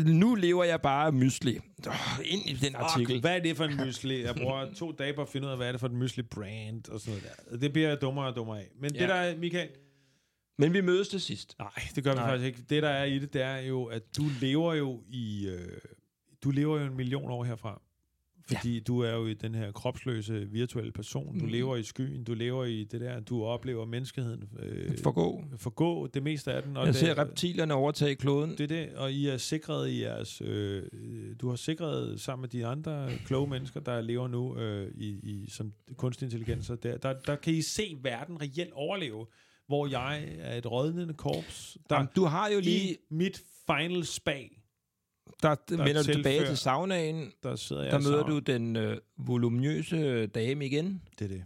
nu 0.06 0.36
lever 0.36 0.64
jeg 0.64 0.82
bare 0.82 1.12
mysli. 1.12 1.60
Oh, 1.88 1.94
ind 2.26 2.50
i 2.50 2.54
den 2.54 2.76
artikel. 2.76 3.22
Hvad 3.22 3.36
er 3.36 3.40
det 3.40 3.58
for 3.58 3.64
en 3.66 3.78
mysli? 3.86 4.24
Jeg 4.26 4.36
bruger 4.36 4.66
to 4.78 4.92
dage 4.92 5.14
på 5.14 5.22
at 5.22 5.30
finde 5.30 5.48
ud 5.48 5.52
af, 5.52 5.58
hvad 5.58 5.68
er 5.68 5.72
det 5.72 5.80
for 5.82 5.88
en 5.88 5.98
mysli-brand 5.98 6.90
og 6.92 7.00
sådan 7.00 7.14
noget 7.14 7.24
der. 7.52 7.58
Det 7.58 7.74
bliver 7.74 7.88
jeg 7.90 8.02
dummere 8.02 8.28
og 8.28 8.36
dummere 8.36 8.58
af. 8.60 8.68
Men 8.82 8.92
ja. 8.96 9.02
Ja. 9.02 9.08
det 9.08 9.10
der 9.10 9.22
er, 9.22 9.38
Michael... 9.38 9.68
Men 10.58 10.74
vi 10.74 10.82
mødes 10.82 11.08
til 11.08 11.22
sidst. 11.22 11.56
Nej, 11.60 11.70
det 11.95 12.03
gør 12.03 12.12
vi 12.12 12.16
Nej. 12.16 12.30
faktisk 12.30 12.45
ikke. 12.47 12.62
Det 12.70 12.84
der 12.84 12.89
er 12.89 13.03
i 13.06 13.20
det, 13.20 13.34
det 13.34 13.41
er 13.41 13.58
jo, 13.58 13.86
at 13.86 14.18
du 14.18 14.24
lever 14.41 14.74
jo 14.74 15.03
i... 15.10 15.47
Øh, 15.47 15.78
du 16.43 16.51
lever 16.51 16.80
jo 16.80 16.86
en 16.86 16.97
million 16.97 17.32
år 17.32 17.43
herfra. 17.43 17.82
Fordi 18.47 18.74
ja. 18.74 18.80
du 18.80 18.99
er 18.99 19.12
jo 19.12 19.26
i 19.28 19.34
den 19.34 19.56
her 19.56 19.72
kropsløse 19.72 20.47
virtuelle 20.51 20.91
person. 20.91 21.39
Du 21.39 21.45
Mm. 21.45 21.51
lever 21.51 21.76
i 21.76 21.84
skyen. 21.84 22.24
Du 22.24 22.34
lever 22.34 22.66
i 22.66 22.84
det 22.84 23.01
der. 23.01 23.20
Du 23.20 23.43
oplever 23.43 23.86
menneskeheden 23.86 24.43
øh, 24.60 24.97
Forgå. 24.97 25.43
forgå 25.58 26.08
det 26.08 26.24
meste 26.24 26.53
af 26.53 26.64
den. 26.64 26.78
Og 26.78 26.86
Jeg 26.86 26.93
det, 26.93 26.99
ser 26.99 27.18
reptilerne 27.18 27.74
overtage 27.74 28.16
kloden. 28.16 28.49
Det 28.51 28.62
er 28.62 28.68
det, 28.68 28.89
og 28.95 29.12
I 29.12 29.28
er 29.28 29.38
sikret 29.38 29.89
i 29.89 30.01
jeres... 30.01 30.41
Øh, 30.41 30.84
du 31.41 31.49
har 31.49 31.56
sikret 31.56 32.22
sammen 32.22 32.41
med 32.41 32.49
de 32.49 32.66
andre 32.66 33.10
kloge 33.26 33.47
mennesker, 33.49 33.80
der 33.80 34.01
lever 34.01 34.28
nu 34.28 34.58
øh, 34.58 34.91
i, 34.95 35.08
i, 35.08 35.49
som 35.49 35.74
kunstig 35.97 36.26
intelligens. 36.26 36.72
Der, 36.84 36.97
der, 36.97 37.14
der 37.14 37.36
kan 37.36 37.53
I 37.53 37.62
se 37.62 37.97
verden 38.01 38.41
reelt 38.41 38.74
overleve, 38.74 39.26
hvor 39.68 39.88
jeg 39.88 40.36
er 40.39 40.57
et 40.57 40.72
rådnende 40.72 41.13
korps, 41.13 41.78
der 41.89 41.95
Jamen, 41.95 42.09
du 42.16 42.24
har 42.26 42.47
jo 42.49 42.59
lige, 42.59 42.93
i 42.93 42.97
mit 43.09 43.43
final 43.68 44.05
spag, 44.05 44.61
der, 45.41 45.55
der 45.55 45.84
vender 45.84 46.03
du 46.03 46.13
tilbage 46.13 46.45
til 46.45 46.57
saunaen, 46.57 47.32
der 47.43 47.55
sidder 47.55 47.84
jeg 47.84 47.91
der 47.91 47.99
møder 47.99 48.24
du 48.24 48.39
den 48.39 48.76
øh, 48.76 48.97
voluminøse 49.18 50.28
dame 50.28 50.66
igen. 50.66 51.01
Det 51.20 51.26
er 51.26 51.30
det. 51.30 51.45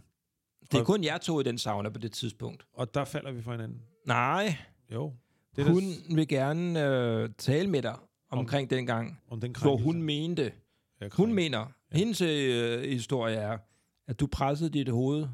Det 0.62 0.74
er 0.74 0.80
Og- 0.80 0.86
kun 0.86 1.04
jer 1.04 1.18
to 1.18 1.40
i 1.40 1.42
den 1.42 1.58
sauna 1.58 1.88
på 1.88 1.98
det 1.98 2.12
tidspunkt. 2.12 2.66
Og 2.72 2.94
der 2.94 3.04
falder 3.04 3.32
vi 3.32 3.42
for 3.42 3.50
hinanden. 3.52 3.82
Nej, 4.06 4.56
Jo. 4.92 5.12
Det 5.56 5.64
hun 5.64 5.82
der, 5.82 6.14
vil 6.14 6.28
gerne 6.28 6.86
øh, 6.88 7.30
tale 7.38 7.70
med 7.70 7.82
dig 7.82 7.96
omkring 8.30 8.70
den 8.70 8.86
gang, 8.86 9.20
om 9.28 9.40
den 9.40 9.54
hvor 9.62 9.76
hun 9.76 10.02
mente, 10.02 10.52
hun 11.12 11.32
mener, 11.34 11.66
hendes 11.92 12.20
øh, 12.20 12.82
historie 12.90 13.36
er, 13.36 13.58
at 14.08 14.20
du 14.20 14.26
pressede 14.26 14.70
dit 14.70 14.88
hoved 14.88 15.26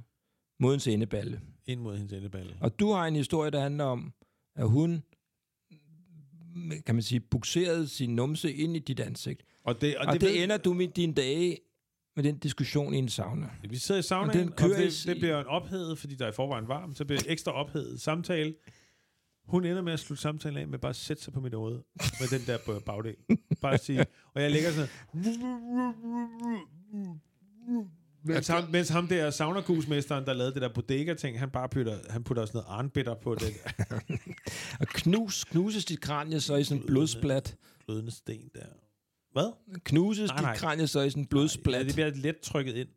mod 0.60 0.74
en 0.74 0.80
sendeballe. 0.80 1.40
Ind 1.66 1.80
mod 1.80 1.96
hendes 1.96 2.12
endeballe. 2.12 2.56
Og 2.60 2.78
du 2.80 2.92
har 2.92 3.06
en 3.06 3.16
historie, 3.16 3.50
der 3.50 3.60
handler 3.60 3.84
om, 3.84 4.12
at 4.56 4.68
hun, 4.68 5.02
kan 6.86 6.94
man 6.94 7.02
sige, 7.02 7.20
bukserede 7.20 7.88
sin 7.88 8.14
numse 8.14 8.52
ind 8.52 8.76
i 8.76 8.78
dit 8.78 9.00
ansigt. 9.00 9.42
Og 9.64 9.80
det, 9.80 9.96
Og, 9.96 10.06
og 10.06 10.12
det, 10.12 10.20
det 10.20 10.28
ved- 10.34 10.42
ender 10.42 10.56
du 10.56 10.72
med 10.74 10.88
dine 10.88 11.14
dage 11.14 11.58
med 12.16 12.24
den 12.24 12.38
diskussion 12.38 12.94
i 12.94 12.96
en 12.98 13.08
sauna. 13.08 13.50
Vi 13.70 13.76
sidder 13.76 13.98
i 13.98 14.00
Og 14.00 14.04
saunaen, 14.04 14.38
den 14.38 14.48
og, 14.48 14.56
kører 14.56 14.70
og 14.76 14.82
det, 14.82 15.02
det 15.06 15.16
bliver 15.16 15.40
en 15.40 15.46
ophedet, 15.46 15.98
fordi 15.98 16.14
der 16.14 16.24
er 16.24 16.28
i 16.28 16.32
forvejen 16.34 16.68
varmt, 16.68 16.96
så 16.98 17.04
bliver 17.04 17.20
det 17.20 17.30
ekstra 17.32 17.52
ophedet 17.52 18.00
samtale. 18.00 18.54
Hun 19.44 19.64
ender 19.64 19.82
med 19.82 19.92
at 19.92 20.00
slutte 20.00 20.22
samtalen 20.22 20.58
af 20.58 20.68
med 20.68 20.78
bare 20.78 20.90
at 20.90 20.96
sætte 20.96 21.22
sig 21.22 21.32
på 21.32 21.40
mit 21.40 21.54
hoved 21.54 21.82
med 22.20 22.38
den 22.38 22.46
der 22.46 22.80
bagdel. 22.86 23.16
Bare 23.60 23.74
at 23.74 23.84
sige, 23.84 24.04
og 24.34 24.42
jeg 24.42 24.50
ligger 24.50 24.70
sådan... 24.70 24.88
Mens 28.26 28.46
ham, 28.48 28.68
mens 28.70 28.88
ham 28.88 29.08
der 29.08 29.30
saunakusmesteren, 29.30 30.24
der 30.26 30.32
lavede 30.32 30.54
det 30.54 30.62
der 30.62 30.68
bodega-ting, 30.74 31.38
han 31.38 31.50
bare 31.50 31.68
putter, 31.68 31.98
han 32.10 32.24
putter 32.24 32.46
sådan 32.46 32.58
noget 32.58 32.78
arnbitter 32.78 33.14
på 33.14 33.34
det 33.34 33.40
der 33.42 33.98
Og 34.80 34.86
knus, 34.86 35.44
knuses 35.44 35.84
dit 35.84 36.00
kranie 36.00 36.40
så 36.40 36.56
i 36.56 36.64
sådan 36.64 36.80
en 36.82 36.86
blodsplat. 36.86 37.56
glødende 37.86 38.10
sten 38.10 38.50
der. 38.54 38.66
Hvad? 39.32 39.52
Knuses 39.84 40.30
Nej, 40.30 40.40
nej. 40.42 40.52
dit 40.52 40.60
kranie 40.60 40.86
så 40.86 41.00
i 41.00 41.10
sådan 41.10 41.20
en 41.20 41.24
Ja, 41.24 41.28
blodsplat. 41.30 41.86
det 41.86 41.94
bliver 41.94 42.10
let 42.14 42.36
trykket 42.42 42.74
ind. 42.76 42.88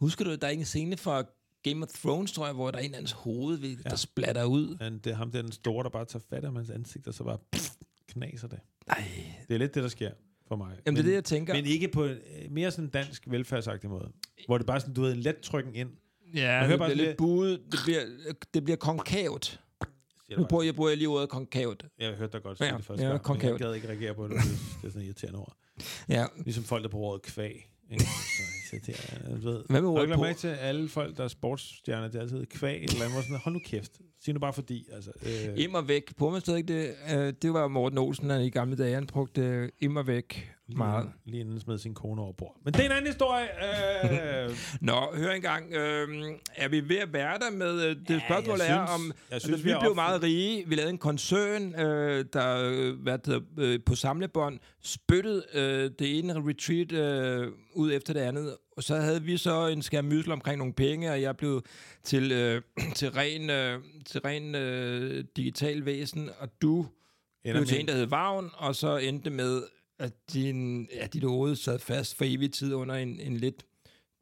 Husker 0.00 0.24
du, 0.24 0.34
der 0.34 0.46
er 0.46 0.50
en 0.50 0.64
scene 0.64 0.96
fra 0.96 1.22
Game 1.62 1.82
of 1.82 1.88
Thrones, 1.88 2.32
tror 2.32 2.46
jeg, 2.46 2.54
hvor 2.54 2.70
der 2.70 2.78
er 2.78 2.82
en 2.82 2.94
hans 2.94 3.12
hoved, 3.12 3.58
der 3.58 3.76
Ja. 3.90 3.96
splatter 3.96 4.44
ud. 4.44 4.76
Han, 4.80 4.98
det 4.98 5.06
er 5.12 5.16
ham 5.16 5.30
der, 5.30 5.42
den 5.42 5.52
store, 5.52 5.84
der 5.84 5.90
bare 5.90 6.04
tager 6.04 6.22
fat 6.30 6.44
af 6.44 6.52
hans 6.52 6.70
ansigt, 6.70 7.08
og 7.08 7.14
så 7.14 7.24
bare 7.24 7.38
pff, 7.52 7.70
knaser 8.08 8.48
det. 8.48 8.58
Nej. 8.86 9.04
Det 9.48 9.54
er 9.54 9.58
lidt 9.58 9.74
det, 9.74 9.82
der 9.82 9.88
sker 9.88 10.10
for 10.50 10.56
mig. 10.56 10.76
Jamen, 10.86 10.96
det 10.96 11.02
er 11.02 11.06
det, 11.08 11.14
jeg 11.14 11.24
tænker. 11.24 11.54
Men 11.54 11.64
ikke 11.66 11.88
på 11.88 12.04
øh, 12.04 12.16
mere 12.50 12.70
sådan 12.70 12.88
dansk 12.90 13.22
velfærdsagtig 13.26 13.90
måde. 13.90 14.08
Hvor 14.46 14.58
det 14.58 14.66
bare 14.66 14.80
sådan, 14.80 14.94
du 14.94 15.00
ved, 15.02 15.12
en 15.12 15.18
let 15.20 15.36
trykken 15.42 15.74
ind. 15.74 15.90
ja, 16.34 16.40
hører 16.58 16.68
det 16.68 16.78
bare 16.78 16.88
bliver 16.88 16.88
sådan 16.88 16.96
lidt 17.06 17.16
buet. 17.16 17.60
Det 17.72 17.80
bliver, 17.84 18.00
det 18.54 18.64
bliver 18.64 18.76
konkavt. 18.76 19.60
Nu 20.30 20.36
det 20.36 20.48
bruger 20.48 20.64
jeg, 20.64 20.74
bruger 20.74 20.90
jeg 20.90 20.98
lige 20.98 21.08
ordet 21.08 21.28
konkavt. 21.28 21.86
Jeg 21.98 22.14
hørte 22.14 22.32
dig 22.32 22.42
godt 22.42 22.58
sige 22.58 22.68
Ja, 22.70 22.76
det 22.76 22.84
første 22.84 23.02
ja, 23.04 23.08
gang, 23.08 23.20
men 23.20 23.24
konkavt. 23.24 23.60
jeg 23.60 23.68
gad 23.68 23.74
ikke 23.74 23.88
reagere 23.88 24.14
på 24.14 24.28
det. 24.28 24.36
Det, 24.36 24.42
det 24.82 24.86
er 24.88 24.92
sådan 24.92 25.06
irriterende 25.06 25.38
over. 25.38 25.56
Ja. 26.08 26.26
Ligesom 26.44 26.64
folk, 26.64 26.82
der 26.82 26.88
bruger 26.88 27.08
ordet 27.08 27.22
kvæg. 27.22 27.70
Ikke? 27.90 28.04
Så 28.38 28.42
irriterende. 28.72 29.40
Du 29.42 29.50
ved. 29.50 29.62
Hvad 29.68 29.80
med 29.80 29.88
ordet 29.90 30.14
på? 30.14 30.20
mærke 30.20 30.38
til, 30.38 30.48
alle 30.48 30.88
folk, 30.88 31.16
der 31.16 31.24
er 31.24 31.28
sportsstjerner, 31.28 32.08
det 32.08 32.16
er 32.16 32.20
altid 32.20 32.46
kvæg 32.46 32.82
eller 32.82 33.04
andet. 33.04 33.24
Sådan, 33.24 33.36
Hold 33.44 33.52
nu 33.54 33.60
kæft. 33.64 33.92
Sig 34.24 34.34
nu 34.34 34.40
bare 34.40 34.52
fordi. 34.52 34.86
Altså, 34.92 35.10
øh, 35.22 35.64
Immer 35.64 35.80
væk. 35.80 36.16
Bruger 36.16 36.32
man 36.32 36.40
stadig 36.40 36.68
det? 36.68 36.94
Øh, 37.14 37.32
det 37.42 37.52
var 37.52 37.68
Morten 37.68 37.98
Olsen, 37.98 38.30
han 38.30 38.42
i 38.42 38.50
gamle 38.50 38.76
dage, 38.76 38.94
han 38.94 39.06
brugte 39.06 39.40
øh, 39.42 39.68
immer 39.80 40.02
væk. 40.02 40.50
Lige, 40.70 40.78
Meget. 40.78 41.10
Lige 41.24 41.40
inden 41.40 41.52
han 41.54 41.60
smed 41.60 41.78
sin 41.78 41.94
kone 41.94 42.22
over 42.22 42.32
bord. 42.32 42.56
Men 42.64 42.74
det 42.74 42.80
er 42.80 42.84
en 42.86 42.90
anden 42.92 43.06
historie. 43.06 43.46
Øh, 44.44 44.50
Nå, 44.80 45.00
hør 45.14 45.30
engang. 45.30 45.72
Øh, 45.74 46.08
er 46.56 46.68
vi 46.68 46.88
ved 46.88 46.96
at 46.98 47.12
være 47.12 47.38
der 47.38 47.50
med... 47.50 47.82
Øh, 47.84 47.96
det 47.96 48.10
Ja, 48.10 48.20
spørgsmål 48.28 48.58
jeg 48.58 48.68
er, 48.82 48.86
synes- 48.86 48.90
om... 48.94 49.06
jeg 49.06 49.34
altså, 49.34 49.46
synes, 49.48 49.64
vi, 49.64 49.68
vi 49.68 49.72
har 49.72 49.80
blev 49.80 49.94
meget 49.94 50.22
rige. 50.22 50.64
Vi 50.68 50.74
lavede 50.74 50.90
en 50.90 50.98
koncern, 50.98 51.80
øh, 51.80 52.24
der 52.32 52.70
øh, 52.70 53.02
hvad 53.02 53.18
det 53.18 53.26
hedder, 53.26 53.40
øh, 53.58 53.80
på 53.86 53.94
samlebånd 53.94 54.58
spyttede 54.82 55.44
øh, 55.54 55.90
det 55.98 56.18
ene 56.18 56.34
retreat 56.48 56.92
øh, 56.92 57.52
ud 57.74 57.92
efter 57.92 58.12
det 58.12 58.20
andet. 58.20 58.56
Og 58.76 58.82
så 58.82 58.96
havde 58.96 59.22
vi 59.22 59.36
så 59.36 59.66
en 59.66 59.82
skærmysel 59.82 60.32
omkring 60.32 60.58
nogle 60.58 60.72
penge, 60.72 61.10
og 61.10 61.22
jeg 61.22 61.36
blev 61.36 61.62
til, 62.04 62.32
øh, 62.32 62.62
til 62.96 63.10
ren, 63.10 63.50
øh, 63.50 63.78
til 64.06 64.20
ren 64.20 64.54
øh, 64.54 65.24
digital 65.36 65.84
væsen, 65.84 66.30
og 66.38 66.48
du 66.62 66.86
ender 67.44 67.60
blev 67.60 67.66
til 67.66 67.80
en, 67.80 67.86
der 67.88 67.94
hed 67.94 68.06
Vagn, 68.06 68.50
og 68.54 68.76
så 68.76 68.96
endte 68.96 69.30
med, 69.30 69.62
at 70.00 70.12
din, 70.32 70.88
ja, 70.94 71.06
dit 71.06 71.24
hoved 71.24 71.56
sad 71.56 71.78
fast 71.78 72.16
for 72.16 72.24
evig 72.28 72.52
tid 72.52 72.74
under 72.74 72.94
en, 72.94 73.20
en 73.20 73.36
lidt 73.36 73.66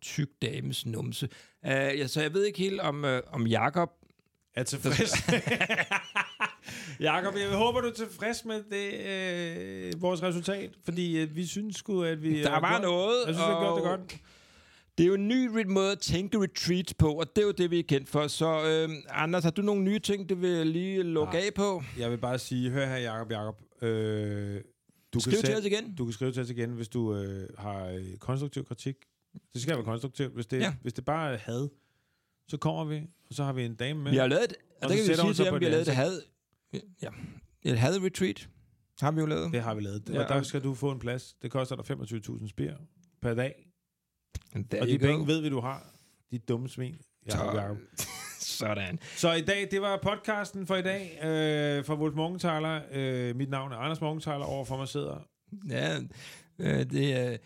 tyk 0.03 0.29
dames 0.43 0.87
numse. 0.87 1.29
Uh, 1.63 1.71
ja, 1.71 2.07
så 2.07 2.23
jeg 2.23 2.35
ved 2.35 2.45
ikke 2.45 2.59
helt, 2.59 2.81
om, 2.81 3.05
uh, 3.05 3.11
om 3.33 3.47
Jakob 3.47 3.91
er 4.55 4.63
tilfreds. 4.63 5.13
Jakob, 7.01 7.35
jeg 7.37 7.49
håber, 7.49 7.81
du 7.81 7.89
er 7.89 7.93
tilfreds 7.93 8.45
med 8.45 8.63
det, 8.71 8.93
øh, 9.95 10.03
vores 10.03 10.23
resultat, 10.23 10.71
fordi 10.85 11.19
øh, 11.23 11.37
vi 11.37 11.47
synes 11.47 11.77
sgu, 11.77 12.03
at 12.03 12.23
vi... 12.23 12.43
Der 12.43 12.51
har 12.51 12.61
var 12.61 12.71
gjort- 12.71 12.83
noget, 12.83 13.17
Jeg 13.27 13.35
synes, 13.35 13.49
vi 13.49 13.53
har 13.53 13.61
gjort 13.65 13.77
det 13.77 13.85
godt. 13.85 14.21
Det 14.99 15.05
er 15.05 15.09
jo 15.09 15.15
en 15.15 15.29
ny 15.29 15.65
måde 15.67 15.93
at 15.93 15.99
tænke 15.99 16.39
retreat 16.43 16.95
på, 16.99 17.13
og 17.13 17.37
det 17.37 17.43
er 17.43 17.47
jo 17.47 17.53
det, 17.53 17.71
vi 17.71 17.79
er 17.79 17.83
kendt 17.89 18.09
for. 18.09 18.27
Så 18.27 18.47
øh, 18.67 18.89
Anders, 19.09 19.45
har 19.45 19.51
du 19.51 19.63
nogle 19.63 19.83
nye 19.83 19.99
ting, 19.99 20.29
du 20.29 20.35
vil 20.35 20.67
lige 20.67 21.03
lukke 21.03 21.33
Nej. 21.35 21.43
af 21.47 21.55
på? 21.55 21.83
Jeg 21.99 22.11
vil 22.11 22.19
bare 22.19 22.39
sige, 22.39 22.71
hør 22.71 22.87
her, 22.87 22.97
Jakob, 22.97 23.31
Jakob. 23.33 23.83
Øh, 23.83 24.61
du 25.15 25.21
Skriv 25.21 25.33
kan 25.35 25.45
til 25.45 25.57
os 25.57 25.65
igen. 25.65 25.95
Du 25.95 26.05
kan 26.05 26.13
skrive 26.13 26.33
til 26.33 26.43
os 26.43 26.51
igen, 26.51 26.71
hvis 26.71 26.89
du 26.89 27.15
øh, 27.15 27.49
har 27.59 27.85
øh, 27.87 28.17
konstruktiv 28.17 28.65
kritik. 28.65 28.97
Det 29.55 29.63
skal 29.63 29.75
være 29.77 29.85
konstruktivt. 29.85 30.33
Hvis 30.35 30.47
det, 30.47 30.57
Ja. 30.59 30.63
ja. 30.65 30.75
hvis 30.83 30.93
det 30.93 31.05
bare 31.05 31.33
er 31.33 31.37
had, 31.37 31.69
så 32.49 32.57
kommer 32.57 32.85
vi, 32.85 32.97
og 33.29 33.35
så 33.35 33.45
har 33.45 33.53
vi 33.53 33.65
en 33.65 33.75
dame 33.75 34.03
med. 34.03 34.11
Vi 34.11 34.17
har 34.17 34.27
lavet, 34.27 34.45
et- 34.45 34.53
og 34.53 34.83
Og 34.83 34.89
det 34.91 34.99
så 34.99 35.05
kan 35.05 35.29
vi 35.29 35.35
sige 35.35 35.35
til 35.35 35.53
dem, 35.53 35.61
vi 35.61 35.65
har 35.65 35.69
et 35.69 35.73
lavet 35.73 35.89
et 35.89 35.95
had, 35.95 36.21
ja, 37.03 37.09
et 37.63 37.79
had 37.79 38.03
retreat. 38.05 38.49
Har 39.01 39.11
vi 39.13 39.21
jo 39.21 39.27
lavet. 39.27 39.53
Det 39.53 39.63
har 39.63 39.75
vi 39.75 39.81
lavet. 39.81 40.03
Ja, 40.09 40.15
Ja, 40.15 40.23
og 40.23 40.29
der 40.29 40.43
skal 40.43 40.63
du 40.63 40.75
få 40.75 40.91
en 40.91 40.99
plads. 40.99 41.37
Det 41.43 41.51
koster 41.51 41.77
dig 41.77 41.85
25.000 41.85 42.49
spir 42.49 42.73
per 43.23 43.35
dag. 43.35 43.67
Og 44.55 44.87
de 44.87 44.99
go. 44.99 45.07
penge 45.07 45.27
ved 45.27 45.41
vi, 45.41 45.49
du 45.49 45.61
har. 45.61 45.95
De 46.31 46.39
dumme 46.39 46.69
svin. 46.69 46.97
Så- 47.31 47.39
Jacob. 47.39 47.79
Sådan. 48.59 48.99
Så 49.17 49.33
i 49.33 49.41
dag, 49.41 49.69
det 49.71 49.81
var 49.83 49.99
podcasten 50.03 50.67
for 50.67 50.77
i 50.77 50.83
dag 50.83 51.19
øh, 51.23 51.85
fra 51.85 51.95
Wolf 51.95 52.15
Morgenthaler. 52.15 52.81
Øh, 52.93 53.37
mit 53.37 53.51
navn 53.51 53.73
er 53.73 53.77
Anders 53.77 54.01
Morgenthaler. 54.01 54.45
Overfor 54.45 54.77
mig 54.77 54.89
sidder 54.89 55.27
Ja, 55.71 55.97
øh, 56.59 56.79
det 56.91 57.13
er 57.13 57.37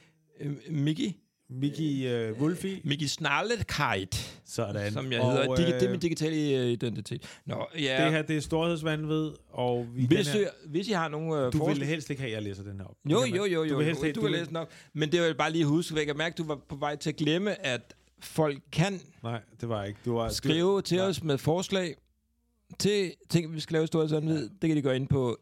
øh, 0.41 0.53
Miki. 0.71 1.17
Miki 1.51 2.09
øh, 2.09 2.41
Wolfi. 2.41 2.81
Miki 2.85 3.09
Snarletkite, 3.09 4.19
Sådan. 4.45 4.93
som 4.93 5.13
jeg 5.13 5.21
og, 5.21 5.33
hedder. 5.33 5.47
Digi- 5.57 5.67
det 5.67 5.75
er 5.77 5.85
øh, 5.85 5.91
min 5.91 6.01
digitale 6.01 6.37
øh, 6.59 6.67
identitet. 6.67 7.41
Nå, 7.47 7.67
ja. 7.79 8.05
Det 8.05 8.13
her, 8.13 8.23
det 8.23 8.37
er 8.37 8.41
storhedsvandved, 8.41 9.33
og 9.51 9.87
vi 9.95 10.07
hvis, 10.07 10.27
den 10.27 10.37
her, 10.41 10.47
I, 10.47 10.69
hvis 10.71 10.89
I 10.89 10.93
har 10.93 11.09
nogle 11.09 11.47
øh, 11.47 11.53
du 11.53 11.67
vil 11.67 11.85
helst 11.85 12.11
ikke 12.11 12.23
have, 12.23 12.31
at 12.31 12.35
jeg 12.35 12.43
læser 12.43 12.63
den 12.63 12.79
her 12.81 12.85
op. 12.87 12.97
Jo, 13.11 13.25
jo, 13.25 13.45
jo, 13.45 13.63
jo. 13.65 13.69
Du 13.69 13.77
vil 13.77 13.87
helst 13.87 14.01
jo, 14.01 14.05
have, 14.05 14.13
du 14.13 14.21
du 14.21 14.27
vil 14.27 14.33
læse 14.39 14.53
nok. 14.53 14.71
Men 14.95 15.13
det 15.13 15.21
vil 15.21 15.27
jeg 15.27 15.37
bare 15.37 15.53
lige 15.53 15.65
huske. 15.65 15.97
Jeg 15.97 16.07
kan 16.07 16.17
mærke, 16.17 16.33
at 16.35 16.39
du 16.39 16.45
var 16.45 16.59
på 16.69 16.77
vej 16.77 16.97
til 16.97 17.11
at 17.11 17.17
glemme, 17.17 17.67
at 17.67 17.95
folk 18.23 18.62
kan 18.73 19.01
Nej, 19.23 19.41
det 19.61 19.68
var 19.68 19.85
ikke. 19.85 20.01
Du 20.05 20.14
var, 20.14 20.29
skrive 20.29 20.77
du, 20.77 20.81
til 20.81 20.97
nej. 20.99 21.07
os 21.07 21.23
med 21.23 21.39
forslag 21.39 21.95
til 22.79 23.14
ting, 23.29 23.55
vi 23.55 23.61
skal 23.61 23.75
lave 23.75 23.87
store 23.87 24.09
sådan 24.09 24.29
Det 24.29 24.61
kan 24.61 24.77
de 24.77 24.83
gå 24.83 24.91
ind 24.91 25.09
på 25.09 25.39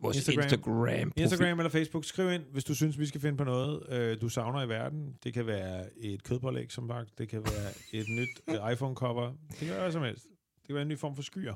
vores 0.00 0.16
Instagram. 0.16 0.42
Instagram. 0.42 1.12
Instagram, 1.16 1.58
eller 1.58 1.70
Facebook, 1.70 2.04
skriv 2.04 2.30
ind, 2.32 2.42
hvis 2.52 2.64
du 2.64 2.74
synes, 2.74 2.98
vi 2.98 3.06
skal 3.06 3.20
finde 3.20 3.36
på 3.36 3.44
noget, 3.44 3.82
øh, 3.88 4.20
du 4.20 4.28
savner 4.28 4.62
i 4.62 4.68
verden. 4.68 5.14
Det 5.24 5.34
kan 5.34 5.46
være 5.46 5.84
et 5.96 6.24
kødpålæg, 6.24 6.72
som 6.72 6.88
sagt. 6.88 7.18
Det 7.18 7.28
kan 7.28 7.42
være 7.44 7.70
et 7.92 8.06
nyt 8.18 8.28
øh, 8.48 8.72
iPhone-cover. 8.72 9.32
Det 9.50 9.58
kan 9.58 9.68
være 9.68 9.80
hvad 9.80 9.92
som 9.92 10.02
helst. 10.02 10.24
Det 10.24 10.66
kan 10.66 10.74
være 10.74 10.82
en 10.82 10.88
ny 10.88 10.98
form 10.98 11.16
for 11.16 11.22
skyer. 11.22 11.54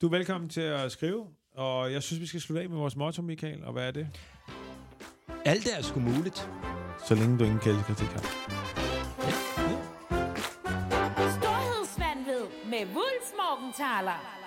Du 0.00 0.06
er 0.06 0.10
velkommen 0.10 0.50
til 0.50 0.60
at 0.60 0.92
skrive, 0.92 1.26
og 1.54 1.92
jeg 1.92 2.02
synes, 2.02 2.20
vi 2.20 2.26
skal 2.26 2.40
slutte 2.40 2.62
af 2.62 2.68
med 2.68 2.78
vores 2.78 2.96
motto, 2.96 3.22
Michael. 3.22 3.64
Og 3.64 3.72
hvad 3.72 3.86
er 3.86 3.90
det? 3.90 4.08
Alt 5.44 5.68
er 5.78 5.82
sgu 5.82 6.00
muligt. 6.00 6.50
Så 7.08 7.14
længe 7.14 7.38
du 7.38 7.44
ingen 7.44 7.60
kældekritik 7.60 8.08
har. 8.08 8.65
Storhedsvandved 13.72 14.06
med 14.06 14.22
Wulfs 14.22 14.22
Morgenthaler. 14.22 14.45